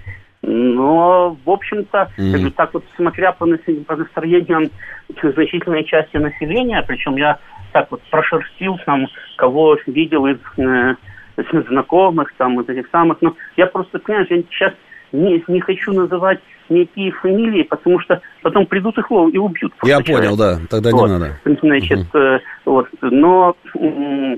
[0.42, 2.50] Но, в общем-то, mm.
[2.52, 4.70] так вот, смотря по, по настроениям
[5.20, 7.40] значительной части населения, причем я
[7.76, 10.94] так вот прошерстил там, кого видел из э,
[11.68, 14.72] знакомых, там, из этих самых, но я просто, понимаешь, я сейчас
[15.12, 16.40] не, не хочу называть
[16.70, 19.74] никакие фамилии, потому что потом придут их и убьют.
[19.82, 20.12] Я человека.
[20.12, 21.06] понял, да, тогда вот.
[21.06, 21.38] не надо.
[21.60, 22.18] Значит, угу.
[22.18, 24.36] э, вот, но э,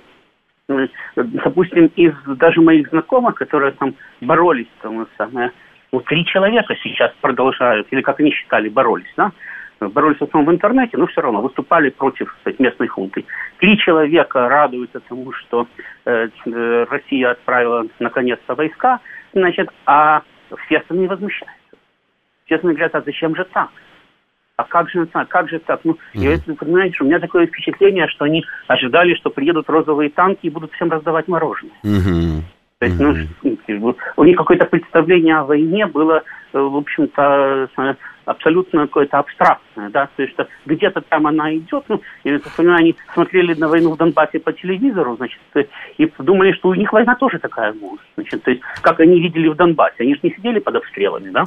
[1.14, 5.52] допустим, из даже моих знакомых, которые там боролись, там, самое,
[5.92, 9.30] ну, три человека сейчас продолжают, или как они считали, боролись, да,
[9.80, 13.24] боролись в основном в интернете, но все равно выступали против сказать, местной хунты.
[13.58, 15.66] Три человека радуются тому, что
[16.04, 19.00] э, э, Россия отправила наконец-то войска,
[19.32, 20.22] значит, а
[20.66, 21.56] все остальные возмущаются.
[22.46, 23.68] Все остальные говорят, а зачем же так?
[24.56, 25.28] А как же так?
[25.28, 25.80] Как же так?
[25.84, 26.34] Ну, mm-hmm.
[26.34, 30.50] и вы понимаете, у меня такое впечатление, что они ожидали, что приедут розовые танки и
[30.50, 31.76] будут всем раздавать мороженое.
[31.84, 32.42] Mm-hmm.
[32.80, 36.22] То есть, ну, у них какое-то представление о войне было,
[36.52, 37.68] э, в общем-то,
[38.28, 42.78] абсолютно какое-то абстрактное, да, то есть что где-то там она идет, ну, я так понимаю,
[42.78, 45.40] они смотрели на войну в Донбассе по телевизору, значит,
[45.96, 49.48] и думали, что у них война тоже такая может, значит, то есть как они видели
[49.48, 51.44] в Донбассе, они же не сидели под обстрелами, да,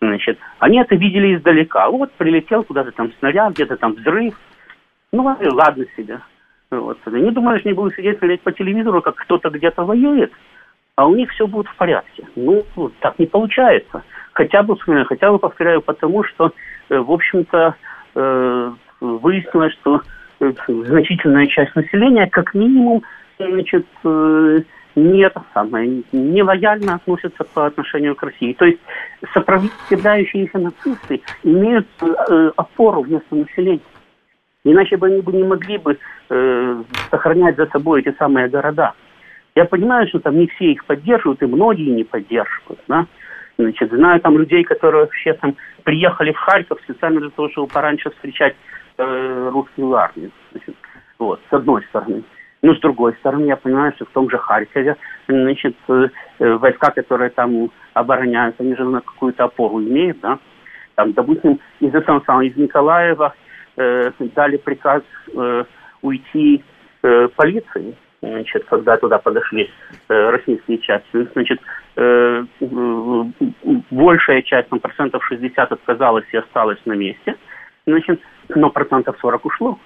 [0.00, 4.34] значит, они это видели издалека, вот прилетел куда-то там снаряд, где-то там взрыв,
[5.12, 6.20] ну, ладно себе,
[6.70, 10.32] вот, они думали, что они будут сидеть смотреть по телевизору, как кто-то где-то воюет,
[10.96, 12.26] а у них все будет в порядке.
[12.36, 12.64] Ну,
[13.00, 14.04] так не получается.
[14.34, 16.52] Хотя бы, хотя бы, повторяю, потому что,
[16.88, 17.74] э, в общем-то,
[18.14, 20.02] э, выяснилось, что
[20.40, 23.02] э, значительная часть населения, как минимум,
[23.38, 23.86] значит,
[24.96, 28.52] не это самое, не лояльно относятся по отношению к России.
[28.52, 28.78] То есть
[29.32, 31.86] сопротивляющиеся нацисты имеют
[32.56, 33.80] опору вместо населения.
[34.64, 35.98] Иначе бы они бы не могли бы
[36.30, 38.94] э, сохранять за собой эти самые города.
[39.56, 43.06] Я понимаю, что там не все их поддерживают, и многие не поддерживают, да.
[43.58, 48.10] Значит, знаю там людей, которые вообще там приехали в Харьков специально для того, чтобы пораньше
[48.10, 48.56] встречать
[48.98, 50.30] э, русскую армию.
[50.50, 50.74] Значит,
[51.18, 52.24] вот, с одной стороны.
[52.62, 54.96] Но с другой стороны, я понимаю, что в том же Харькове,
[55.28, 56.08] значит, э,
[56.38, 60.38] войска, которые там обороняют, они же на какую-то опору имеют, да.
[60.96, 63.34] Там, допустим, из этого из Николаева
[63.76, 65.02] э, дали приказ
[65.36, 65.64] э,
[66.02, 66.64] уйти
[67.02, 67.94] э, полиции,
[68.28, 69.70] значит, когда туда подошли
[70.08, 71.60] э, российские части, значит,
[71.96, 72.44] э,
[73.90, 77.36] большая часть, там, процентов 60 отказалась и осталась на месте,
[77.86, 79.78] значит, но процентов 40 ушло.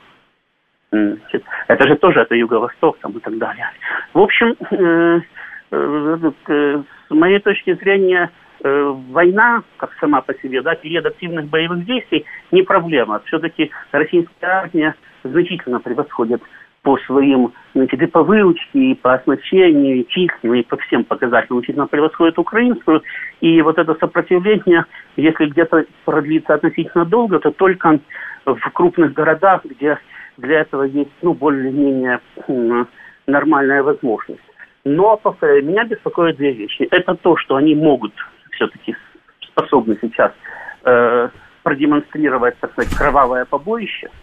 [0.90, 3.70] Значит, это же тоже, это Юго-Восток там и так далее.
[4.14, 5.20] В общем, э,
[5.70, 8.30] э, с моей точки зрения,
[8.64, 13.20] э, война, как сама по себе, да, период активных боевых действий, не проблема.
[13.26, 14.94] Все-таки российская армия
[15.24, 16.42] значительно превосходит
[16.82, 21.58] по своим, значит, и по выучке, и по оснащению, и числению, и по всем показателям
[21.58, 23.02] значительно превосходит украинскую.
[23.40, 24.84] И вот это сопротивление,
[25.16, 27.98] если где-то продлится относительно долго, то только
[28.46, 29.98] в крупных городах, где
[30.36, 32.20] для этого есть, ну, более-менее
[33.26, 34.40] нормальная возможность.
[34.84, 36.88] Но, повторяю, меня беспокоят две вещи.
[36.90, 38.14] Это то, что они могут
[38.52, 38.96] все-таки
[39.42, 40.32] способны сейчас
[40.84, 41.28] э,
[41.62, 44.08] продемонстрировать, так сказать, кровавое побоище–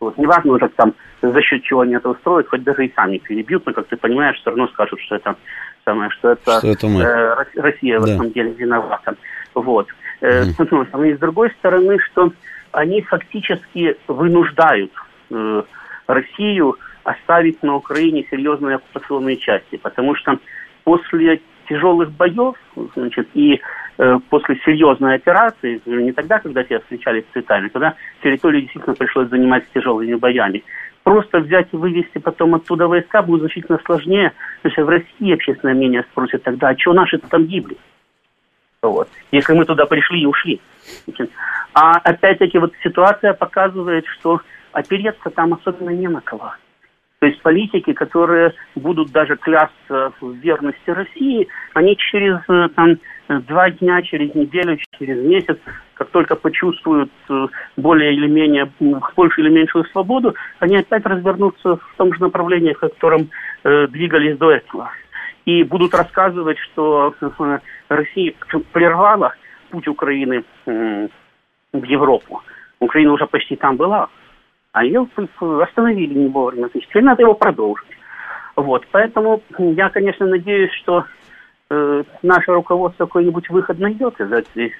[0.00, 0.16] вот.
[0.16, 3.72] Неважно уже там, за счет чего они это устроят, хоть даже и сами перебьют, но,
[3.72, 5.36] как ты понимаешь, все равно скажут, что это
[5.84, 7.02] самое, что это, что это мы.
[7.02, 8.06] Э, Россия да.
[8.06, 9.14] в этом деле виновата.
[9.54, 9.88] Вот.
[10.22, 10.52] Э, mm.
[10.52, 11.10] с стороны.
[11.10, 12.32] И с другой стороны, что
[12.72, 14.92] они фактически вынуждают
[15.30, 15.62] э,
[16.06, 20.38] Россию оставить на Украине серьезные оккупационные части, потому что
[20.84, 21.40] после
[21.70, 22.56] тяжелых боев,
[22.96, 23.60] значит, и
[23.98, 29.28] э, после серьезной операции, не тогда, когда тебя встречали с цветами, когда территорию действительно пришлось
[29.28, 30.64] занимать тяжелыми боями,
[31.04, 34.32] просто взять и вывести потом оттуда войска будет значительно сложнее.
[34.62, 37.76] То есть в России общественное мнение спросит тогда, а что наши там гибли?
[38.82, 39.08] Вот.
[39.30, 40.60] Если мы туда пришли и ушли.
[41.72, 44.40] А опять-таки вот ситуация показывает, что
[44.72, 46.52] опереться там особенно не на кого.
[47.20, 52.98] То есть политики, которые будут даже клясться в верности России, они через э, там,
[53.28, 55.58] два дня, через неделю, через месяц,
[55.92, 58.72] как только почувствуют э, более или менее,
[59.14, 63.28] больше или меньшую свободу, они опять развернутся в том же направлении, в котором
[63.64, 64.90] э, двигались до этого.
[65.44, 67.58] И будут рассказывать, что э,
[67.90, 68.32] Россия
[68.72, 69.34] прервала
[69.68, 71.08] путь Украины э,
[71.74, 72.42] в Европу.
[72.78, 74.08] Украина уже почти там была,
[74.72, 75.08] а ее
[75.62, 76.68] остановили не вовремя.
[76.68, 77.88] Значит, теперь надо его продолжить.
[78.56, 81.04] Вот, поэтому я, конечно, надеюсь, что
[81.70, 84.74] э, наше руководство какой-нибудь выход найдет из этой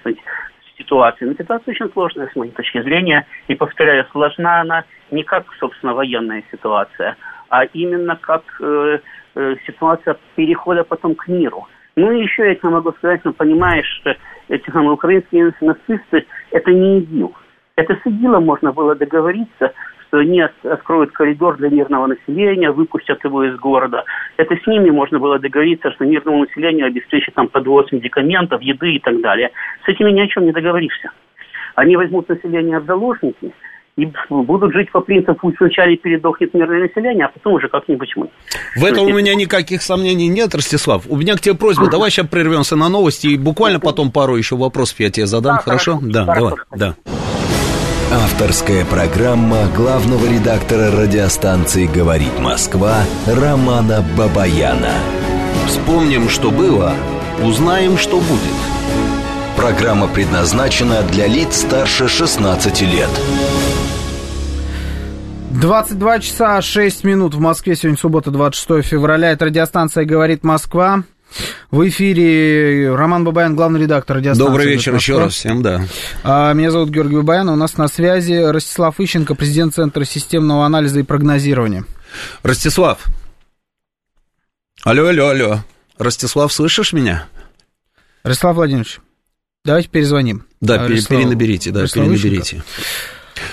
[0.76, 1.24] ситуации.
[1.24, 3.26] Но ситуация очень сложная с моей точки зрения.
[3.48, 7.16] И, повторяю, сложна она не как, собственно, военная ситуация,
[7.48, 8.98] а именно как э,
[9.34, 11.66] э, ситуация перехода потом к миру.
[11.96, 14.16] Ну и еще я тебе могу сказать, ну понимаешь, что
[14.48, 17.34] эти самые украинские нацисты– это не ИГИЛ.
[17.80, 19.72] Это с ИГИЛом можно было договориться,
[20.06, 24.04] что они откроют коридор для мирного населения, выпустят его из города.
[24.36, 28.98] Это с ними можно было договориться, что мирному населению обеспечат там подвоз медикаментов, еды и
[28.98, 29.50] так далее.
[29.86, 31.10] С этими ни о чем не договоришься.
[31.74, 33.54] Они возьмут население в заложники–
[33.96, 38.30] и будут жить по принципу, вначале передохнет мирное население, а потом уже как-нибудь мы.
[38.76, 41.04] В этом у меня никаких сомнений нет, Ростислав.
[41.08, 44.56] У меня к тебе просьба, давай сейчас прервемся на новости, и буквально потом пару еще
[44.56, 45.92] вопросов я тебе задам, да, хорошо?
[45.98, 46.12] хорошо?
[46.12, 46.56] Да, хорошо.
[46.70, 47.29] давай, да.
[48.32, 54.94] Авторская программа главного редактора радиостанции «Говорит Москва» Романа Бабаяна.
[55.66, 56.94] Вспомним, что было,
[57.42, 58.56] узнаем, что будет.
[59.56, 63.10] Программа предназначена для лиц старше 16 лет.
[65.50, 67.74] 22 часа 6 минут в Москве.
[67.74, 69.32] Сегодня суббота, 26 февраля.
[69.32, 71.02] Это радиостанция «Говорит Москва».
[71.70, 74.50] В эфире Роман Бабаян, главный редактор радиостанции.
[74.50, 75.84] Добрый вечер еще раз всем, да.
[76.24, 81.00] А, меня зовут Георгий Бабаян, у нас на связи Ростислав Ищенко, президент Центра системного анализа
[81.00, 81.84] и прогнозирования.
[82.42, 83.06] Ростислав.
[84.82, 85.58] Алло, алло, алло.
[85.98, 87.26] Ростислав, слышишь меня?
[88.24, 88.98] Ростислав Владимирович,
[89.64, 90.46] давайте перезвоним.
[90.60, 92.56] Да, Ростислав, перенаберите, да, Ростислав перенаберите.
[92.56, 92.66] Ищенко.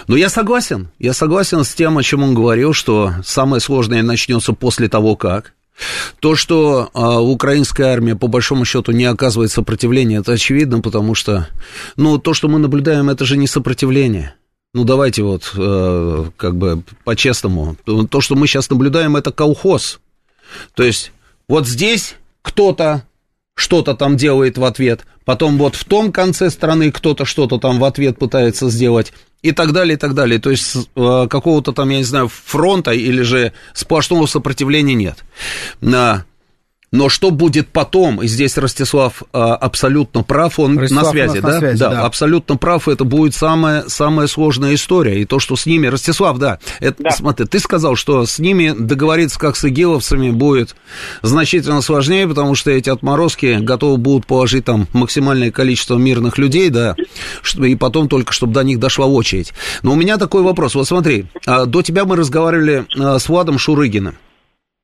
[0.08, 4.54] Но я согласен, я согласен с тем, о чем он говорил, что самое сложное начнется
[4.54, 5.54] после того, как.
[6.20, 11.48] То, что э, украинская армия, по большому счету, не оказывает сопротивления, это очевидно, потому что,
[11.96, 14.36] ну, то, что мы наблюдаем, это же не сопротивление.
[14.74, 17.78] Ну, давайте вот, э, как бы, по-честному.
[18.10, 20.00] То, что мы сейчас наблюдаем, это колхоз.
[20.74, 21.12] То есть,
[21.48, 23.04] вот здесь кто-то
[23.58, 27.86] что-то там делает в ответ, потом вот в том конце страны кто-то что-то там в
[27.86, 30.40] ответ пытается сделать, и так далее, и так далее.
[30.40, 35.24] То есть э, какого-то там, я не знаю, фронта или же сплошного сопротивления нет.
[36.94, 41.48] Но что будет потом, и здесь Ростислав а, абсолютно прав, он Ростислав на связи, да?
[41.48, 41.90] На связи да?
[41.90, 42.06] да?
[42.06, 45.22] абсолютно прав, это будет самая, самая сложная история.
[45.22, 47.12] И то, что с ними, Ростислав, да, это, да.
[47.12, 50.78] смотри, ты сказал, что с ними договориться, как с игиловцами, будет
[51.24, 56.96] значительно сложнее, потому что эти отморозки готовы будут положить там максимальное количество мирных людей, да,
[57.58, 59.54] и потом только, чтобы до них дошла очередь.
[59.84, 63.60] Но у меня такой вопрос, вот смотри, а, до тебя мы разговаривали а, с Владом
[63.60, 64.16] Шурыгиным.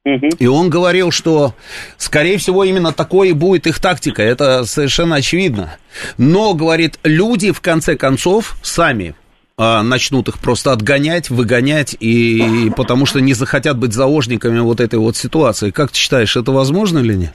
[0.06, 1.54] И он говорил, что,
[1.98, 4.22] скорее всего, именно такой и будет их тактика.
[4.22, 5.78] Это совершенно очевидно.
[6.18, 9.16] Но, говорит, люди, в конце концов, сами
[9.58, 14.82] а, начнут их просто отгонять, выгонять, и, и потому что не захотят быть заложниками вот
[14.82, 15.72] этой вот ситуации.
[15.72, 17.34] Как ты считаешь, это возможно или нет?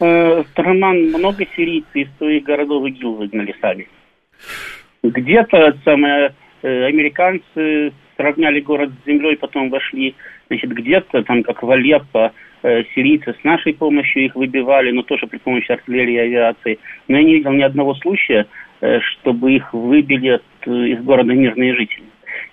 [0.00, 3.88] Э, Роман, много сирийцев из своих городов ИГИЛ выгнали сами.
[5.02, 10.14] Где-то самое, э, американцы сравняли город с землей, потом вошли
[10.48, 12.32] Значит, где-то там, как в Алеппо,
[12.62, 16.78] э, сирийцы с нашей помощью их выбивали, но тоже при помощи артиллерии и авиации.
[17.08, 18.46] Но я не видел ни одного случая,
[18.80, 22.04] э, чтобы их выбили э, из города мирные жители.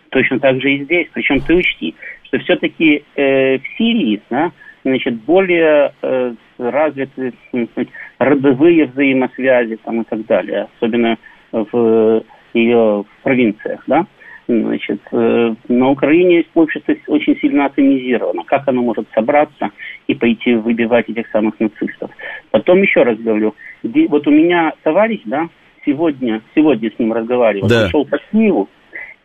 [0.10, 1.08] Точно так же и здесь.
[1.14, 4.52] Причем ты учти, что все-таки э, в Сирии да,
[4.84, 7.34] значит, более э, развиты
[7.72, 11.18] сказать, родовые взаимосвязи там, и так далее, особенно
[11.52, 13.84] в ее провинциях.
[13.88, 14.06] Да?
[14.48, 18.44] Значит, э, на Украине общество очень сильно атомизировано.
[18.44, 19.70] Как оно может собраться
[20.08, 22.12] и пойти выбивать этих самых нацистов?
[22.52, 25.48] Потом еще раз говорю, вот у меня товарищ, да,
[25.86, 27.86] сегодня, сегодня с ним разговаривал, да.
[27.86, 28.70] пошел по Киеву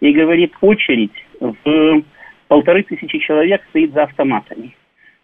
[0.01, 2.03] и говорит, очередь в
[2.47, 4.75] полторы тысячи человек стоит за автоматами.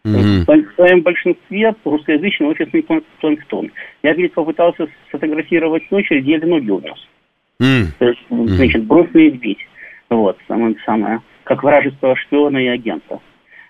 [0.04, 0.44] Mm-hmm.
[0.44, 2.84] В своем большинстве русскоязычный офисный
[3.20, 3.70] планктон.
[4.02, 7.08] Я, говорит, попытался сфотографировать очередь, еле ноги унес.
[7.62, 7.86] Mm-hmm.
[7.98, 9.58] То есть, значит, бросили избить.
[10.10, 13.20] Вот, самое, самое, как вражеского шпиона и агента.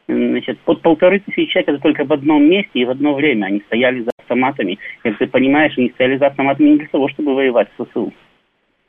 [0.07, 3.47] Значит, под полторы тысячи человек это только в одном месте и в одно время.
[3.47, 4.79] Они стояли за автоматами.
[5.03, 8.13] Как ты понимаешь, они стояли за автоматами не для того, чтобы воевать с ВСУ.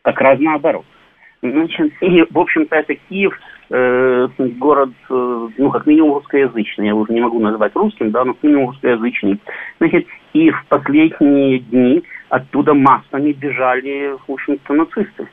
[0.01, 0.85] Как раз наоборот.
[1.41, 3.37] Значит, и, в общем-то, это Киев,
[3.69, 6.87] э, город, э, ну, как минимум русскоязычный.
[6.87, 9.39] Я уже не могу назвать русским, да, но как минимум русскоязычный.
[9.79, 15.27] Значит, и в последние дни оттуда массами бежали, в общем-то, нацисты.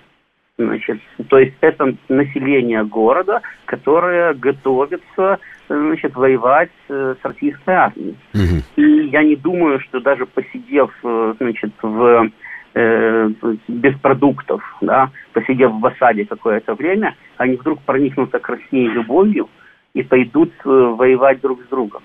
[0.67, 8.17] Значит, то есть это население города, которое готовится значит, воевать э, с российской армией.
[8.35, 8.63] Угу.
[8.77, 12.31] И я не думаю, что даже посидев э, значит, в,
[12.75, 13.31] э,
[13.69, 19.49] без продуктов, да, посидев в осаде какое-то время, они вдруг проникнутся к России любовью
[19.95, 22.03] и пойдут э, воевать друг с другом.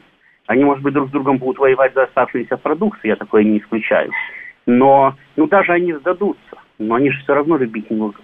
[0.47, 4.11] Они, может быть, друг с другом будут воевать за оставшиеся продукты, я такое не исключаю.
[4.65, 8.21] Но, ну, даже они сдадутся, но они же все равно любить не будут.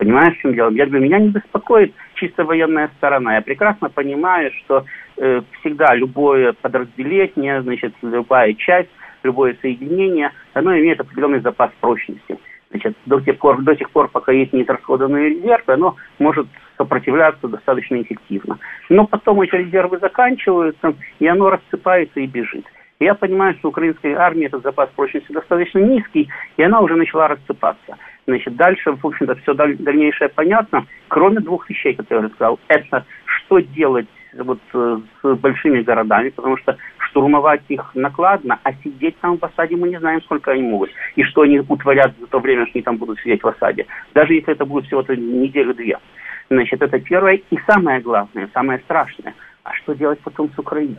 [0.00, 0.70] Понимаешь, в чем дело?
[0.70, 3.34] Я говорю, меня не беспокоит чисто военная сторона.
[3.34, 4.86] Я прекрасно понимаю, что
[5.18, 8.88] э, всегда любое подразделение, значит, любая часть,
[9.22, 12.38] любое соединение, оно имеет определенный запас прочности.
[12.70, 16.46] Значит, до тех пор, до тех пор пока есть неизрасходованные резервы, оно может
[16.78, 18.58] сопротивляться достаточно эффективно.
[18.88, 22.64] Но потом эти резервы заканчиваются, и оно рассыпается и бежит.
[23.00, 27.98] Я понимаю, что украинской армии этот запас прочности достаточно низкий, и она уже начала рассыпаться.
[28.26, 32.60] Значит, дальше, в общем-то, все дальнейшее понятно, кроме двух вещей, которые я рассказал.
[32.68, 34.06] Это что делать
[34.38, 39.76] вот э, с большими городами, потому что штурмовать их накладно, а сидеть там в осаде
[39.76, 40.90] мы не знаем, сколько они могут.
[41.16, 43.86] И что они утворят за то время, что они там будут сидеть в осаде.
[44.14, 45.98] Даже если это будет всего-то неделю-две.
[46.48, 47.40] Значит, это первое.
[47.50, 49.34] И самое главное, самое страшное.
[49.64, 50.98] А что делать потом с Украиной?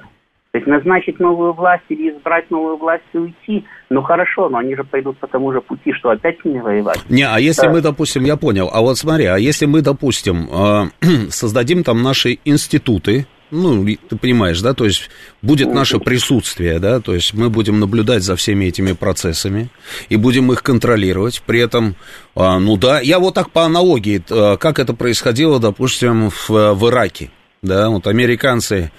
[0.52, 4.76] То есть назначить новую власть или избрать новую власть и уйти, ну хорошо, но они
[4.76, 7.00] же пойдут по тому же пути, что опять с ними воевать.
[7.08, 7.72] Не, а если да.
[7.72, 12.40] мы, допустим, я понял, а вот смотри, а если мы, допустим, э, создадим там наши
[12.44, 15.10] институты, ну, ты понимаешь, да, то есть
[15.42, 19.70] будет ну, наше присутствие, да, то есть мы будем наблюдать за всеми этими процессами
[20.10, 21.96] и будем их контролировать, при этом,
[22.36, 26.90] а, ну да, я вот так по аналогии, э, как это происходило, допустим, в, в
[26.90, 28.92] Ираке, да, вот американцы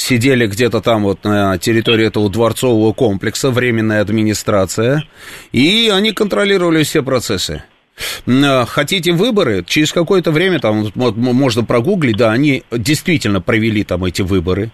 [0.00, 5.04] сидели где-то там вот на территории этого дворцового комплекса, временная администрация,
[5.52, 7.62] и они контролировали все процессы.
[8.26, 9.62] А, хотите выборы?
[9.66, 14.70] Через какое-то время, там, можно прогуглить, да, они действительно провели там эти выборы.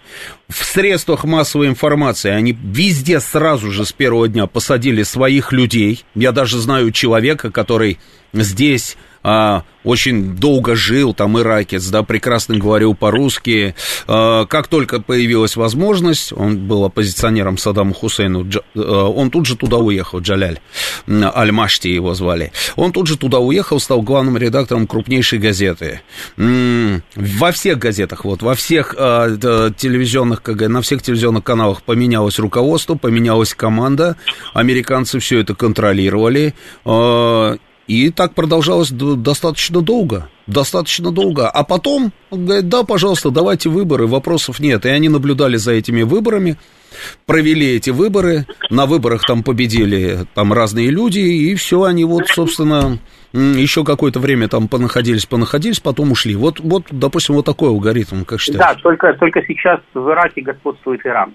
[0.48, 6.04] В средствах массовой информации они везде сразу же с первого дня посадили своих людей.
[6.14, 7.98] Я даже знаю человека, который
[8.32, 8.96] здесь
[9.26, 13.74] а, очень долго жил, там иракец, да, прекрасно говорил по-русски.
[14.06, 19.78] А, как только появилась возможность, он был оппозиционером Саддаму Хусейну, а, он тут же туда
[19.78, 20.60] уехал, Джаляль,
[21.08, 22.52] Аль-Машти его звали.
[22.76, 26.02] Он тут же туда уехал, стал главным редактором крупнейшей газеты.
[26.36, 29.36] Во всех газетах, вот, во всех а,
[29.76, 34.16] телевизионных, на всех телевизионных каналах поменялось руководство, поменялась команда,
[34.54, 36.54] американцы все это контролировали,
[37.86, 41.48] и так продолжалось достаточно долго, достаточно долго.
[41.48, 44.84] А потом, говорит, да, пожалуйста, давайте выборы, вопросов нет.
[44.86, 46.56] И они наблюдали за этими выборами,
[47.26, 52.98] провели эти выборы, на выборах там победили там разные люди, и все, они вот, собственно,
[53.32, 56.34] еще какое-то время там понаходились, понаходились, потом ушли.
[56.34, 58.58] Вот, вот, допустим, вот такой алгоритм, как считаешь?
[58.58, 61.34] Да, только, только сейчас в Ираке господствует Иран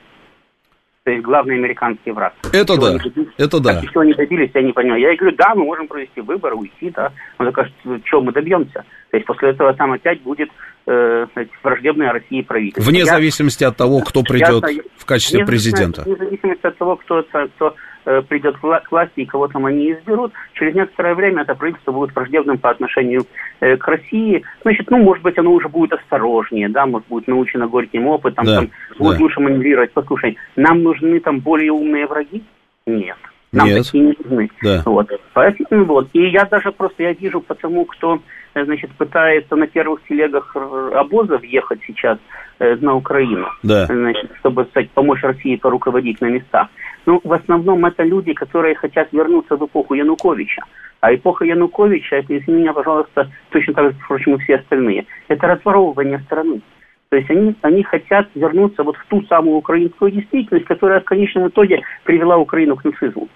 [1.04, 2.34] то есть главный американский враг.
[2.54, 2.98] Это да,
[3.38, 3.80] это да.
[3.80, 5.02] Еще не добились, я не понимаю.
[5.02, 7.12] Я говорю, да, мы можем провести выборы, уйти, да.
[7.40, 7.74] Он такой,
[8.06, 8.86] что мы добьемся?
[9.10, 10.50] То есть после этого там опять будет
[10.86, 11.26] э,
[11.64, 12.88] враждебная России правительство.
[12.88, 16.04] Вне я, зависимости от того, кто придет я, в качестве президента.
[16.04, 20.76] Вне зависимости от того, кто, кто придет к власти и кого там они изберут, через
[20.76, 23.26] некоторое время это правительство будет враждебным по отношению
[23.60, 24.44] э, к России.
[24.64, 28.56] Значит, ну, может быть, оно уже будет осторожнее, да, может, будет научено горьким опытом, да,
[28.56, 29.24] там, будет да.
[29.24, 29.92] лучше маневрировать.
[29.92, 32.44] Послушай, нам нужны там более умные враги?
[32.86, 33.18] Нет.
[33.52, 33.86] Нам Нет.
[33.86, 34.50] такие не нужны.
[34.62, 34.82] Да.
[34.86, 35.10] Вот.
[35.34, 36.08] Поэтому вот.
[36.14, 38.20] И я даже просто я вижу потому, кто э,
[38.56, 42.18] значит, пытается на первых телегах р- обозов ехать сейчас
[42.60, 43.86] э, на Украину, Да.
[43.86, 46.68] значит, чтобы кстати, помочь России поруководить на местах.
[47.06, 50.62] Ну, в основном это люди, которые хотят вернуться в эпоху Януковича.
[51.00, 55.48] А эпоха Януковича, это, извини меня, пожалуйста, точно так же, впрочем, и все остальные, это
[55.48, 56.62] разворовывание страны.
[57.10, 61.48] То есть они, они хотят вернуться вот в ту самую украинскую действительность, которая в конечном
[61.48, 63.28] итоге привела Украину к нацизму.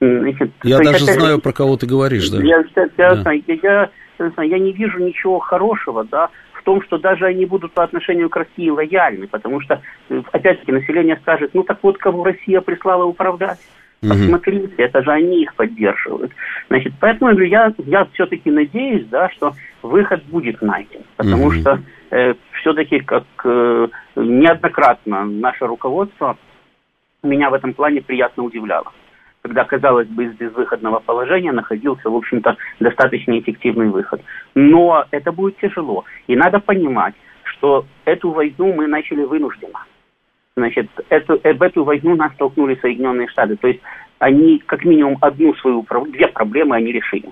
[0.00, 2.42] Значит, Я даже это- знаю, про кого ты говоришь, да.
[2.42, 2.64] я,
[2.98, 3.32] я, Да.
[3.32, 7.82] я- я- я не вижу ничего хорошего, да, в том, что даже они будут по
[7.82, 12.60] отношению к России лояльны, потому что, э, опять-таки, население скажет, ну так вот, кого Россия
[12.60, 13.58] прислала управлять.
[14.00, 16.32] Посмотрите, это же они их поддерживают.
[16.68, 21.02] Значит, поэтому я говорю, я, я все-таки надеюсь, да, что выход будет найден.
[21.16, 21.78] Потому что
[22.62, 26.36] все-таки, как э, неоднократно наше руководство
[27.22, 28.92] меня в этом плане приятно удивляло.
[29.42, 34.22] Когда, казалось бы, из безвыходного положения находился, в общем-то, достаточно эффективный выход.
[34.54, 36.04] Но это будет тяжело.
[36.28, 37.14] И надо понимать,
[37.44, 39.84] что эту войну мы начали вынужденно.
[40.56, 43.56] Значит, эту, э, в эту войну нас столкнули Соединенные Штаты.
[43.56, 43.80] То есть
[44.18, 47.30] они как минимум одну свою, две проблемы они решили.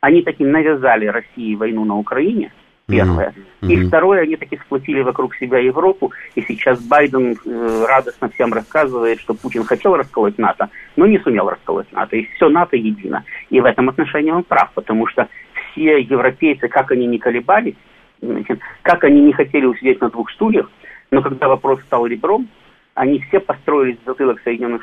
[0.00, 2.50] Они таки навязали России войну на Украине,
[2.92, 3.34] первое.
[3.62, 3.88] И Мгм.
[3.88, 6.12] второе, они таки сплотили вокруг себя Европу.
[6.34, 11.48] И сейчас Байден э, радостно всем рассказывает, что Путин хотел расколоть НАТО, но не сумел
[11.48, 12.16] расколоть НАТО.
[12.16, 13.24] И все НАТО едино.
[13.50, 15.28] И в этом отношении он прав, потому что
[15.72, 17.76] все европейцы, как они не колебались,
[18.20, 20.70] значит, как они не хотели усидеть на двух стульях,
[21.10, 22.48] но когда вопрос стал ребром,
[22.94, 24.82] они все построились в затылок Соединенных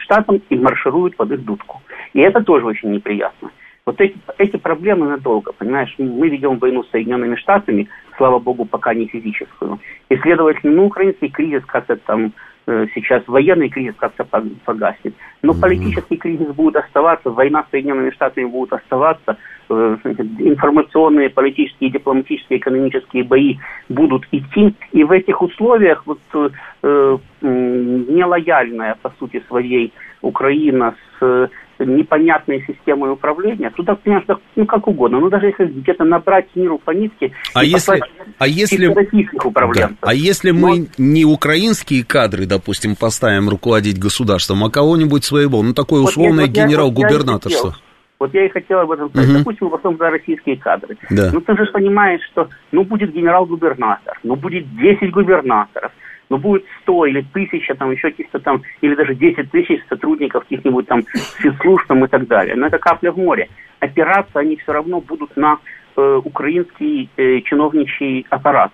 [0.00, 1.80] Штатов и маршируют под их дудку.
[2.12, 3.50] И это тоже очень неприятно.
[3.88, 5.94] Вот эти, эти проблемы надолго, понимаешь?
[5.96, 7.88] Мы ведем войну с Соединенными Штатами,
[8.18, 9.78] слава богу, пока не физическую.
[10.10, 12.34] И, следовательно, ну, украинский кризис как-то там
[12.66, 15.14] э, сейчас, военный кризис как-то пог- погаснет.
[15.40, 19.38] Но политический кризис будет оставаться, война с Соединенными Штатами будет оставаться,
[19.70, 23.56] э, информационные, политические, дипломатические, экономические бои
[23.88, 24.74] будут идти.
[24.92, 31.48] И в этих условиях вот, э, нелояльная, по сути своей, Украина с
[31.84, 36.90] непонятной системой управления, туда, да, ну как угодно, ну даже если где-то набрать миру по
[36.90, 38.00] нитке А если,
[38.38, 45.24] а если, да, а если мы не украинские кадры, допустим, поставим руководить государством, а кого-нибудь
[45.24, 47.74] своего, ну такое Вот условное вот генерал-губернаторство.
[48.18, 49.28] Вот я и хотел об этом сказать.
[49.28, 49.38] Мгм.
[49.38, 50.96] Допустим, потом за российские кадры.
[51.08, 51.30] Да.
[51.32, 55.92] Ну ты же понимаешь, что ну будет генерал-губернатор, ну будет 10 губернаторов,
[56.28, 60.86] ну будет 100 или 1000 там еще каких-то там, или даже 10 тысяч сотрудников каких-нибудь
[60.86, 62.54] там спецслужб там и так далее.
[62.56, 63.48] Но это капля в море.
[63.80, 65.58] Опираться они все равно будут на
[65.96, 68.72] э, украинский э, чиновничий аппарат.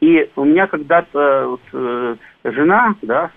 [0.00, 3.30] И у меня когда-то вот, э, жена, да,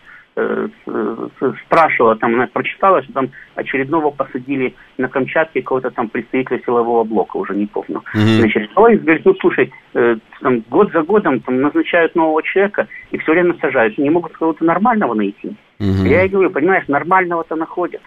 [1.66, 7.38] спрашивала, там она прочитала, что там очередного посадили на Камчатке какого-то там представителя силового блока,
[7.38, 8.04] уже не помню.
[8.14, 8.40] Мгм.
[8.40, 13.18] Значит, ой, говорит, ну слушай, э, там, год за годом там, назначают нового человека и
[13.20, 13.98] все время сажают.
[13.98, 15.56] Не могут кого-то нормального найти.
[15.80, 16.06] Мгм.
[16.06, 18.02] Я говорю, понимаешь, нормального-то находят.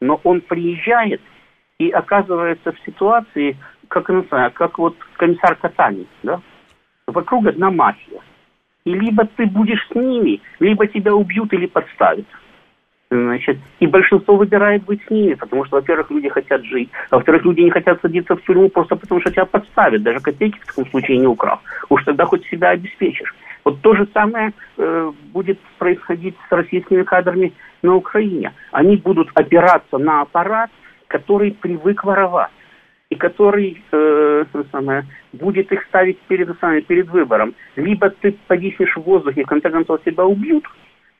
[0.00, 1.20] Но он приезжает
[1.78, 3.56] и оказывается в ситуации,
[3.88, 6.40] как, ну, как вот комиссар Катани, да?
[7.06, 8.20] Вокруг одна мафия.
[8.86, 12.24] И либо ты будешь с ними, либо тебя убьют или подставят.
[13.10, 17.44] Значит, и большинство выбирает быть с ними, потому что, во-первых, люди хотят жить, а во-вторых,
[17.44, 20.86] люди не хотят садиться в тюрьму просто потому, что тебя подставят, даже копейки в таком
[20.86, 21.60] случае не украв.
[21.88, 23.34] Уж тогда хоть себя обеспечишь.
[23.64, 27.52] Вот то же самое э, будет происходить с российскими кадрами
[27.82, 28.52] на Украине.
[28.70, 30.70] Они будут опираться на аппарат,
[31.08, 32.50] который привык воровать
[33.10, 37.54] и который э, самое, будет их ставить перед, самое, перед выбором.
[37.76, 40.64] Либо ты повиснешь в воздухе, в конце концов тебя убьют,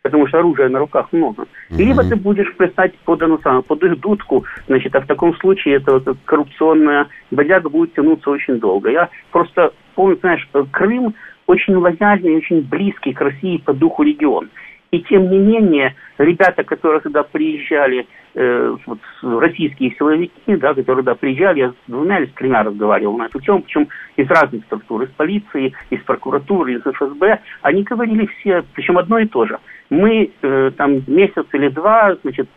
[0.02, 1.46] потому что оружия на руках много.
[1.70, 5.76] Либо ты будешь плясать под, ну, самое, под их дудку, значит, а в таком случае
[5.76, 8.90] эта вот коррупционная бодяга будет тянуться очень долго.
[8.90, 11.14] Я просто помню, знаешь, Крым
[11.46, 14.48] очень лояльный, очень близкий к России по духу регион.
[14.90, 18.06] И тем не менее, ребята, которые туда приезжали,
[18.36, 23.16] э, вот, российские силовики, да, которые туда приезжали, я с двумя или с тремя разговаривал
[23.16, 28.26] на эту тему, причем из разных структур, из полиции, из прокуратуры, из ФСБ, они говорили
[28.26, 29.58] все, причем одно и то же.
[29.90, 32.48] Мы э, там месяц или два, значит,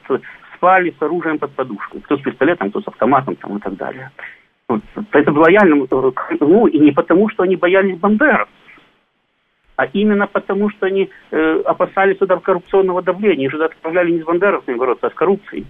[0.56, 2.01] спали с оружием под подушкой.
[2.01, 4.11] Кто с пистолетом, кто с автоматом там, и так далее.
[4.68, 4.81] Вот.
[5.11, 8.53] Это было лояльным э, Крыму, и не потому, что они боялись бандеровцев,
[9.80, 13.45] а именно потому, что они э, опасались сюда коррупционного давления.
[13.45, 15.65] Их сюда отправляли не с бандеровцами бороться, а с коррупцией.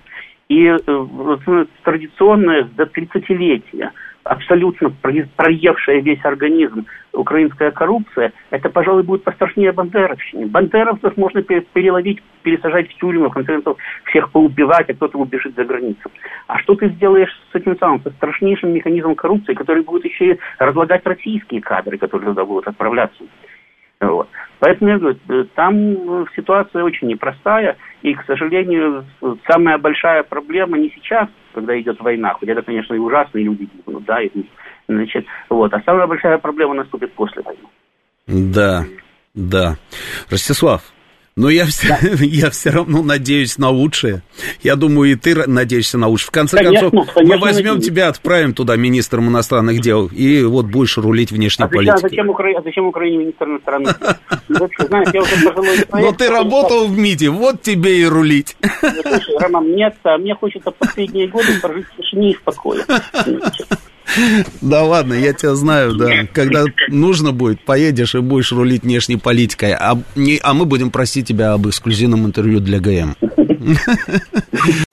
[0.47, 3.91] И э, ну, традиционное до 30-летия
[4.23, 4.91] абсолютно
[5.37, 10.47] проевшая весь организм украинская коррупция, это, пожалуй, будет пострашнее бандеровщине.
[10.47, 15.65] Бандеровцев можно переловить, пересажать в тюрьму, в конце концов, всех поубивать, а кто-то убежит за
[15.65, 16.09] границу.
[16.47, 20.39] А что ты сделаешь с этим самым, со страшнейшим механизмом коррупции, который будет еще и
[20.57, 23.23] разлагать российские кадры, которые туда будут отправляться?
[24.01, 24.29] Вот.
[24.59, 29.05] Поэтому я говорю, э, там э, ситуация очень непростая, и, к сожалению,
[29.47, 34.21] самая большая проблема не сейчас, когда идет война, хоть это, конечно, и ужасные люди да,
[34.21, 34.29] и,
[34.87, 37.61] значит, вот, а самая большая проблема наступит после войны.
[38.27, 38.83] Да,
[39.33, 39.75] да.
[40.29, 40.81] Ростислав,
[41.39, 41.97] но я все, да.
[42.19, 44.23] я все равно надеюсь на лучшее.
[44.61, 46.27] Я думаю, и ты надеешься на лучшее.
[46.27, 47.85] В конце конечно, концов, конечно, мы возьмем надеюсь.
[47.85, 51.95] тебя, отправим туда министром иностранных дел, и вот будешь рулить внешней а политикой.
[51.95, 52.51] А зачем, Укра...
[52.57, 53.97] а зачем Украине министр иностранных
[55.11, 55.25] дел?
[55.93, 58.57] Но ты работал в МИДе, вот тебе и рулить.
[59.39, 62.83] Роман, нет, а мне хочется последние годы прожить в тишине и в покое.
[64.61, 66.25] Да ладно, я тебя знаю, да.
[66.33, 69.73] Когда нужно будет, поедешь и будешь рулить внешней политикой.
[69.73, 73.15] А, не, а мы будем просить тебя об эксклюзивном интервью для ГМ.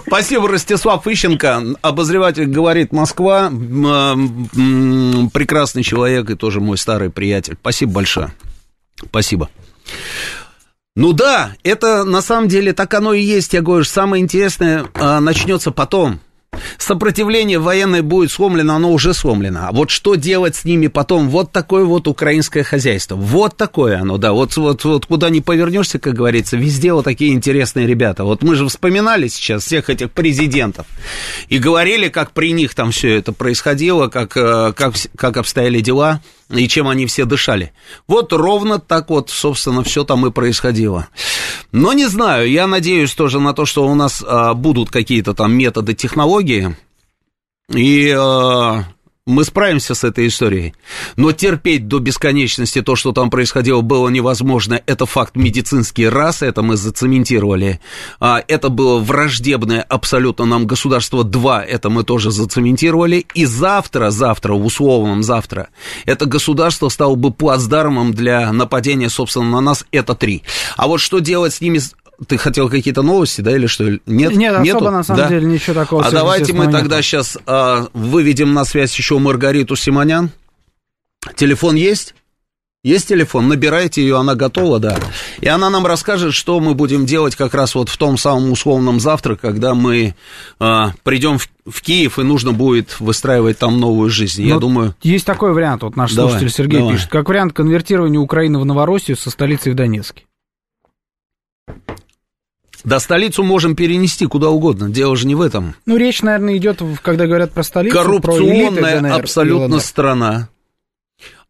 [0.06, 1.62] Спасибо, Ростислав Ищенко.
[1.82, 3.50] Обозреватель говорит Москва.
[5.32, 7.56] Прекрасный человек и тоже мой старый приятель.
[7.60, 8.32] Спасибо большое.
[9.04, 9.48] Спасибо.
[10.94, 13.52] Ну да, это на самом деле так оно и есть.
[13.52, 16.20] Я говорю, самое интересное а, начнется потом.
[16.78, 19.66] Сопротивление военное будет сломлено, оно уже сломлено.
[19.68, 21.28] А вот что делать с ними потом?
[21.28, 23.16] Вот такое вот украинское хозяйство.
[23.16, 24.32] Вот такое оно, да.
[24.32, 28.24] Вот, вот, вот куда ни повернешься, как говорится, везде вот такие интересные ребята.
[28.24, 30.86] Вот мы же вспоминали сейчас всех этих президентов
[31.48, 36.20] и говорили, как при них там все это происходило, как, э, как, как обстояли дела
[36.50, 37.72] и чем они все дышали.
[38.06, 41.08] Вот ровно так вот, собственно, все там и происходило.
[41.72, 45.52] Но не знаю, я надеюсь тоже на то, что у нас а, будут какие-то там
[45.54, 46.76] методы, технологии,
[47.72, 48.84] и а,
[49.26, 50.74] мы справимся с этой историей.
[51.16, 54.80] Но терпеть до бесконечности то, что там происходило, было невозможно.
[54.86, 57.80] Это факт медицинский раз, это мы зацементировали.
[58.20, 63.26] А, это было враждебное абсолютно нам государство два, это мы тоже зацементировали.
[63.34, 65.70] И завтра, завтра, в условном завтра,
[66.04, 70.44] это государство стало бы плацдармом для нападения, собственно, на нас, это три.
[70.76, 71.80] А вот что делать с ними
[72.26, 73.84] ты хотел какие-то новости, да, или что?
[73.84, 74.78] Нет, Нет нету?
[74.78, 75.28] особо, на самом да?
[75.28, 76.04] деле, ничего такого.
[76.04, 80.30] А давайте мы тогда сейчас а, выведем на связь еще Маргариту Симонян.
[81.34, 82.14] Телефон есть?
[82.86, 84.96] Есть телефон, набирайте ее, она готова, да.
[85.40, 89.00] И она нам расскажет, что мы будем делать как раз вот в том самом условном
[89.00, 90.14] завтра, когда мы
[90.60, 94.42] а, придем в, в Киев и нужно будет выстраивать там новую жизнь.
[94.42, 94.94] Но Я думаю...
[95.02, 96.94] Есть такой вариант, вот наш давай, слушатель Сергей давай.
[96.94, 100.22] пишет, как вариант конвертирования Украины в Новороссию со столицей в Донецке.
[102.86, 105.74] Да, столицу можем перенести куда угодно, дело же не в этом.
[105.86, 110.48] Ну, речь, наверное, идет, когда говорят про столицу, Коррупционная про абсолютно страна.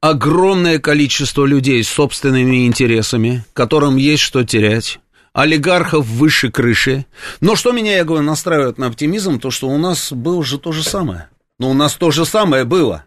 [0.00, 4.98] Огромное количество людей с собственными интересами, которым есть что терять
[5.36, 7.04] олигархов выше крыши.
[7.42, 10.72] Но что меня, я говорю, настраивает на оптимизм, то, что у нас было же то
[10.72, 11.28] же самое.
[11.58, 13.04] Но у нас то же самое было.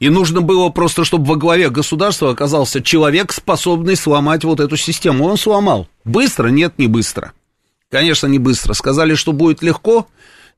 [0.00, 5.26] И нужно было просто, чтобы во главе государства оказался человек, способный сломать вот эту систему.
[5.26, 5.88] Он сломал.
[6.04, 6.48] Быстро?
[6.48, 7.32] Нет, не быстро.
[7.90, 8.72] Конечно, не быстро.
[8.72, 10.08] Сказали, что будет легко?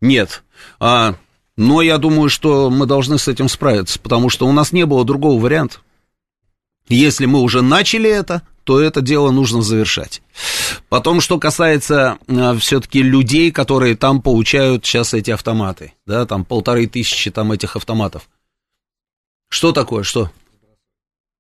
[0.00, 0.44] Нет.
[0.78, 1.16] А,
[1.56, 5.04] но я думаю, что мы должны с этим справиться, потому что у нас не было
[5.04, 5.78] другого варианта.
[6.88, 10.22] Если мы уже начали это, то это дело нужно завершать.
[10.88, 16.86] Потом, что касается а, все-таки людей, которые там получают сейчас эти автоматы, да, там полторы
[16.86, 18.28] тысячи там этих автоматов.
[19.52, 20.30] Что такое, что?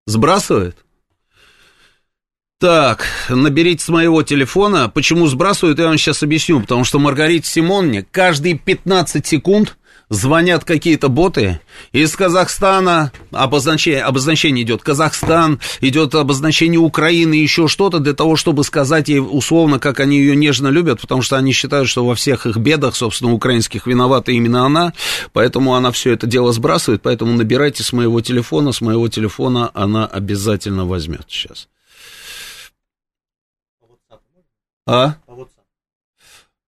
[0.06, 0.76] Сбрасывает?
[2.60, 4.90] Так, наберите с моего телефона.
[4.90, 6.60] Почему сбрасывают, я вам сейчас объясню.
[6.60, 9.78] Потому что Маргарите Симонне каждые 15 секунд
[10.12, 11.60] звонят какие-то боты
[11.92, 19.08] из Казахстана, обозначение, обозначение идет Казахстан, идет обозначение Украины, еще что-то для того, чтобы сказать
[19.08, 22.58] ей условно, как они ее нежно любят, потому что они считают, что во всех их
[22.58, 24.92] бедах, собственно, украинских виновата именно она,
[25.32, 30.06] поэтому она все это дело сбрасывает, поэтому набирайте с моего телефона, с моего телефона она
[30.06, 31.68] обязательно возьмет сейчас.
[34.86, 35.14] А?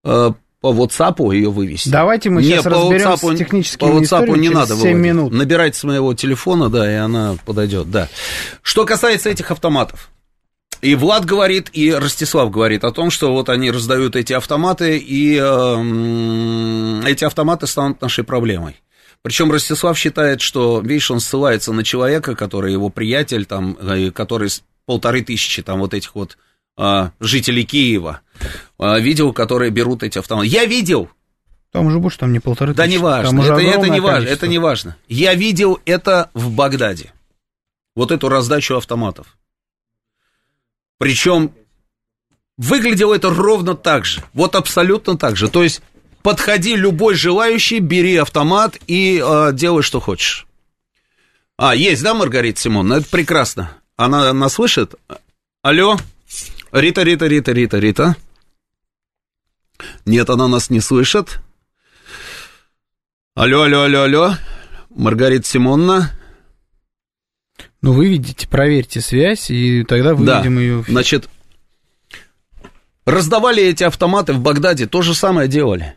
[0.03, 0.35] а
[0.65, 1.91] по WhatsApp ее вывести.
[1.91, 4.97] Давайте мы сейчас Нет, разберемся по WhatsApp, с техническими По WhatsApp не надо 7 выводить.
[4.97, 5.33] минут.
[5.35, 8.09] Набирайте с моего телефона, да, и она подойдет, да.
[8.63, 10.09] Что касается этих автоматов.
[10.81, 15.39] И Влад говорит, и Ростислав говорит о том, что вот они раздают эти автоматы, и
[15.39, 18.81] э, эти автоматы станут нашей проблемой.
[19.21, 24.49] Причем Ростислав считает, что, видишь, он ссылается на человека, который его приятель, там, э, который
[24.87, 26.39] полторы тысячи там вот этих вот
[26.77, 28.21] а, жителей Киева,
[28.85, 30.47] а, видел, которые берут эти автоматы.
[30.49, 31.09] Я видел,
[31.73, 32.97] Там уже больше, там не полторы Да тысячи.
[32.97, 34.97] не важно, это, это не важно, это не важно.
[35.09, 37.13] Я видел это в Багдаде.
[37.97, 39.39] Вот эту раздачу автоматов.
[40.99, 41.53] Причем
[42.59, 44.23] выглядело это ровно так же.
[44.35, 45.49] Вот абсолютно так же.
[45.49, 45.81] То есть
[46.23, 50.47] подходи любой желающий, бери автомат и э, делай, что хочешь.
[51.57, 53.01] А, есть, да, Маргарита Симоновна?
[53.01, 53.71] Это прекрасно.
[53.97, 54.95] Она нас слышит?
[55.63, 55.97] Алло?
[56.71, 58.17] Рита, Рита, Рита, Рита, Рита.
[60.07, 61.41] Нет, она нас не слышит.
[63.35, 64.35] Алло, алло, алло, алло.
[64.91, 66.13] Маргарита Симоновна.
[67.83, 70.85] Ну, вы видите, проверьте связь, и тогда Да, выведем ее.
[70.89, 71.29] значит,
[73.05, 75.95] раздавали эти автоматы в Багдаде, то же самое делали.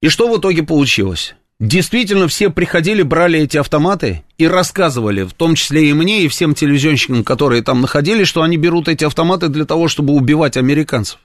[0.00, 1.34] И что в итоге получилось?
[1.60, 6.52] Действительно, все приходили, брали эти автоматы и рассказывали, в том числе и мне, и всем
[6.54, 11.20] телевизионщикам, которые там находились, что они берут эти автоматы для того, чтобы убивать американцев.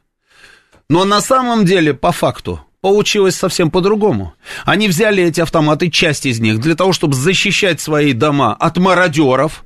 [0.90, 4.34] Но на самом деле, по факту, получилось совсем по-другому.
[4.66, 9.64] Они взяли эти автоматы, часть из них, для того, чтобы защищать свои дома от мародеров.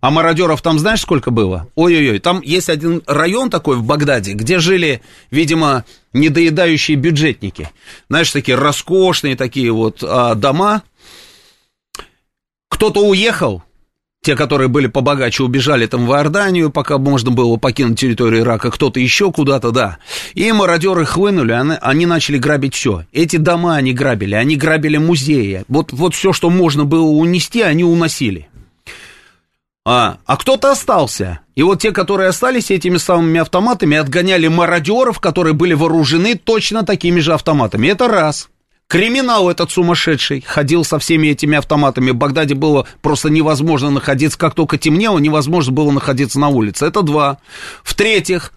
[0.00, 1.68] А мародеров там знаешь, сколько было?
[1.74, 5.84] Ой-ой-ой, там есть один район такой в Багдаде, где жили, видимо,
[6.14, 7.70] недоедающие бюджетники.
[8.08, 10.82] Знаешь, такие роскошные такие вот а, дома.
[12.70, 13.62] Кто-то уехал,
[14.22, 19.00] те, которые были побогаче, убежали там в Иорданию, пока можно было покинуть территорию Ирака, кто-то
[19.00, 19.98] еще куда-то, да.
[20.34, 23.06] И мародеры хлынули, они, они начали грабить все.
[23.12, 25.64] Эти дома они грабили, они грабили музеи.
[25.68, 28.48] Вот, вот все, что можно было унести, они уносили.
[29.86, 31.40] А, а кто-то остался.
[31.54, 37.20] И вот те, которые остались этими самыми автоматами, отгоняли мародеров, которые были вооружены точно такими
[37.20, 37.88] же автоматами.
[37.88, 38.50] Это раз.
[38.90, 42.10] Криминал этот сумасшедший ходил со всеми этими автоматами.
[42.10, 44.36] В Багдаде было просто невозможно находиться.
[44.36, 46.86] Как только темнело, невозможно было находиться на улице.
[46.86, 47.38] Это два.
[47.84, 48.52] В-третьих,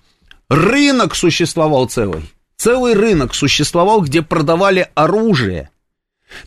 [0.50, 2.24] рынок существовал целый.
[2.58, 5.70] Целый рынок существовал, где продавали оружие.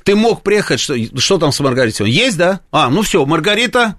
[0.03, 2.11] Ты мог приехать, что, что там с Маргаритой?
[2.11, 2.63] Есть, да?
[2.73, 3.95] А, ну все, Маргарита,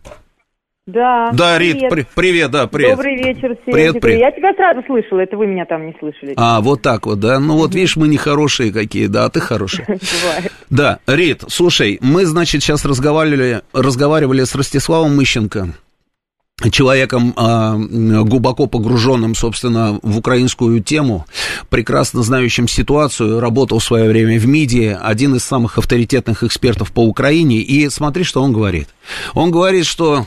[0.88, 1.32] Да.
[1.34, 1.92] да, Рит, привет.
[1.92, 2.96] при- привет, да, привет.
[2.96, 3.72] Добрый вечер, Сережа.
[3.74, 4.20] Привет, привет.
[4.22, 6.34] Я тебя сразу слышала, это вы меня там не слышали.
[6.38, 7.40] А, вот так вот, да.
[7.42, 9.84] Ну вот видишь, мы не хорошие какие, да, а ты хороший.
[9.88, 10.54] Бывает.
[10.70, 15.74] Да, Рит, слушай, мы, значит, сейчас разговаривали, разговаривали с Ростиславом Мыщенко,
[16.72, 21.26] человеком а, глубоко погруженным, собственно, в украинскую тему,
[21.70, 27.02] прекрасно знающим ситуацию, работал в свое время в МИДе, один из самых авторитетных экспертов по
[27.02, 28.88] Украине, и смотри, что он говорит.
[29.34, 30.26] Он говорит, что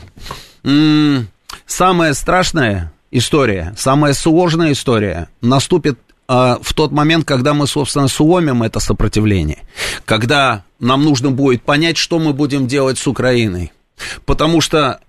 [1.65, 8.63] самая страшная история, самая сложная история наступит а, в тот момент, когда мы, собственно, сломим
[8.63, 9.59] это сопротивление,
[10.05, 13.73] когда нам нужно будет понять, что мы будем делать с Украиной.
[14.25, 15.01] Потому что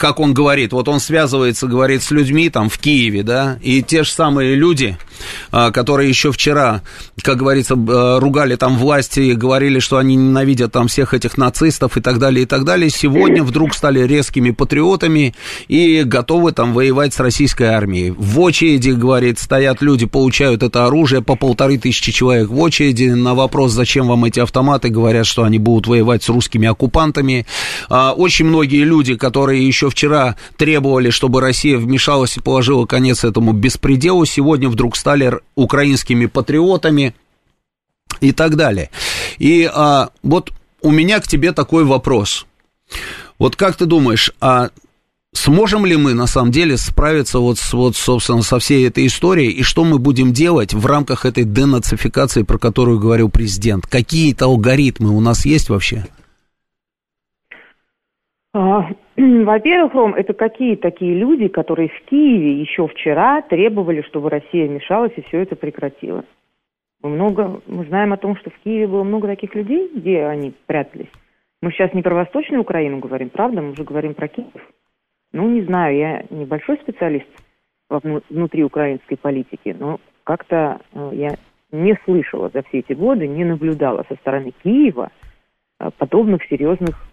[0.00, 4.02] как он говорит, вот он связывается, говорит, с людьми там в Киеве, да, и те
[4.02, 4.96] же самые люди,
[5.52, 6.80] а, которые еще вчера,
[7.22, 11.98] как говорится, б- ругали там власти и говорили, что они ненавидят там всех этих нацистов
[11.98, 15.34] и так далее, и так далее, сегодня вдруг стали резкими патриотами
[15.68, 18.10] и готовы там воевать с российской армией.
[18.16, 23.34] В очереди, говорит, стоят люди, получают это оружие, по полторы тысячи человек в очереди, на
[23.34, 27.44] вопрос, зачем вам эти автоматы, говорят, что они будут воевать с русскими оккупантами.
[27.90, 33.52] А, Очень многие люди, которые еще вчера требовали, чтобы Россия вмешалась и положила конец этому
[33.52, 37.14] беспределу, сегодня вдруг стали украинскими патриотами
[38.20, 38.90] и так далее.
[39.38, 40.52] И а, вот
[40.82, 42.46] у меня к тебе такой вопрос.
[43.38, 44.70] Вот как ты думаешь, а
[45.32, 49.50] сможем ли мы на самом деле справиться вот, с, вот собственно, со всей этой историей,
[49.50, 53.86] и что мы будем делать в рамках этой денацификации, про которую говорил президент?
[53.86, 56.06] Какие-то алгоритмы у нас есть вообще?
[58.52, 64.66] А, Во-первых, Ром, это какие такие люди, которые в Киеве еще вчера требовали, чтобы Россия
[64.66, 66.24] вмешалась и все это прекратила?
[67.02, 71.10] Много, мы знаем о том, что в Киеве было много таких людей, где они прятались.
[71.62, 73.62] Мы сейчас не про Восточную Украину говорим, правда?
[73.62, 74.72] Мы уже говорим про Киев.
[75.32, 77.28] Ну, не знаю, я небольшой специалист
[77.88, 81.36] внутри украинской политики, но как-то э, я
[81.72, 85.10] не слышала за все эти годы, не наблюдала со стороны Киева
[85.78, 87.09] э, подобных серьезных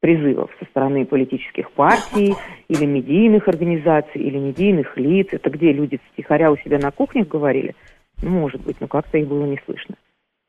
[0.00, 2.34] призывов со стороны политических партий
[2.68, 5.28] или медийных организаций, или медийных лиц.
[5.32, 7.74] Это где люди втихаря у себя на кухнях говорили?
[8.22, 9.96] Ну, может быть, но как-то их было не слышно.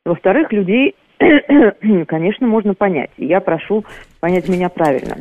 [0.06, 0.96] Во-вторых, людей,
[2.08, 3.12] конечно, можно понять.
[3.18, 3.86] И я прошу
[4.20, 5.18] понять меня правильно.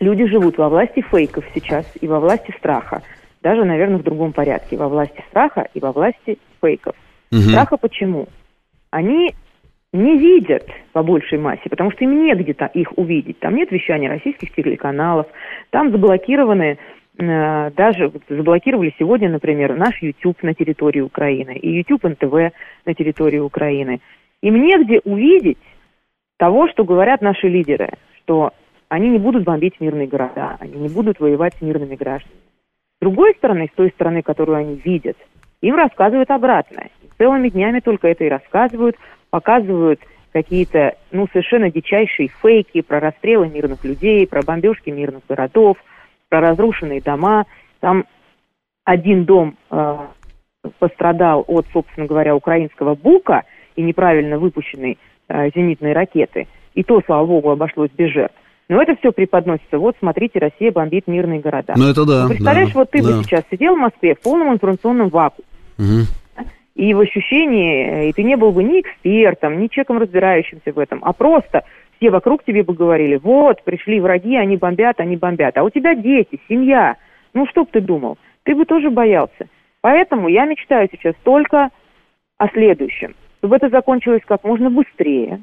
[0.00, 3.02] Люди живут во власти фейков сейчас и во власти страха.
[3.42, 4.76] Даже, наверное, в другом порядке.
[4.76, 6.94] Во власти страха и во власти фейков.
[7.30, 7.40] Мгм.
[7.40, 8.26] Страха почему?
[8.90, 9.34] Они
[9.96, 13.38] не видят по большей массе, потому что им негде то их увидеть.
[13.40, 15.26] Там нет вещания российских телеканалов,
[15.70, 16.78] там заблокированы
[17.18, 22.54] э, даже заблокировали сегодня, например, наш YouTube на территории Украины и YouTube НТВ
[22.84, 24.00] на территории Украины.
[24.42, 25.58] Им негде увидеть
[26.36, 28.52] того, что говорят наши лидеры, что
[28.88, 32.40] они не будут бомбить мирные города, они не будут воевать с мирными гражданами.
[32.96, 35.16] С другой стороны, с той стороны, которую они видят,
[35.60, 36.90] им рассказывают обратное.
[37.18, 38.96] Целыми днями только это и рассказывают,
[39.36, 40.00] показывают
[40.32, 45.76] какие-то, ну, совершенно дичайшие фейки про расстрелы мирных людей, про бомбежки мирных городов,
[46.30, 47.44] про разрушенные дома.
[47.80, 48.06] Там
[48.84, 49.98] один дом э,
[50.78, 53.42] пострадал от, собственно говоря, украинского бука
[53.74, 54.96] и неправильно выпущенной
[55.28, 56.46] э, зенитной ракеты.
[56.72, 58.34] И то, слава богу, обошлось без жертв.
[58.70, 59.78] Но это все преподносится.
[59.78, 61.74] Вот, смотрите, Россия бомбит мирные города.
[61.76, 62.26] Ну, это да.
[62.26, 63.18] Представляешь, да, вот ты да.
[63.18, 65.46] бы сейчас сидел в Москве в полном информационном вакууме.
[65.78, 66.06] Угу.
[66.76, 70.98] И в ощущении, и ты не был бы ни экспертом, ни человеком, разбирающимся в этом,
[71.02, 71.64] а просто
[71.96, 75.56] все вокруг тебе бы говорили, вот, пришли враги, они бомбят, они бомбят.
[75.56, 76.96] А у тебя дети, семья.
[77.32, 78.18] Ну, что бы ты думал?
[78.42, 79.48] Ты бы тоже боялся.
[79.80, 81.70] Поэтому я мечтаю сейчас только
[82.36, 83.14] о следующем.
[83.38, 85.40] Чтобы это закончилось как можно быстрее,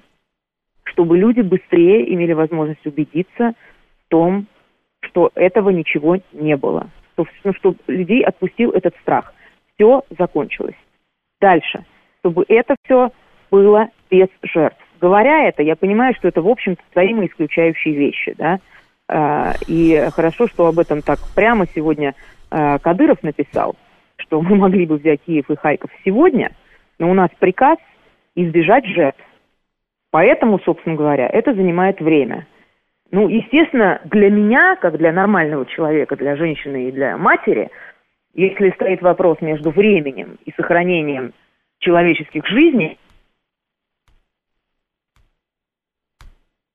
[0.84, 3.54] чтобы люди быстрее имели возможность убедиться
[4.06, 4.46] в том,
[5.00, 6.92] что этого ничего не было.
[7.14, 9.34] Что, ну, чтобы людей отпустил этот страх.
[9.74, 10.76] Все закончилось.
[11.44, 11.84] Дальше.
[12.20, 13.12] Чтобы это все
[13.52, 14.78] было без жертв.
[15.02, 18.60] Говоря это, я понимаю, что это, в общем-то, взаимоисключающие вещи, да,
[19.10, 22.16] а, и хорошо, что об этом так прямо сегодня
[22.50, 23.76] а, Кадыров написал,
[24.16, 26.52] что мы могли бы взять Киев и Харьков сегодня,
[26.98, 27.78] но у нас приказ
[28.36, 29.20] избежать жертв.
[30.12, 32.48] Поэтому, собственно говоря, это занимает время.
[33.12, 37.70] Ну, естественно, для меня, как для нормального человека, для женщины и для матери,
[38.34, 41.34] если стоит вопрос между временем и сохранением
[41.80, 43.00] человеческих жизней,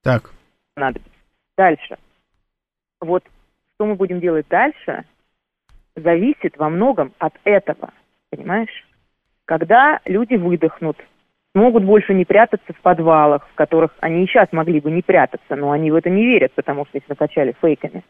[0.03, 0.31] Так.
[0.77, 1.01] надо
[1.57, 1.99] дальше.
[3.01, 3.25] Вот
[3.75, 5.05] что мы будем делать дальше,
[5.95, 7.93] зависит во многом от этого,
[8.31, 8.87] понимаешь?
[9.45, 10.97] Когда люди выдохнут,
[11.53, 15.57] смогут больше не прятаться в подвалах, в которых они и сейчас могли бы не прятаться,
[15.57, 18.05] но они в это не верят, потому что их накачали фейками,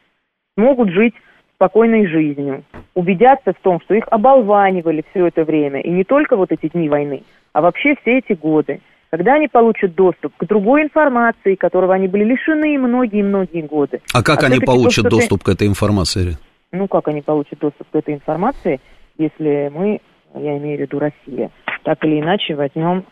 [0.54, 1.14] смогут жить
[1.58, 2.62] спокойной жизнью,
[2.94, 6.88] убедятся в том, что их оболванивали все это время, и не только вот эти дни
[6.88, 8.80] войны, а вообще все эти годы,
[9.10, 14.00] когда они получат доступ к другой информации, которого они были лишены многие-многие годы.
[14.14, 16.36] А как они все-таки получат ты- доступ к этой информации?
[16.70, 18.80] Ну, как они получат доступ к этой информации,
[19.16, 20.00] если мы,
[20.34, 21.50] я имею в виду Россия,
[21.82, 23.04] так или иначе возьмем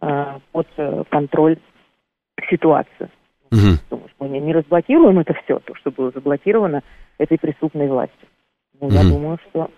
[0.00, 1.58] э, под э, контроль
[2.50, 3.10] ситуацию.
[3.52, 3.78] Мгм.
[3.90, 6.82] Думаешь, мы не, разблокируем это все, то, что было заблокировано
[7.18, 8.28] этой преступной властью.
[8.80, 9.10] Ну, я Мгм.
[9.10, 9.70] думаю, что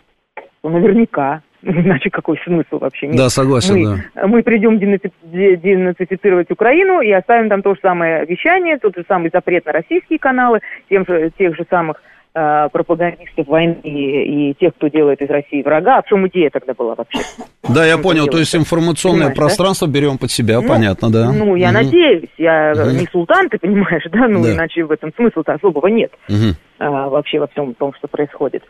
[0.63, 3.17] ну, наверняка, иначе какой смысл вообще нет.
[3.17, 4.27] Да, согласен, мы, да.
[4.29, 9.05] мы придем денаци- де- денацифицировать Украину и оставим там то же самое вещание, тот же
[9.09, 12.01] самый запрет на российские каналы, тем же, тех же самых
[12.35, 15.99] э, пропагандистов войны и, и тех, кто делает из России врага.
[15.99, 17.21] А в чем идея тогда была вообще?
[17.63, 19.43] Да, я понял, то есть информационное Понимаешь, да?
[19.43, 21.33] пространство берем под себя, Ну, понятно, да.
[21.33, 21.83] Ну, я Мгм.
[21.85, 22.99] надеюсь, я Мгм.
[22.99, 24.53] не султан, ты понимаешь, да, ну, Да.
[24.53, 26.55] иначе в этом смысла-то особого нет Мгм.
[26.79, 28.63] а, вообще во всем том, что происходит.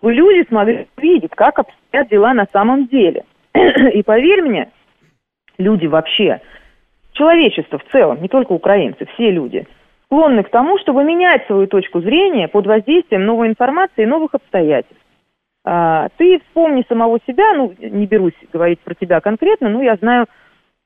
[0.00, 3.24] Вы люди смогли увидеть, как обстоят дела на самом деле.
[3.94, 4.68] И поверь мне,
[5.58, 6.40] люди вообще,
[7.12, 9.66] человечество в целом, не только украинцы, все люди,
[10.08, 14.96] склонны к тому, чтобы менять свою точку зрения под воздействием новой информации и новых обстоятельств.
[15.64, 20.26] А, ты вспомни самого себя, ну, не берусь говорить про тебя конкретно, но я знаю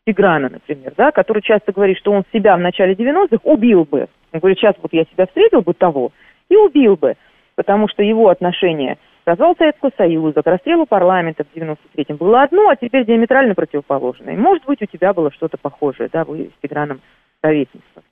[0.04, 4.08] Тиграна, например, да, который часто говорит, что он себя в начале 90-х убил бы.
[4.32, 6.10] Он говорит, сейчас вот я себя встретил бы того
[6.48, 7.14] и убил бы,
[7.54, 12.70] потому что его отношение к развалу Советского Союза, к расстрелу парламента в 93-м было одно,
[12.70, 14.36] а теперь диаметрально противоположное.
[14.36, 17.00] Может быть, у тебя было что-то похожее, да, вы с Тиграном
[17.40, 18.02] ровесница.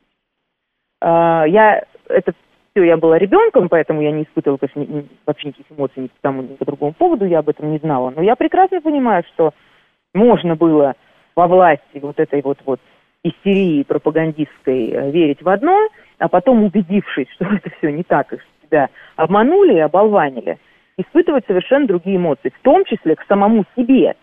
[1.01, 2.33] А, Я, это
[2.73, 6.15] все, я была ребенком, поэтому я не испытывала, конечно, ни- вообще никаких эмоций ни по
[6.21, 8.13] тому, ни по другому поводу, я об этом не знала.
[8.15, 9.53] Но я прекрасно понимаю, что
[10.15, 10.95] можно было
[11.35, 12.81] во власти вот этой вот, вот
[13.23, 18.37] истерии пропагандистской э, верить в одно, а потом, убедившись, что это все не так, и
[18.37, 20.59] что тебя обманули и оболванили,
[20.97, 24.15] испытывать совершенно другие эмоции, в том числе к самому себе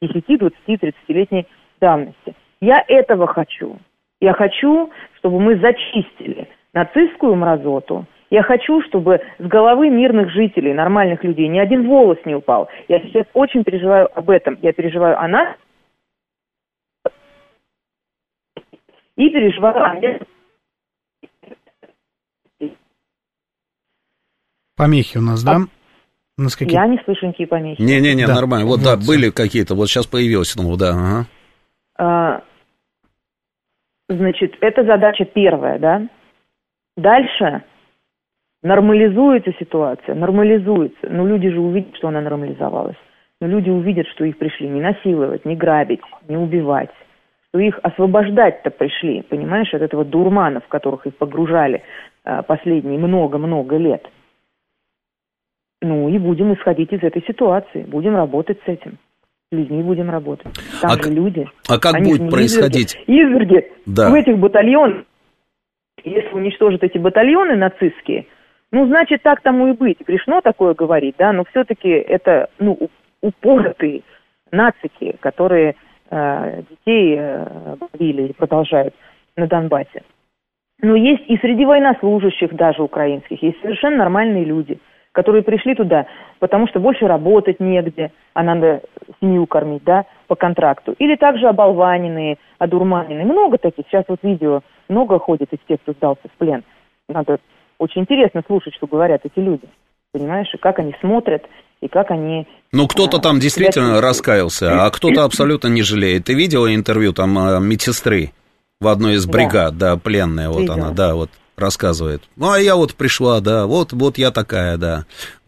[0.00, 1.46] 10, 20, 30-летней
[1.80, 2.34] давности.
[2.60, 3.78] Я этого хочу.
[4.22, 4.88] Я хочу,
[5.18, 8.06] чтобы мы зачистили нацистскую мразоту.
[8.30, 12.68] Я хочу, чтобы с головы мирных жителей, нормальных людей, ни один волос не упал.
[12.86, 14.56] Я сейчас очень переживаю об этом.
[14.62, 15.56] Я переживаю о нас
[19.16, 20.20] и переживаю о мне.
[24.76, 25.58] Помехи у нас, да?
[26.38, 26.74] У нас какие?
[26.74, 27.82] Я не слышу никакие помехи.
[27.82, 28.36] Не-не-не, Да.
[28.36, 28.66] нормально.
[28.66, 29.06] Вот, Вот да, всё.
[29.08, 31.26] были какие-то, вот сейчас появилось, ну, да, ага.
[31.98, 32.42] А,
[34.16, 36.02] Значит, это задача первая, да?
[36.96, 37.62] Дальше
[38.62, 41.08] Нормализуется ситуация, нормализуется.
[41.08, 42.96] Но люди же увидят, что она нормализовалась.
[43.40, 46.90] Но люди увидят, что их пришли не насиловать, не грабить, не убивать.
[47.48, 51.82] Что их освобождать-то пришли, понимаешь, от этого дурмана, в которых их погружали
[52.24, 54.08] а, последние много-много лет.
[55.80, 58.98] Ну и будем исходить из этой ситуации, будем работать с этим.
[59.52, 60.46] Людьми будем работать.
[60.80, 61.46] Там А же люди.
[61.68, 62.96] А как Они будет происходить?
[63.06, 64.10] Изверги, изверги Да.
[64.10, 65.04] в этих батальонах,
[66.02, 68.26] если уничтожат эти батальоны нацистские,
[68.70, 69.98] ну, значит, так тому и быть.
[70.06, 72.78] Грешно такое говорить, да, но все-таки это, ну,
[73.20, 74.02] упоротые
[74.50, 75.74] нацики, которые
[76.10, 78.94] э, детей э, били и продолжают
[79.36, 80.02] на Донбассе.
[80.80, 84.78] Но есть и среди военнослужащих даже украинских, есть совершенно нормальные люди,
[85.12, 86.06] которые пришли туда,
[86.38, 88.82] потому что больше работать негде, а надо
[89.20, 90.94] семью кормить, да, по контракту.
[90.98, 93.26] Или также оболваненные, одурманенные.
[93.26, 93.84] Много таких.
[93.88, 96.64] Сейчас вот видео много ходит из тех, кто сдался в плен.
[97.08, 97.38] Надо
[97.78, 99.68] очень интересно слушать, что говорят эти люди.
[100.12, 101.44] Понимаешь, и как они смотрят,
[101.80, 102.46] и как они...
[102.70, 106.24] Ну, кто-то там себя действительно раскаялся, а кто-то абсолютно не жалеет.
[106.24, 108.30] Ты видела интервью там а, медсестры
[108.80, 109.32] в одной из Да.
[109.32, 110.76] бригад, да, пленная, вот Видела.
[110.76, 112.22] она, да, вот рассказывает.
[112.36, 115.04] Ну, а я вот пришла, да, вот, вот я такая, да.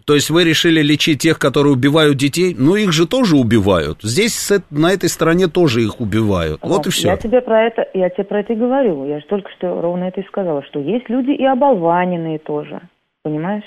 [0.07, 2.55] То есть вы решили лечить тех, которые убивают детей?
[2.57, 4.01] Ну, их же тоже убивают.
[4.03, 6.61] Здесь, на этой стороне, тоже их убивают.
[6.63, 7.09] Вот и все.
[7.09, 9.07] Я тебе про это, я тебе про это и говорю.
[9.07, 12.83] Я же только что ровно это и сказала, что есть люди и оболваненные тоже,
[13.23, 13.65] понимаешь?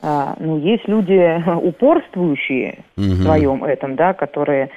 [0.00, 3.22] А, ну, есть люди упорствующие в Мгм.
[3.22, 4.70] своем этом, да, которые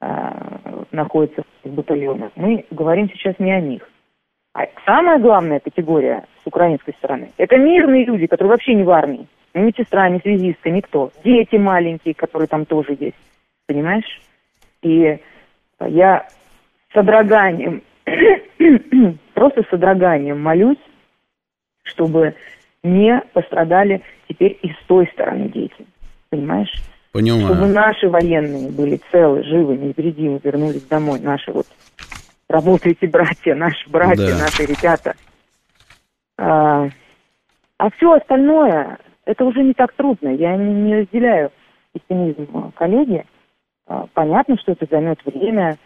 [0.00, 0.58] а,
[0.92, 2.30] находятся в батальонах.
[2.36, 3.82] Мы говорим сейчас не о них.
[4.54, 9.26] А самая главная категория с украинской стороны– это мирные люди, которые вообще не в армии.
[9.52, 11.10] Ни медсестра, ни связистка, никто.
[11.24, 13.16] Дети маленькие, которые там тоже есть.
[13.66, 14.20] Понимаешь?
[14.82, 15.18] И
[15.80, 16.26] я
[16.90, 17.82] с содроганием,
[19.34, 20.78] просто с содроганием молюсь,
[21.82, 22.34] чтобы
[22.84, 25.84] не пострадали теперь и с той стороны дети.
[26.30, 26.72] Понимаешь?
[27.10, 27.74] Чтобы Понимаю.
[27.74, 31.20] наши военные были целы, живы, невредимы, вернулись домой.
[31.20, 31.66] Наши вот
[32.54, 34.38] работаете, братья, наши братья, Да.
[34.44, 35.14] наши ребята.
[36.38, 36.88] А,
[37.78, 40.28] а все остальное, это уже не так трудно.
[40.28, 41.50] Я не, не разделяю
[41.92, 43.24] пессимизм а, коллеги.
[43.86, 45.78] А, понятно, что это займет время.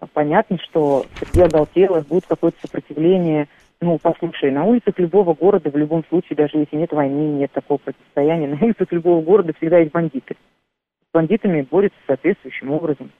[0.00, 3.48] А, Понятно, что среди оголтелых будет какое-то сопротивление.
[3.80, 7.78] Ну, послушай, на улицах любого города, в любом случае, даже если нет войны, нет такого
[7.78, 10.36] противостояния, на улицах любого города всегда есть бандиты.
[11.08, 13.10] С бандитами борются соответствующим образом.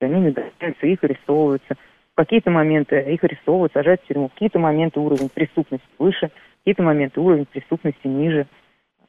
[0.00, 1.76] За ними гоняются, их арестовываются.
[2.14, 4.28] Какие-то моменты их арестовывают, сажают в тюрьму.
[4.28, 8.46] Какие-то моменты уровень преступности выше, какие-то моменты уровень преступности ниже.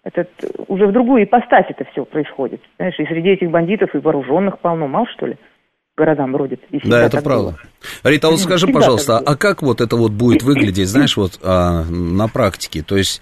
[0.03, 0.27] Это
[0.67, 2.61] уже в другую ипостась это все происходит.
[2.77, 4.87] Знаешь, и среди этих бандитов и вооруженных полно.
[4.87, 5.37] Мало, что ли,
[5.95, 7.43] городам всегда Да, это правда.
[7.43, 7.59] было.
[8.03, 11.83] Рита, вот скажи, Всегда пожалуйста, а как вот это вот будет выглядеть, знаешь, вот а,
[11.83, 12.83] на практике?
[12.83, 13.21] То есть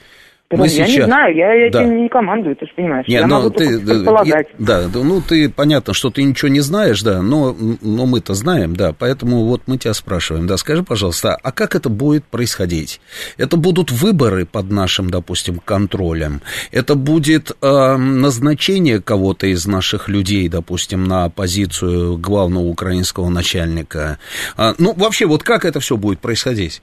[0.57, 0.89] мы Я сейчас...
[0.89, 1.81] не знаю, я Да.
[1.81, 3.07] этим не командую, ты же понимаешь.
[3.07, 6.49] Не, я но могу ты, только да, да, да, ну ты, понятно, что ты ничего
[6.49, 10.83] не знаешь, да, но, но мы-то знаем, да, поэтому вот мы тебя спрашиваем, да, скажи,
[10.83, 13.01] пожалуйста, а как это будет происходить?
[13.37, 16.41] Это будут выборы под нашим, допустим, контролем?
[16.71, 24.17] Это будет э, назначение кого-то из наших людей, допустим, на позицию главного украинского начальника?
[24.57, 26.81] А, ну, вообще, вот как это все будет происходить?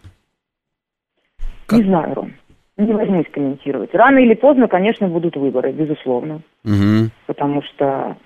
[1.66, 1.80] Как?
[1.80, 2.32] Не знаю, Ром.
[2.78, 3.92] Не возьмусь комментировать.
[3.92, 6.42] Рано или поздно, конечно, будут выборы, безусловно.
[6.62, 7.10] Мгм.
[7.26, 8.16] Потому что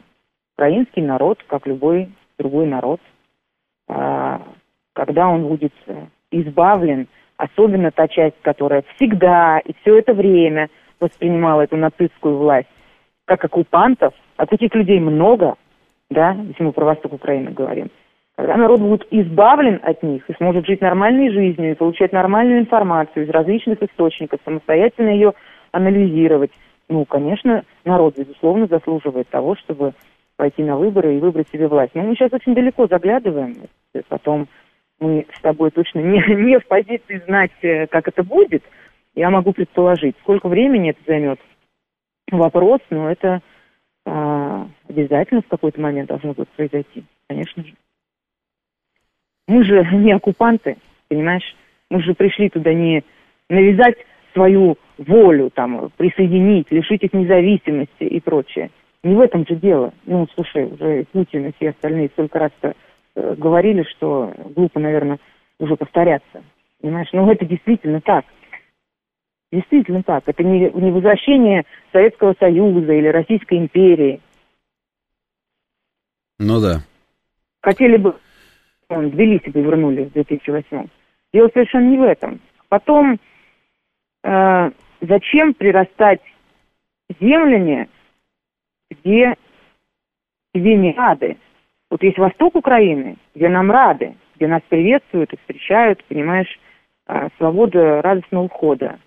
[0.56, 3.00] украинский народ, как любой другой народ,
[3.88, 4.42] а,
[4.92, 7.08] когда он будет э, избавлен,
[7.38, 10.68] особенно та часть, которая всегда и все это время
[11.00, 12.68] воспринимала эту нацистскую власть
[13.24, 15.54] как оккупантов, а таких людей много,
[16.10, 17.90] да, если мы про восток Украины говорим,
[18.36, 23.24] когда народ будет избавлен от них и сможет жить нормальной жизнью и получать нормальную информацию
[23.24, 25.34] из различных источников, самостоятельно ее
[25.70, 26.50] анализировать,
[26.88, 29.94] ну, конечно, народ, безусловно, заслуживает того, чтобы
[30.36, 31.94] пойти на выборы и выбрать себе власть.
[31.94, 33.56] Но мы сейчас очень далеко заглядываем,
[34.08, 34.48] потом
[34.98, 38.62] мы с тобой точно не, не в позиции знать, э, как это будет.
[39.14, 41.38] Я могу предположить, сколько времени это займет.
[42.30, 43.42] Вопрос, но это
[44.06, 47.74] а, обязательно в какой-то момент должно будет произойти, конечно же.
[49.48, 50.76] Мы же не оккупанты,
[51.08, 51.56] понимаешь?
[51.90, 53.04] Мы же пришли туда не
[53.48, 53.96] навязать
[54.32, 58.70] свою волю, там, присоединить, лишить их независимости и прочее.
[59.02, 59.92] Не в этом же дело.
[60.06, 65.18] Ну, слушай, уже Путин и все остальные столько раз э, говорили, что глупо, наверное,
[65.58, 66.42] уже повторяться.
[66.80, 67.08] Понимаешь?
[67.12, 68.24] Ну, это действительно так.
[69.50, 70.22] Действительно так.
[70.26, 74.20] Это не, не возвращение Советского Союза или Российской империи.
[76.38, 76.80] Ну да.
[77.60, 78.16] Хотели бы,
[78.92, 80.86] он, Тбилиси бы вернули в 2008
[81.32, 82.40] Дело совершенно не в этом.
[82.68, 83.18] Потом,
[84.22, 84.70] э,
[85.00, 86.20] зачем прирастать
[87.20, 87.88] земляне,
[88.90, 89.34] где
[90.54, 91.38] тебе не рады?
[91.90, 96.58] Вот есть восток Украины, где нам рады, где нас приветствуют и встречают, понимаешь,
[97.06, 98.98] а, свобода радостного ухода.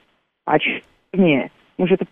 [0.46, 0.58] А
[1.14, 2.06] не, мы же это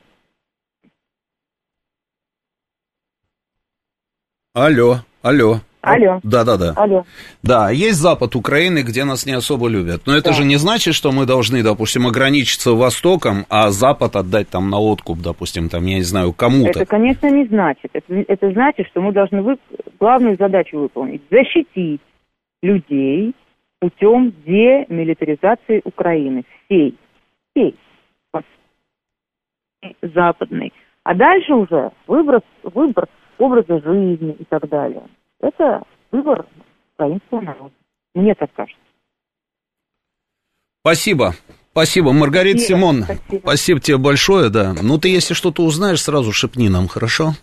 [4.56, 5.62] Алло, алло.
[5.86, 6.20] Алло.
[6.24, 6.74] Да, да, да.
[6.78, 7.04] Алло.
[7.44, 10.04] Да, есть запад Украины, где нас не особо любят.
[10.06, 10.34] Но это Да.
[10.34, 15.20] же не значит, что мы должны, допустим, ограничиться Востоком, а Запад отдать там на откуп,
[15.20, 16.80] допустим, там, я не знаю, кому-то.
[16.80, 17.92] Это, конечно, не значит.
[17.92, 19.58] Это, это значит, что мы должны вы-
[20.00, 21.22] главную задачу выполнить.
[21.30, 22.00] Защитить
[22.62, 23.34] людей
[23.82, 26.46] путем демилитаризации Украины.
[26.66, 26.98] Всей.
[27.54, 27.76] Всей.
[30.02, 30.72] Западной.
[31.04, 33.08] А дальше уже выбор, выбор
[33.38, 35.04] образа жизни и так далее.
[35.44, 36.46] Это выбор
[36.96, 37.74] украинского народа.
[38.16, 38.80] Мне так кажется.
[40.82, 41.36] Спасибо.
[41.72, 43.04] Спасибо, Маргарита Спасибо, Симон.
[43.04, 43.40] спасибо.
[43.42, 44.74] Спасибо тебе большое, да.
[44.82, 47.34] Ну, ты если что-то узнаешь, сразу шепни нам, хорошо?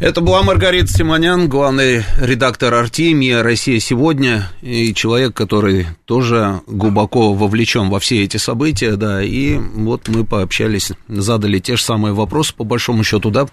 [0.00, 7.88] Это была Маргарита Симонян, главный редактор Артемия «Россия сегодня», и человек, который тоже глубоко вовлечен
[7.88, 12.64] во все эти события, да, и вот мы пообщались, задали те же самые вопросы, по
[12.64, 13.46] большому счету, да,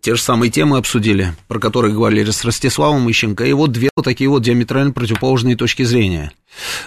[0.00, 4.04] те же самые темы обсудили, про которые говорили с Ростиславом Ищенко, и вот две вот
[4.04, 6.32] такие вот диаметрально противоположные точки зрения.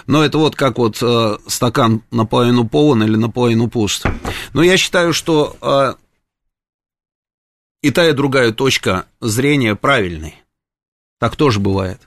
[0.06, 4.04] Но это вот как вот э, стакан наполовину полон или наполовину пуст.
[4.54, 5.94] Но я считаю, что э,
[7.82, 10.36] и та, и другая точка зрения правильной.
[11.18, 12.00] Так тоже бывает.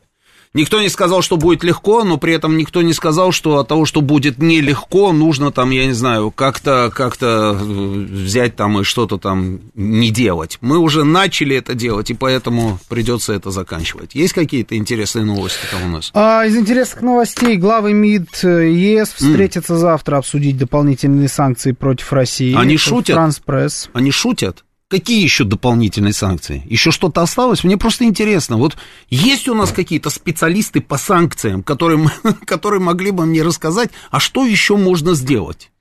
[0.56, 3.84] Никто не сказал, что будет легко, но при этом никто не сказал, что от того,
[3.84, 9.60] что будет нелегко, нужно там, я не знаю, как-то как взять там и что-то там
[9.76, 10.58] не делать.
[10.62, 14.16] Мы уже начали это делать, и поэтому придется это заканчивать.
[14.16, 16.12] Есть какие-то интересные новости там у нас?
[16.14, 22.56] А, из интересных новостей главы МИД э, ЕС встретятся завтра обсудить дополнительные санкции против России.
[22.56, 23.16] Они Это шутят?
[23.16, 23.90] Франс Пресс.
[23.92, 24.64] Они шутят?
[24.88, 26.62] Какие еще дополнительные санкции?
[26.66, 27.64] Еще что-то осталось?
[27.64, 28.58] Мне просто интересно.
[28.58, 28.78] Вот
[29.10, 32.08] есть у нас какие-то специалисты по санкциям, которые,
[32.46, 35.72] которые могли бы мне рассказать, а что еще можно сделать?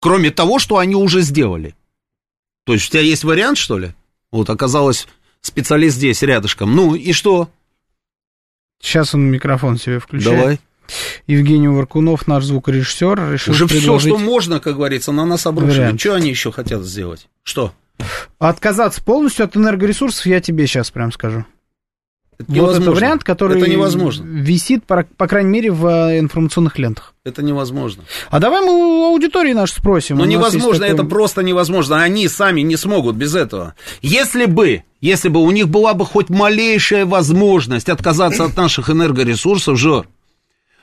[0.00, 1.74] Кроме того, что они уже сделали.
[2.64, 3.94] То есть у тебя есть вариант, что ли?
[4.30, 5.08] Вот оказалось
[5.40, 6.76] специалист здесь, рядышком.
[6.76, 7.48] Ну и что?
[8.80, 10.38] Сейчас он микрофон себе включает.
[10.38, 10.60] Давай.
[11.26, 15.78] Евгений Варкунов, наш звукорежиссер, решил Уже все, предложить что можно, как говорится, на нас обрушили.
[15.80, 16.00] Вариант.
[16.00, 17.28] Что они еще хотят сделать?
[17.42, 17.72] Что?
[18.38, 21.44] отказаться полностью от энергоресурсов, я тебе сейчас прям скажу.
[22.38, 22.82] Это Вот невозможно.
[22.82, 24.22] это вариант, который Это невозможно.
[24.24, 27.14] висит, по, по крайней мере, в э, информационных лентах.
[27.24, 28.04] Это невозможно.
[28.30, 30.18] А давай мы у аудитории наш спросим.
[30.18, 32.00] Ну, невозможно, такой- это просто невозможно.
[32.00, 33.74] Они сами не смогут без этого.
[34.02, 39.76] Если бы, если бы у них была бы хоть малейшая возможность отказаться от наших энергоресурсов,
[39.76, 40.06] Жор,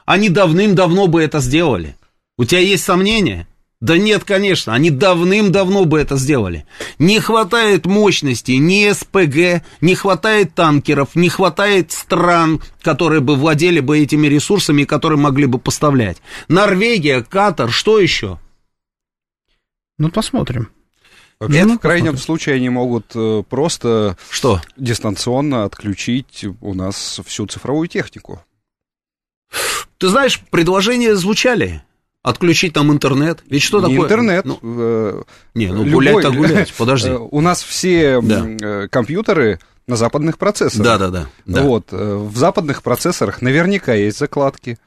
[0.05, 1.95] они давным-давно бы это сделали.
[2.37, 3.47] У тебя есть сомнения?
[3.81, 6.65] Да нет, конечно, они давным-давно бы это сделали.
[6.97, 13.99] Не хватает мощности, ни СПГ, не хватает танкеров, не хватает стран, которые бы владели бы
[13.99, 16.17] этими ресурсами, и которые могли бы поставлять.
[16.47, 18.39] Норвегия, Катар, что еще?
[19.97, 20.69] Ну, посмотрим.
[21.39, 24.61] Вообще, Ну, в крайнем случае они могут э, просто Что?
[24.77, 28.41] дистанционно отключить у нас всю цифровую технику.
[29.97, 31.81] Ты знаешь, предложения звучали.
[32.23, 33.43] Отключить там интернет.
[33.47, 34.05] Ведь что Не такое?
[34.07, 34.45] интернет.
[34.45, 35.21] Ну, э,
[35.53, 37.11] не, ну любой- гулять-то гулять, подожди.
[37.11, 38.45] У нас все Да.
[38.47, 40.83] э, компьютеры на западных процессорах.
[40.85, 41.27] Да-да-да.
[41.45, 41.61] да.
[41.61, 44.79] Вот, э, в западных процессорах наверняка есть закладки.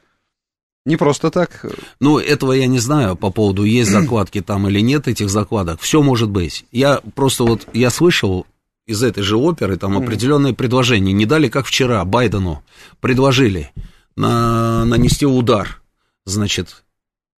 [0.85, 1.65] Не просто так.
[2.01, 5.79] Ну, этого я не знаю по поводу, есть закладки там или нет этих закладок.
[5.79, 6.65] Все может быть.
[6.73, 8.45] Я просто вот, я слышал
[8.85, 11.13] из этой же оперы там определенные предложения.
[11.13, 12.63] Не дали, как вчера, Байдену
[12.99, 13.71] предложили
[14.19, 15.81] на, нанести удар,
[16.25, 16.83] значит,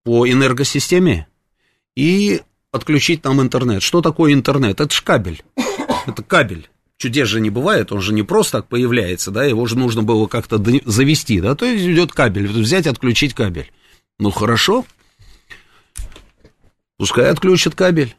[0.05, 1.27] по энергосистеме
[1.95, 2.41] и
[2.71, 3.83] отключить там интернет.
[3.83, 4.79] Что такое интернет?
[4.79, 5.43] Это ж кабель.
[6.07, 6.69] Это кабель.
[6.97, 10.27] Чудес же не бывает, он же не просто так появляется, да, его же нужно было
[10.27, 13.71] как-то завести, да, то есть идет кабель, взять, отключить кабель.
[14.17, 14.85] Ну, хорошо,
[16.97, 18.15] пускай отключат кабель.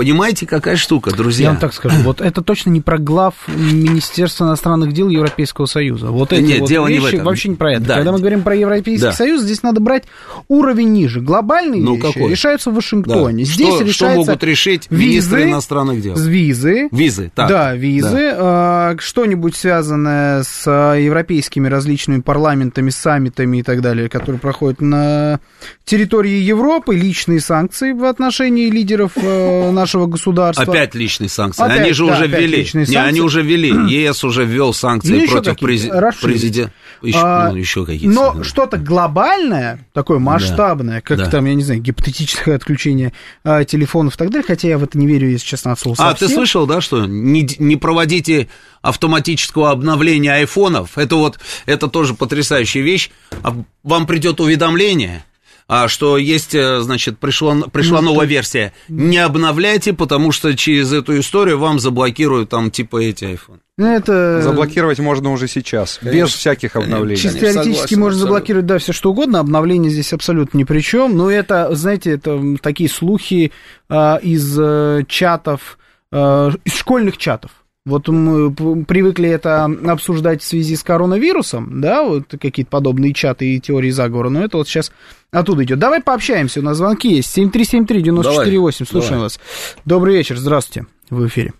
[0.00, 1.44] Понимаете, какая штука, друзья?
[1.44, 6.10] Я вам так скажу, вот это точно не про глав Министерства иностранных дел Европейского Союза.
[6.10, 7.24] Вот эти Нет, вот дело не в вещи этом.
[7.24, 7.80] вообще не про это.
[7.86, 7.94] Да.
[7.94, 9.12] Когда мы говорим про Европейский Да.
[9.12, 10.04] Союз, здесь надо брать
[10.48, 11.22] уровень ниже.
[11.22, 12.30] Глобальные Ну, вещи какой?
[12.30, 12.76] решаются в Да.
[12.76, 13.46] Вашингтоне.
[13.46, 16.14] Что- Здесь что, решается могут решить министры визы, иностранных дел?
[16.14, 17.48] визы, Визы, так.
[17.48, 24.40] да, визы, а, что-нибудь связанное с а, европейскими различными парламентами, саммитами и так далее, которые
[24.40, 25.40] проходят на
[25.86, 30.64] территории Европы, личные санкции в отношении лидеров наших нашего государства.
[30.64, 31.62] Опять личные санкции.
[31.62, 32.68] Опять, они же да, уже ввели.
[32.74, 33.70] Не, они уже ввели.
[33.88, 36.72] ЕС уже ввел санкции Ну, против президента.
[37.02, 38.14] Еще, А, ну, еще какие-то.
[38.14, 38.48] Но санкции.
[38.48, 41.30] что-то глобальное, такое масштабное, как Да.
[41.30, 43.12] там, я не знаю, гипотетическое отключение
[43.44, 45.96] а, телефонов и так далее, хотя я в это не верю, если честно, от слова
[45.98, 48.48] А, ты слышал, да, что не, не проводите
[48.82, 50.98] автоматического обновления айфонов?
[50.98, 53.10] Это вот, это тоже потрясающая вещь.
[53.42, 55.24] А Вам придет уведомление,
[55.68, 58.30] а, что есть, э, значит, пришла, пришла Ну, новая что?
[58.34, 58.72] версия.
[58.88, 63.58] Не обновляйте, потому что через эту историю вам заблокируют там типа эти айфоны.
[63.78, 64.40] Ну, Это...
[64.42, 66.38] Заблокировать можно уже сейчас, без Конечно.
[66.38, 67.16] всяких обновлений.
[67.16, 68.26] Чисто Конечно, теоретически согласен, можно абсолютно.
[68.36, 71.16] заблокировать, да, все что угодно, обновление здесь абсолютно ни при чем.
[71.16, 73.52] Но это, знаете, это такие слухи
[73.88, 75.78] а, из э, чатов,
[76.10, 77.50] а, из школьных чатов.
[77.86, 83.46] Вот мы п- привыкли это обсуждать в связи с коронавирусом, да, вот какие-то подобные чаты
[83.46, 84.92] и теории заговора, но это вот сейчас
[85.30, 85.78] оттуда идет.
[85.78, 87.38] Давай пообщаемся, у нас звонки есть.
[87.38, 89.18] 7373-94-8, слушаем давай.
[89.20, 89.40] вас.
[89.84, 91.52] Добрый вечер, здравствуйте, вы в эфире.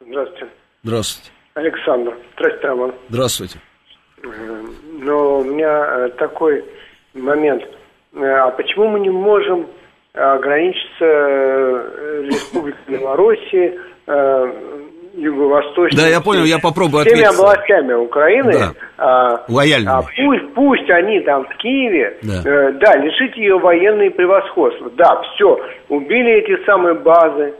[0.00, 0.46] Здравствуйте.
[0.84, 1.30] Здравствуйте.
[1.54, 2.16] Александр.
[2.36, 2.94] Здравствуйте, Роман.
[3.08, 3.60] Здравствуйте.
[5.00, 6.64] Но у меня э, такой
[7.14, 7.62] момент.
[8.14, 9.66] Э, А почему мы не можем
[10.14, 11.04] ограничиться
[12.24, 13.78] Республикой Белоруссии,
[15.18, 16.00] юго-восточной...
[16.00, 17.38] Да, я понял, я попробую всеми ответить.
[17.40, 18.52] областями Украины.
[18.52, 18.72] Да.
[18.98, 19.98] а, Лояльными.
[19.98, 22.42] а пусть, пусть они там в Киеве, Да.
[22.48, 24.90] э, да, лишите ее военные превосходства.
[24.96, 25.58] Да, все,
[25.88, 27.54] убили эти самые базы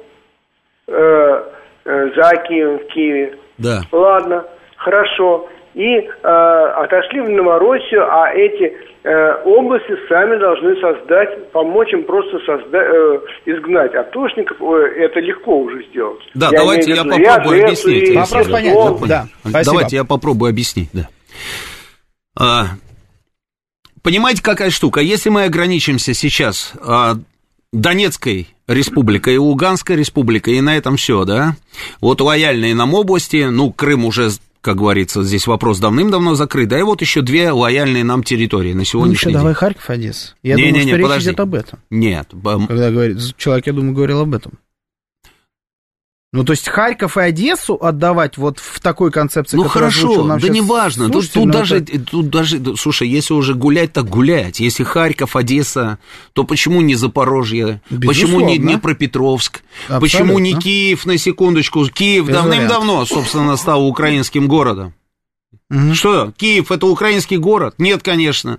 [0.87, 1.43] э,
[1.85, 3.35] э, за Киевом, в Киеве.
[3.59, 3.81] Да.
[3.93, 4.45] Ладно,
[4.77, 5.49] хорошо.
[5.75, 8.77] И э, отошли в Новороссию, а эти
[9.09, 12.87] э, области сами должны создать, помочь им просто создать,
[13.47, 14.61] изгнать атошников.
[14.61, 16.21] Э, это легко уже сделать.
[16.35, 18.15] Да, Я давайте я попробую объяснить.
[18.15, 19.27] Вопрос понятен, да.
[19.65, 21.09] Давайте я попробую объяснить, да.
[22.39, 22.67] А,
[24.03, 25.01] понимаете, какая штука?
[25.01, 27.15] Если мы ограничимся сейчас а,
[27.73, 31.57] Донецкой республикой и Луганской республикой, и на этом все, да?
[32.01, 34.31] Вот лояльные нам области, ну, Крым уже,
[34.61, 38.79] как говорится, здесь вопрос давным-давно закрыт, да, и вот еще две лояльные нам территории на
[38.79, 39.35] Ну, сегодняшний еще день.
[39.39, 40.35] давай Харьков, Одесса.
[40.43, 41.29] Я Не, думаю, не, что не, речь подожди.
[41.31, 41.79] идет об этом.
[41.91, 44.53] Нет, Когда говорит, человек, я думаю, говорил об этом.
[46.31, 50.47] Ну, то есть Харьков и Одессу отдавать вот в такой концепции, Ну хорошо, нам да
[50.47, 51.05] сейчас не важно.
[51.07, 54.61] Тут, слушатель, тут ну, даже, это- тут даже, да, слушай, если уже гулять, так гулять.
[54.61, 55.99] Если Харьков, Одесса,
[56.35, 57.81] то почему не Запорожье?
[57.89, 58.57] Почему не Безусловно.
[58.59, 59.63] Днепропетровск?
[59.89, 60.01] Абсолютно.
[60.01, 61.87] Почему не Киев, на секундочку?
[61.87, 64.93] Киев давным-давно, собственно, стал украинским городом.
[65.71, 65.95] Мгм.
[65.95, 67.75] Что, Киев это украинский город?
[67.79, 68.59] Нет, конечно.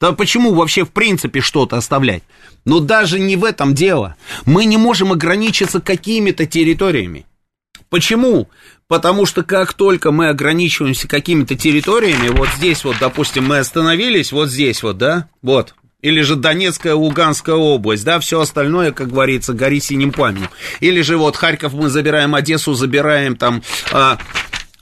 [0.00, 2.22] Да почему вообще в принципе что-то оставлять?
[2.64, 4.16] Но даже не в этом дело.
[4.44, 7.26] Мы не можем ограничиться какими-то территориями.
[7.90, 8.48] Почему?
[8.86, 14.48] Потому что как только мы ограничиваемся какими-то территориями, вот здесь вот, допустим, мы остановились, вот
[14.48, 19.80] здесь вот, да, вот, или же Донецкая, Луганская область, да, все остальное, как говорится, гори
[19.80, 20.48] синим пламенем.
[20.80, 23.62] Или же вот Харьков мы забираем, Одессу забираем, там,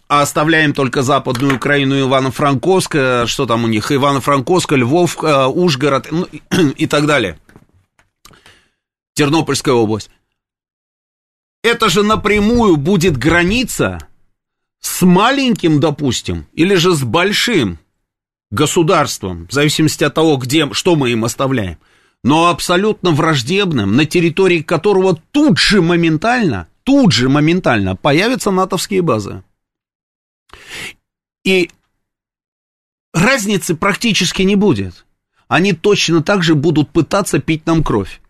[0.09, 6.09] а, оставляем только Западную Украину, Ивано-Франковск, э, что там у них, Ивано-Франковск, Львов, э, Ужгород
[6.11, 6.29] ну,
[6.77, 7.39] и так далее.
[9.15, 10.11] Тернопольская область.
[11.63, 13.99] Это же напрямую будет граница
[14.81, 17.81] с маленьким, допустим, или же с большим
[18.53, 21.79] государством, в зависимости от того, где, что мы им оставляем,
[22.23, 29.43] но абсолютно враждебным, на территории которого тут же моментально, тут же моментально появятся натовские базы.
[31.45, 31.71] И
[33.13, 35.07] разницы практически не будет.
[35.49, 38.21] Они точно так же будут пытаться пить нам кровь.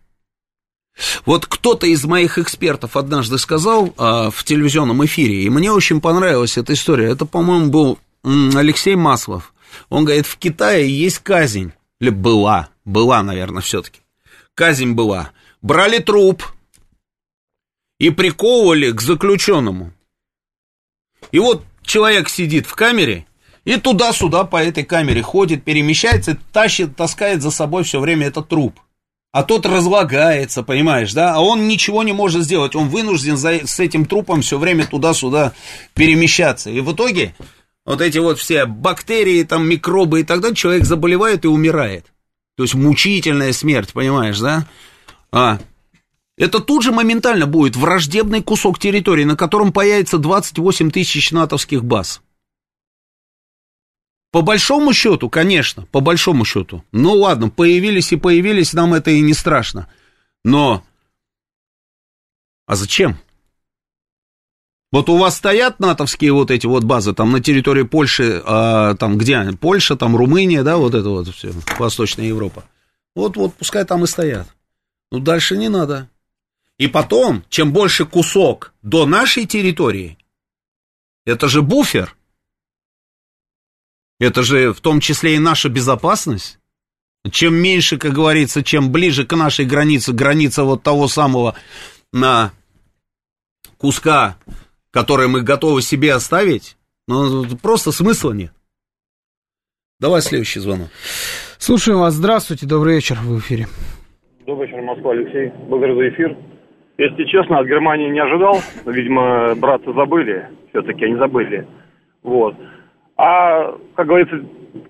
[1.25, 6.57] Вот кто-то из моих экспертов однажды сказал а, в телевизионном эфире, и мне очень понравилась
[6.57, 7.11] эта история.
[7.11, 9.53] Это, по-моему, был Алексей Маслов.
[9.89, 11.71] Он говорит, в Китае есть казнь.
[11.99, 14.01] Или была, была, наверное, все-таки.
[14.53, 15.31] Казнь была.
[15.61, 16.43] Брали труп
[17.99, 19.93] и приковывали к заключенному.
[21.31, 23.25] И вот человек сидит в камере
[23.65, 28.79] и туда-сюда по этой камере ходит, перемещается, тащит, таскает за собой все время этот труп.
[29.33, 31.35] А тот разлагается, понимаешь, да?
[31.35, 32.75] А он ничего не может сделать.
[32.75, 35.53] Он вынужден за, с этим трупом все время туда-сюда
[35.93, 36.69] перемещаться.
[36.69, 37.35] И в итоге
[37.85, 42.05] вот эти вот все бактерии, там, микробы и так далее, человек заболевает и умирает.
[42.55, 44.65] То есть мучительная смерть, понимаешь, да?
[45.31, 45.59] А,
[46.37, 52.21] это тут же моментально будет враждебный кусок территории, на котором появится 28 тысяч натовских баз.
[54.31, 56.83] По большому счету, конечно, по большому счету.
[56.91, 59.87] Ну ладно, появились и появились, нам это и не страшно.
[60.43, 60.83] Но,
[62.67, 63.17] а зачем?
[64.91, 69.17] Вот у вас стоят натовские вот эти вот базы, там на территории Польши, а, там
[69.17, 69.51] где?
[69.59, 72.63] Польша, там Румыния, да, вот это вот все, Восточная Европа.
[73.15, 74.47] Вот, вот, пускай там и стоят.
[75.11, 76.09] Ну, дальше не надо.
[76.77, 80.17] И потом, чем больше кусок до нашей территории,
[81.25, 82.15] это же буфер.
[84.19, 86.59] Это же в том числе и наша безопасность.
[87.31, 91.55] Чем меньше, как говорится, чем ближе к нашей границе, граница вот того самого
[92.13, 92.53] на
[93.77, 94.37] куска,
[94.91, 98.53] который мы готовы себе оставить, ну, просто смысла нет.
[99.99, 100.89] Давай следующий звонок.
[101.57, 102.13] Слушаем вас.
[102.13, 103.67] Здравствуйте, добрый вечер, в эфире.
[104.45, 105.51] Добрый вечер, Москва, Алексей.
[105.67, 106.37] Благодарю за эфир.
[106.97, 108.57] Если честно, от Германии не ожидал.
[108.85, 110.47] Видимо, братцы забыли.
[110.69, 111.67] Все-таки они забыли.
[112.23, 112.55] Вот.
[113.17, 114.39] А, как говорится,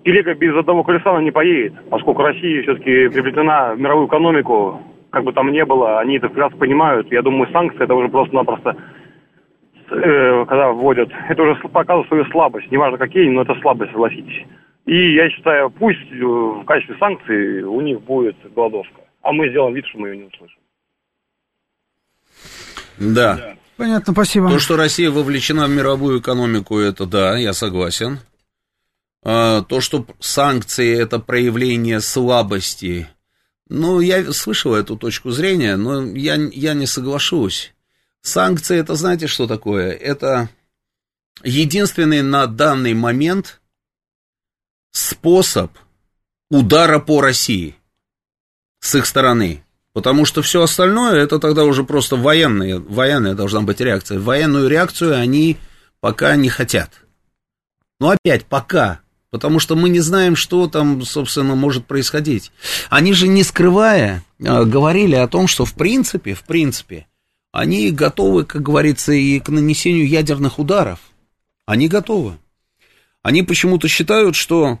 [0.04, 5.24] телега без одного колеса она не поедет, поскольку Россия все-таки приобретена в мировую экономику, как
[5.24, 7.10] бы там ни было, они это прекрасно понимают.
[7.10, 8.76] Я думаю, санкции это уже просто-напросто,
[9.90, 12.70] э, когда вводят, это уже показывает свою слабость.
[12.70, 14.44] Неважно какие, но это слабость, согласитесь.
[14.84, 19.00] И я считаю, пусть э, в качестве санкций у них будет голодовка.
[19.22, 20.57] А мы сделаем вид, что мы ее не услышим.
[22.98, 23.56] Да.
[23.76, 24.48] Понятно, спасибо.
[24.48, 28.18] То, что Россия вовлечена в мировую экономику, это да, я согласен.
[29.22, 33.08] А, то, что санкции это проявление слабости,
[33.68, 37.74] ну, я слышал эту точку зрения, но я, я не соглашусь.
[38.20, 39.92] Санкции это знаете, что такое?
[39.92, 40.48] Это
[41.44, 43.60] единственный на данный момент
[44.90, 45.70] способ
[46.50, 47.76] удара по России
[48.80, 49.62] с их стороны.
[49.98, 54.20] Потому что все остальное, это тогда уже просто военная, военная должна быть реакция.
[54.20, 55.56] Военную реакцию они
[55.98, 57.02] пока не хотят.
[57.98, 62.52] Но опять пока, потому что мы не знаем, что там, собственно, может происходить.
[62.90, 67.08] Они же не скрывая а, говорили о том, что в принципе, в принципе,
[67.50, 71.00] они готовы, как говорится, и к нанесению ядерных ударов.
[71.66, 72.38] Они готовы.
[73.24, 74.78] Они почему-то считают, что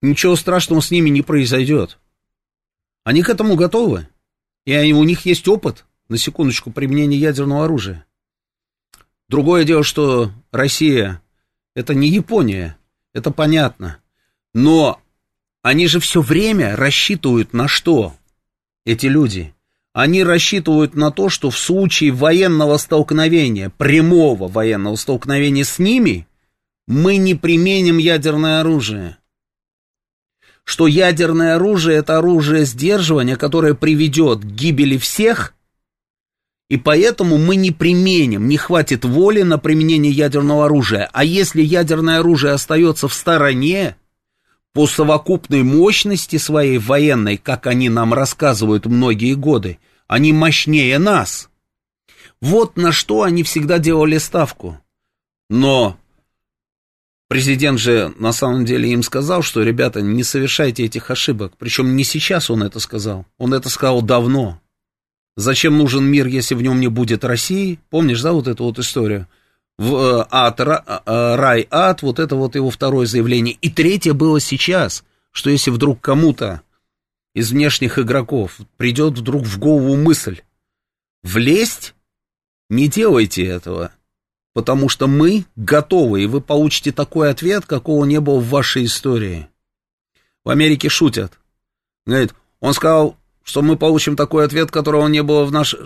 [0.00, 1.98] ничего страшного с ними не произойдет.
[3.04, 4.08] Они к этому готовы.
[4.64, 8.06] И у них есть опыт, на секундочку, применения ядерного оружия.
[9.28, 11.20] Другое дело, что Россия
[11.74, 12.76] это не Япония,
[13.12, 13.98] это понятно.
[14.54, 15.00] Но
[15.62, 18.14] они же все время рассчитывают на что?
[18.84, 19.54] Эти люди.
[19.92, 26.26] Они рассчитывают на то, что в случае военного столкновения, прямого военного столкновения с ними,
[26.86, 29.18] мы не применим ядерное оружие
[30.64, 35.54] что ядерное оружие это оружие сдерживания, которое приведет к гибели всех,
[36.68, 41.10] и поэтому мы не применим, не хватит воли на применение ядерного оружия.
[41.12, 43.96] А если ядерное оружие остается в стороне,
[44.72, 51.50] по совокупной мощности своей военной, как они нам рассказывают многие годы, они мощнее нас.
[52.40, 54.80] Вот на что они всегда делали ставку.
[55.50, 55.98] Но
[57.32, 61.54] Президент же на самом деле им сказал, что, ребята, не совершайте этих ошибок.
[61.56, 64.60] Причем не сейчас он это сказал, он это сказал давно.
[65.34, 67.78] Зачем нужен мир, если в нем не будет России?
[67.88, 69.28] Помнишь, да, вот эту вот историю?
[69.78, 73.56] В, э, ад, ра, э, рай, ад, вот это вот его второе заявление.
[73.62, 76.60] И третье было сейчас, что если вдруг кому-то
[77.34, 80.42] из внешних игроков придет вдруг в голову мысль
[81.22, 81.94] влезть,
[82.68, 83.90] не делайте этого
[84.52, 89.48] потому что мы готовы, и вы получите такой ответ, какого не было в вашей истории.
[90.44, 91.38] В Америке шутят.
[92.04, 95.80] Говорит, он сказал, что мы получим такой ответ, которого не было в нашей,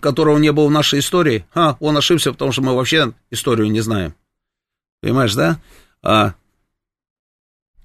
[0.00, 1.46] которого не было в нашей истории.
[1.54, 4.14] А, он ошибся, потому что мы вообще историю не знаем.
[5.00, 5.60] Понимаешь, да?
[6.02, 6.34] А,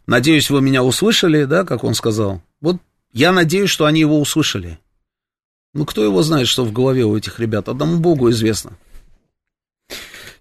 [0.07, 2.41] надеюсь, вы меня услышали, да, как он сказал.
[2.61, 2.77] Вот
[3.11, 4.79] я надеюсь, что они его услышали.
[5.73, 7.69] Ну, кто его знает, что в голове у этих ребят?
[7.69, 8.77] Одному Богу известно.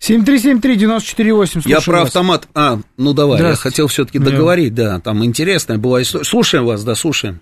[0.03, 2.09] 7373948, Я про вас.
[2.09, 2.49] автомат.
[2.55, 6.25] А, ну давай, я хотел все-таки договорить, да, там интересная была история.
[6.25, 7.41] Слушаем вас, да, слушаем.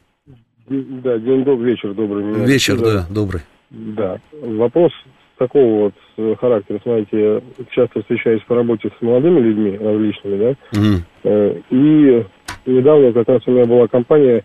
[0.69, 2.23] Да, день добрый, вечер добрый.
[2.23, 3.41] Меня вечер, да, добрый.
[3.71, 4.93] Да, вопрос
[5.39, 6.81] такого вот э, характера.
[6.83, 11.63] Смотрите, часто встречаюсь по работе с молодыми людьми различными, да, угу.
[11.71, 12.27] и
[12.67, 14.45] недавно как раз у меня была компания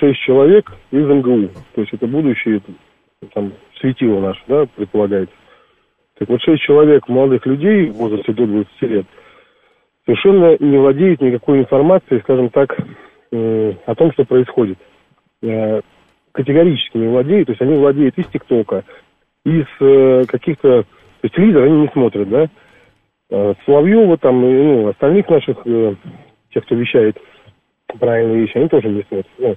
[0.00, 2.60] 6 человек из МГУ, то есть это будущее
[3.32, 5.34] там светило наше, да, предполагается.
[6.18, 9.06] Так вот, шесть человек молодых людей в возрасте до 20 лет
[10.06, 12.76] совершенно не владеют никакой информацией, скажем так,
[13.32, 14.78] э, о том, что происходит.
[15.42, 15.80] Э,
[16.32, 18.84] категорически не владеют, то есть они владеют из ТикТока,
[19.44, 20.82] из э, каких-то...
[20.82, 20.86] То
[21.22, 22.48] есть телевизор они не смотрят, да?
[23.64, 27.16] Соловьева там, ну, остальных наших, тех, кто вещает
[27.98, 29.26] правильные вещи, они тоже не смотрят.
[29.38, 29.56] Ну,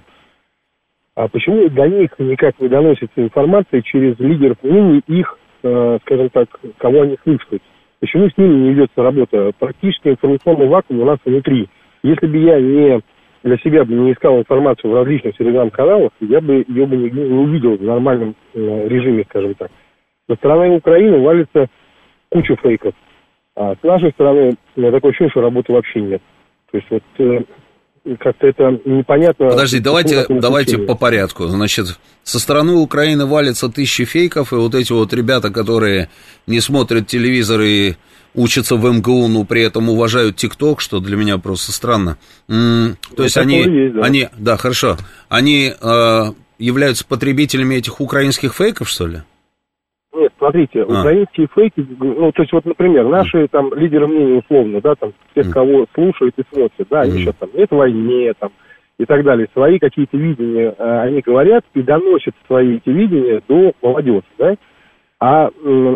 [1.14, 6.48] а почему до них никак не доносится информация через лидеров мнений их Э, скажем так,
[6.78, 7.62] кого они слышат.
[8.00, 9.52] Почему с ними не ведется работа?
[9.58, 11.68] Практически информационный вакуум у нас внутри.
[12.02, 13.00] Если бы я не
[13.42, 17.34] для себя бы не искал информацию в различных телеграм-каналах, я бы ее бы не, не
[17.34, 19.70] увидел в нормальном э, режиме, скажем так.
[20.28, 21.68] Со стороны Украины валится
[22.30, 22.94] куча фейков.
[23.56, 26.22] А с нашей стороны, у меня такое ощущение, что работы вообще нет.
[26.70, 27.42] То есть вот э,
[28.16, 29.48] как-то это непонятно.
[29.48, 31.46] Подожди, давайте, давайте по порядку.
[31.46, 36.08] Значит, со стороны Украины валится тысячи фейков, и вот эти вот ребята, которые
[36.46, 37.94] не смотрят телевизор и
[38.34, 42.16] учатся в МГУ, но при этом уважают ТикТок, что для меня просто странно.
[42.46, 44.02] То Ну, есть они, есть, да.
[44.02, 44.96] они, да, хорошо,
[45.28, 46.24] они э,
[46.58, 49.22] являются потребителями этих украинских фейков, что ли?
[50.14, 50.84] Нет, смотрите, А.
[50.84, 55.50] украинские фейки, ну, то есть, вот, например, наши там лидеры мнений условно, да, там, тех,
[55.50, 58.50] кого слушают и смотрят, да, они сейчас там, нет войне, там,
[58.98, 63.72] и так далее, свои какие-то видения э, они говорят и доносят свои эти видения до
[63.82, 64.56] молодежи, да,
[65.20, 65.48] а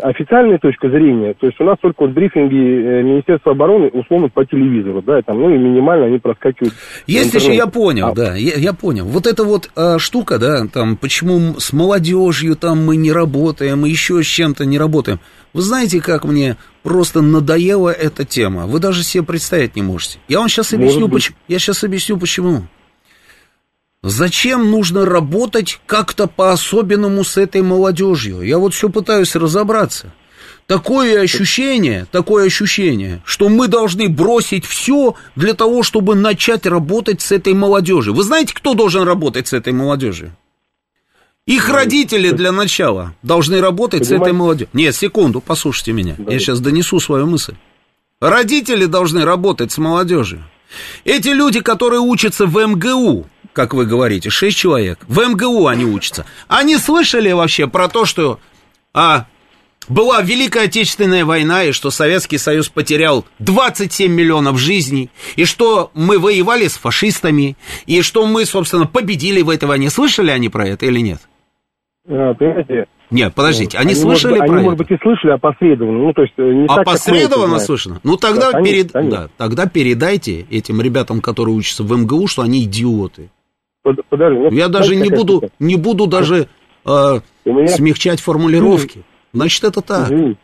[0.02, 4.44] официальная точка зрения, то есть у нас только вот брифинги э, Министерства обороны условно по
[4.44, 6.74] телевизору, да, там, ну и минимально они проскакивают.
[7.06, 9.04] Есть еще, я понял, А, да, я, я понял.
[9.04, 13.90] Вот эта вот а, штука, да, там, почему с молодежью там мы не работаем, и
[13.90, 15.20] еще с чем-то не работаем.
[15.52, 18.66] Вы знаете, как мне просто надоела эта тема?
[18.66, 20.18] Вы даже себе представить не можете.
[20.26, 21.36] Я вам сейчас объясню, почему.
[21.46, 22.62] Я сейчас объясню, почему.
[24.02, 28.42] Зачем нужно работать как-то по-особенному с этой молодежью?
[28.42, 30.12] Я вот все пытаюсь разобраться.
[30.66, 37.30] Такое ощущение, такое ощущение, что мы должны бросить все для того, чтобы начать работать с
[37.30, 38.14] этой молодежью.
[38.14, 40.32] Вы знаете, кто должен работать с этой молодежью?
[41.46, 44.38] Их родители для начала должны работать с этой Понимаете?
[44.38, 44.68] молодежью.
[44.72, 46.16] Нет, секунду, послушайте меня.
[46.28, 47.54] Я сейчас донесу свою мысль.
[48.20, 50.44] Родители должны работать с молодежью.
[51.04, 56.24] Эти люди, которые учатся в МГУ, как вы говорите, 6 человек, в МГУ они учатся,
[56.48, 58.38] они слышали вообще про то, что
[58.94, 59.26] а,
[59.88, 66.18] была Великая Отечественная война, и что Советский Союз потерял 27 миллионов жизней, и что мы
[66.18, 67.56] воевали с фашистами,
[67.86, 69.90] и что мы, собственно, победили в этой войне.
[69.90, 71.20] Слышали они про это или нет?
[72.08, 74.62] а, Понимаете, Нет, подождите, они, может слышали быть- про они, это?
[74.64, 77.66] может быть, и слышали опосредованно, ну, то есть э, не так, Опосредованно знаем.
[77.66, 78.00] слышно?
[78.04, 78.92] Ну тогда, Да, конечно, перед...
[78.92, 79.18] конечно.
[79.18, 83.30] да, тогда передайте этим ребятам, которые учатся в МГУ, что они идиоты.
[83.82, 85.48] Под- Подожди, ну, Я даже не буду, штука?
[85.58, 86.46] не буду даже
[86.86, 86.90] э,
[87.44, 89.02] меня- смягчать формулировки.
[89.32, 90.06] Значит, это так.
[90.10, 90.38] Извините.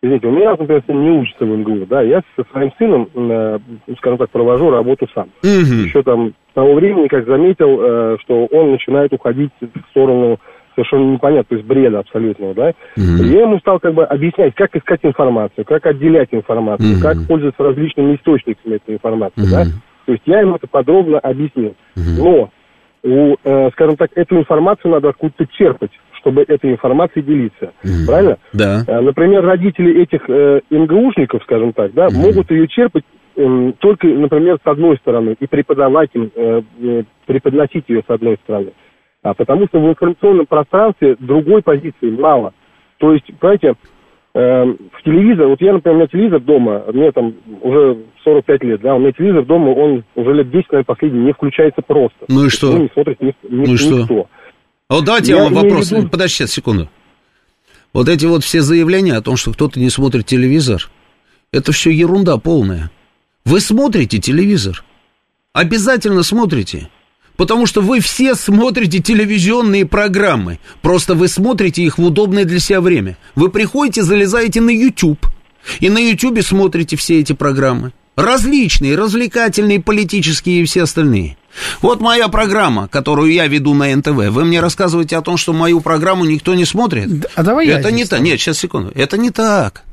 [0.00, 3.58] Извините, у меня, например, сын не учится в МГУ, да, я со своим сыном, э,
[3.98, 5.28] скажем так, провожу работу сам.
[5.42, 5.84] Мгм.
[5.86, 10.38] Еще там с того времени, как заметил, э, что он начинает уходить в сторону
[10.76, 12.70] совершенно непонятно, то есть бреда абсолютного, да.
[12.96, 17.00] И я ему стал как бы объяснять, как искать информацию, как отделять информацию, Мгм.
[17.02, 19.50] как пользоваться различными источниками этой информации, Мгм.
[19.50, 19.64] да.
[20.06, 21.74] То есть я ему это подробно объяснил.
[21.96, 22.50] Но,
[23.02, 27.72] у, э, скажем так, эту информацию надо откуда-то черпать, чтобы этой информацией делиться.
[28.06, 28.38] Правильно?
[28.52, 28.84] Да.
[28.86, 33.04] Э, Например, родители этих э, МГУшников, скажем так, да, могут ее черпать
[33.36, 36.62] эм, только, например, с одной стороны, и преподавать им, э,
[37.26, 38.72] преподносить ее с одной стороны.
[39.22, 42.52] А потому что в информационном пространстве другой позиции мало.
[42.98, 43.74] То есть, понимаете,
[44.34, 48.94] в телевизор, вот я, например, у меня телевизор дома, мне там уже 45 лет, да,
[48.94, 52.16] у меня телевизор дома, он уже лет 10, наверное, последний, не включается просто.
[52.28, 52.68] Ну и что?
[52.68, 53.98] Его не смотрит ни- ни- Ну и что?
[54.00, 54.26] никто.
[54.88, 55.88] А вот давайте я, Я вам вопрос.
[55.88, 56.88] в виду- Подождите секунду.
[57.92, 60.88] Вот эти вот все заявления о том, что кто-то не смотрит телевизор,
[61.52, 62.90] это все ерунда полная.
[63.44, 64.84] Вы смотрите телевизор.
[65.54, 66.88] Обязательно смотрите.
[67.38, 70.58] Потому что вы все смотрите телевизионные программы.
[70.82, 73.16] Просто вы смотрите их в удобное для себя время.
[73.36, 75.24] Вы приходите, залезаете на YouTube.
[75.78, 77.92] И на YouTube смотрите все эти программы.
[78.16, 81.36] Различные, развлекательные, политические и все остальные.
[81.80, 84.08] Вот моя программа, которую я веду на НТВ.
[84.08, 87.30] Вы мне рассказываете о том, что мою программу никто не смотрит?
[87.36, 88.20] А давай я Это не здесь так.
[88.20, 88.90] Нет, сейчас, секунду.
[88.96, 89.84] Это не так.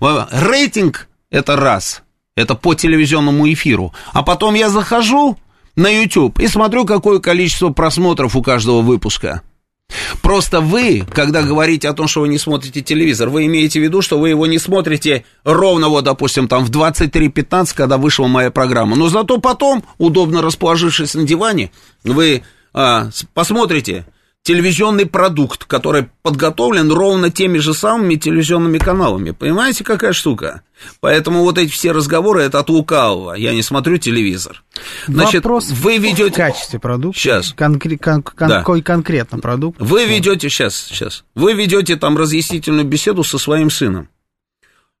[0.00, 2.02] Рейтинг– это раз.
[2.36, 3.92] Это по телевизионному эфиру.
[4.14, 5.36] А потом я захожу
[5.76, 9.42] на YouTube и смотрю, какое количество просмотров у каждого выпуска.
[10.20, 14.02] Просто вы, когда говорите о том, что вы не смотрите телевизор, вы имеете в виду,
[14.02, 18.96] что вы его не смотрите ровно, вот, допустим, там в 23.15, когда вышла моя программа.
[18.96, 21.70] Но зато потом, удобно расположившись на диване,
[22.02, 24.06] вы а, посмотрите
[24.46, 29.32] телевизионный продукт, который подготовлен ровно теми же самыми телевизионными каналами.
[29.32, 30.62] Понимаете, какая штука?
[31.00, 33.34] Поэтому вот эти все разговоры, это от лукавого.
[33.34, 34.62] Я не смотрю телевизор.
[35.08, 36.30] Значит, Вопрос вы в ведете...
[36.30, 37.18] качестве продукта.
[37.18, 37.54] Сейчас.
[37.56, 38.58] Конкре- кон- кон- Да.
[38.60, 39.80] Какой конкретно продукт?
[39.80, 44.08] Вы ведете, сейчас, сейчас, вы ведете там разъяснительную беседу со своим сыном.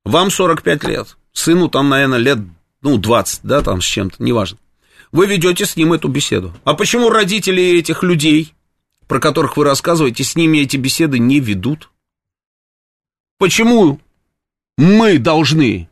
[0.04, 2.38] Вам 45 лет, сыну там, наверное, лет,
[2.82, 4.58] ну, 20, да, там с чем-то, неважно.
[5.12, 6.52] Вы ведете с ним эту беседу.
[6.64, 8.54] А почему родители этих людей,
[9.06, 11.90] про которых вы рассказываете, с ними эти беседы не ведут?
[13.38, 14.00] Почему
[14.76, 15.88] мы должны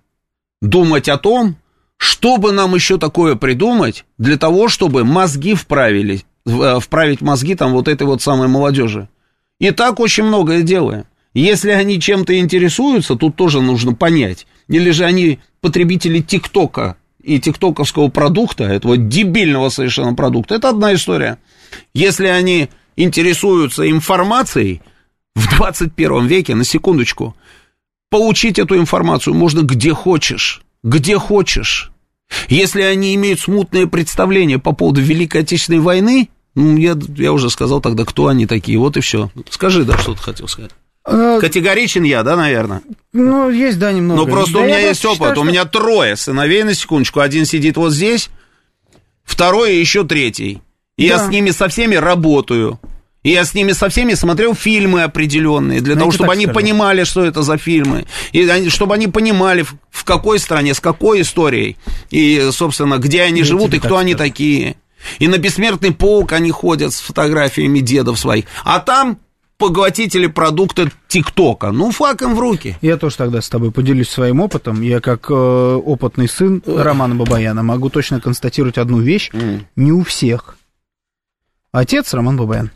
[0.61, 1.57] думать о том,
[1.97, 7.73] Что бы нам еще такое придумать для того, чтобы мозги вправили, э, вправить мозги там
[7.73, 9.09] вот этой вот самой молодежи?
[9.61, 11.05] И так очень многое делаем.
[11.33, 14.47] Если они чем-то интересуются, тут тоже нужно понять.
[14.69, 21.39] Или же они потребители ТикТока и тиктоковского продукта, этого дебильного совершенно продукта, это одна история.
[21.95, 24.83] Если они интересуются информацией
[25.35, 27.35] в 21 веке, на секундочку,
[28.11, 31.91] получить эту информацию можно где хочешь, где хочешь.
[32.49, 37.81] Если они имеют смутное представление по поводу Великой Отечественной войны, ну, я, я уже сказал
[37.81, 39.31] тогда, кто они такие, вот и все.
[39.51, 40.71] Скажи, да, что ты хотел сказать.
[41.07, 42.83] Э, Категоричен я, да, наверное?
[43.13, 44.21] Ну, есть, да, немного.
[44.21, 45.17] Ну, просто да у меня есть опыт.
[45.17, 45.41] Считаю, что...
[45.43, 47.21] У меня трое сыновей, на секундочку.
[47.21, 48.31] Один сидит вот здесь,
[49.25, 50.63] второй и еще третий.
[50.97, 51.15] И да.
[51.15, 52.79] я с ними со всеми работаю.
[53.23, 56.61] И я с ними со всеми смотрел фильмы определенные, для ну, того, чтобы они скажу.
[56.61, 58.05] понимали, что это за фильмы.
[58.33, 61.79] И они, чтобы они понимали, в, в какой стране, с какой историей.
[62.11, 64.29] И, собственно, где они я живут и кто они скажу.
[64.29, 64.77] такие.
[65.19, 68.45] И на бессмертный полк они ходят с фотографиями дедов своих.
[68.63, 69.19] А там
[69.57, 71.71] поглотители продукта ТикТока.
[71.71, 72.77] Ну, факом в руки.
[72.83, 74.83] Я тоже тогда с тобой поделюсь своим опытом.
[74.83, 79.31] Я как э, опытный сын Романа Бабаяна могу точно констатировать одну вещь.
[79.33, 79.61] Mm.
[79.77, 80.57] Не у всех.
[81.75, 82.71] Отец Роман Бабаян.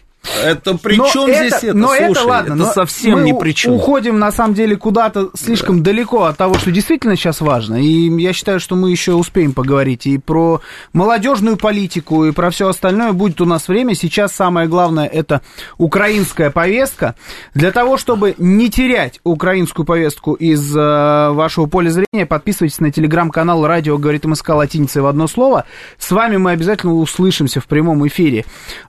[0.45, 1.75] Это при чем здесь это?
[1.75, 3.75] Но Слушай, это ладно, это совсем ни при чем.
[3.75, 5.91] уходим, на самом деле, куда-то слишком да.
[5.91, 7.77] далеко от того, что действительно сейчас важно.
[7.77, 10.61] И я считаю, что мы еще успеем поговорить и про
[10.93, 13.13] молодежную политику, и про все остальное.
[13.13, 13.95] Будет у нас время.
[13.95, 15.43] Сейчас самое главное– это
[15.77, 17.15] украинская повестка.
[17.55, 23.67] Для того, чтобы не терять украинскую повестку из э, вашего поля зрения, подписывайтесь на телеграм-канал
[23.67, 25.65] «Радио говорит МСК» латиницей в одно слово.
[25.99, 28.45] С вами мы обязательно услышимся в прямом эфире э,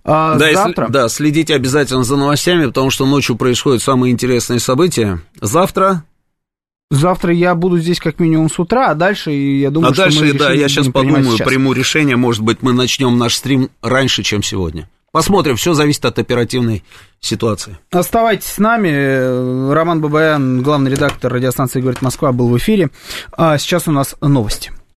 [0.05, 0.85] да, завтра.
[0.85, 5.21] Если, да, следите обязательно за новостями, потому что ночью происходят самые интересные события.
[5.39, 6.03] Завтра
[6.91, 10.25] Завтра я буду здесь как минимум с утра, а дальше я думаю, а что дальше,
[10.25, 11.47] мы да, я сейчас подумаю, сейчас.
[11.47, 14.89] приму решение, может быть, мы начнем наш стрим раньше, чем сегодня.
[15.11, 16.83] Посмотрим, все зависит от оперативной
[17.19, 17.77] ситуации.
[17.91, 19.71] Оставайтесь с нами.
[19.71, 22.89] Роман Бабаян, главный редактор радиостанции «Говорит Москва», был в эфире.
[23.33, 24.71] А сейчас у нас новости.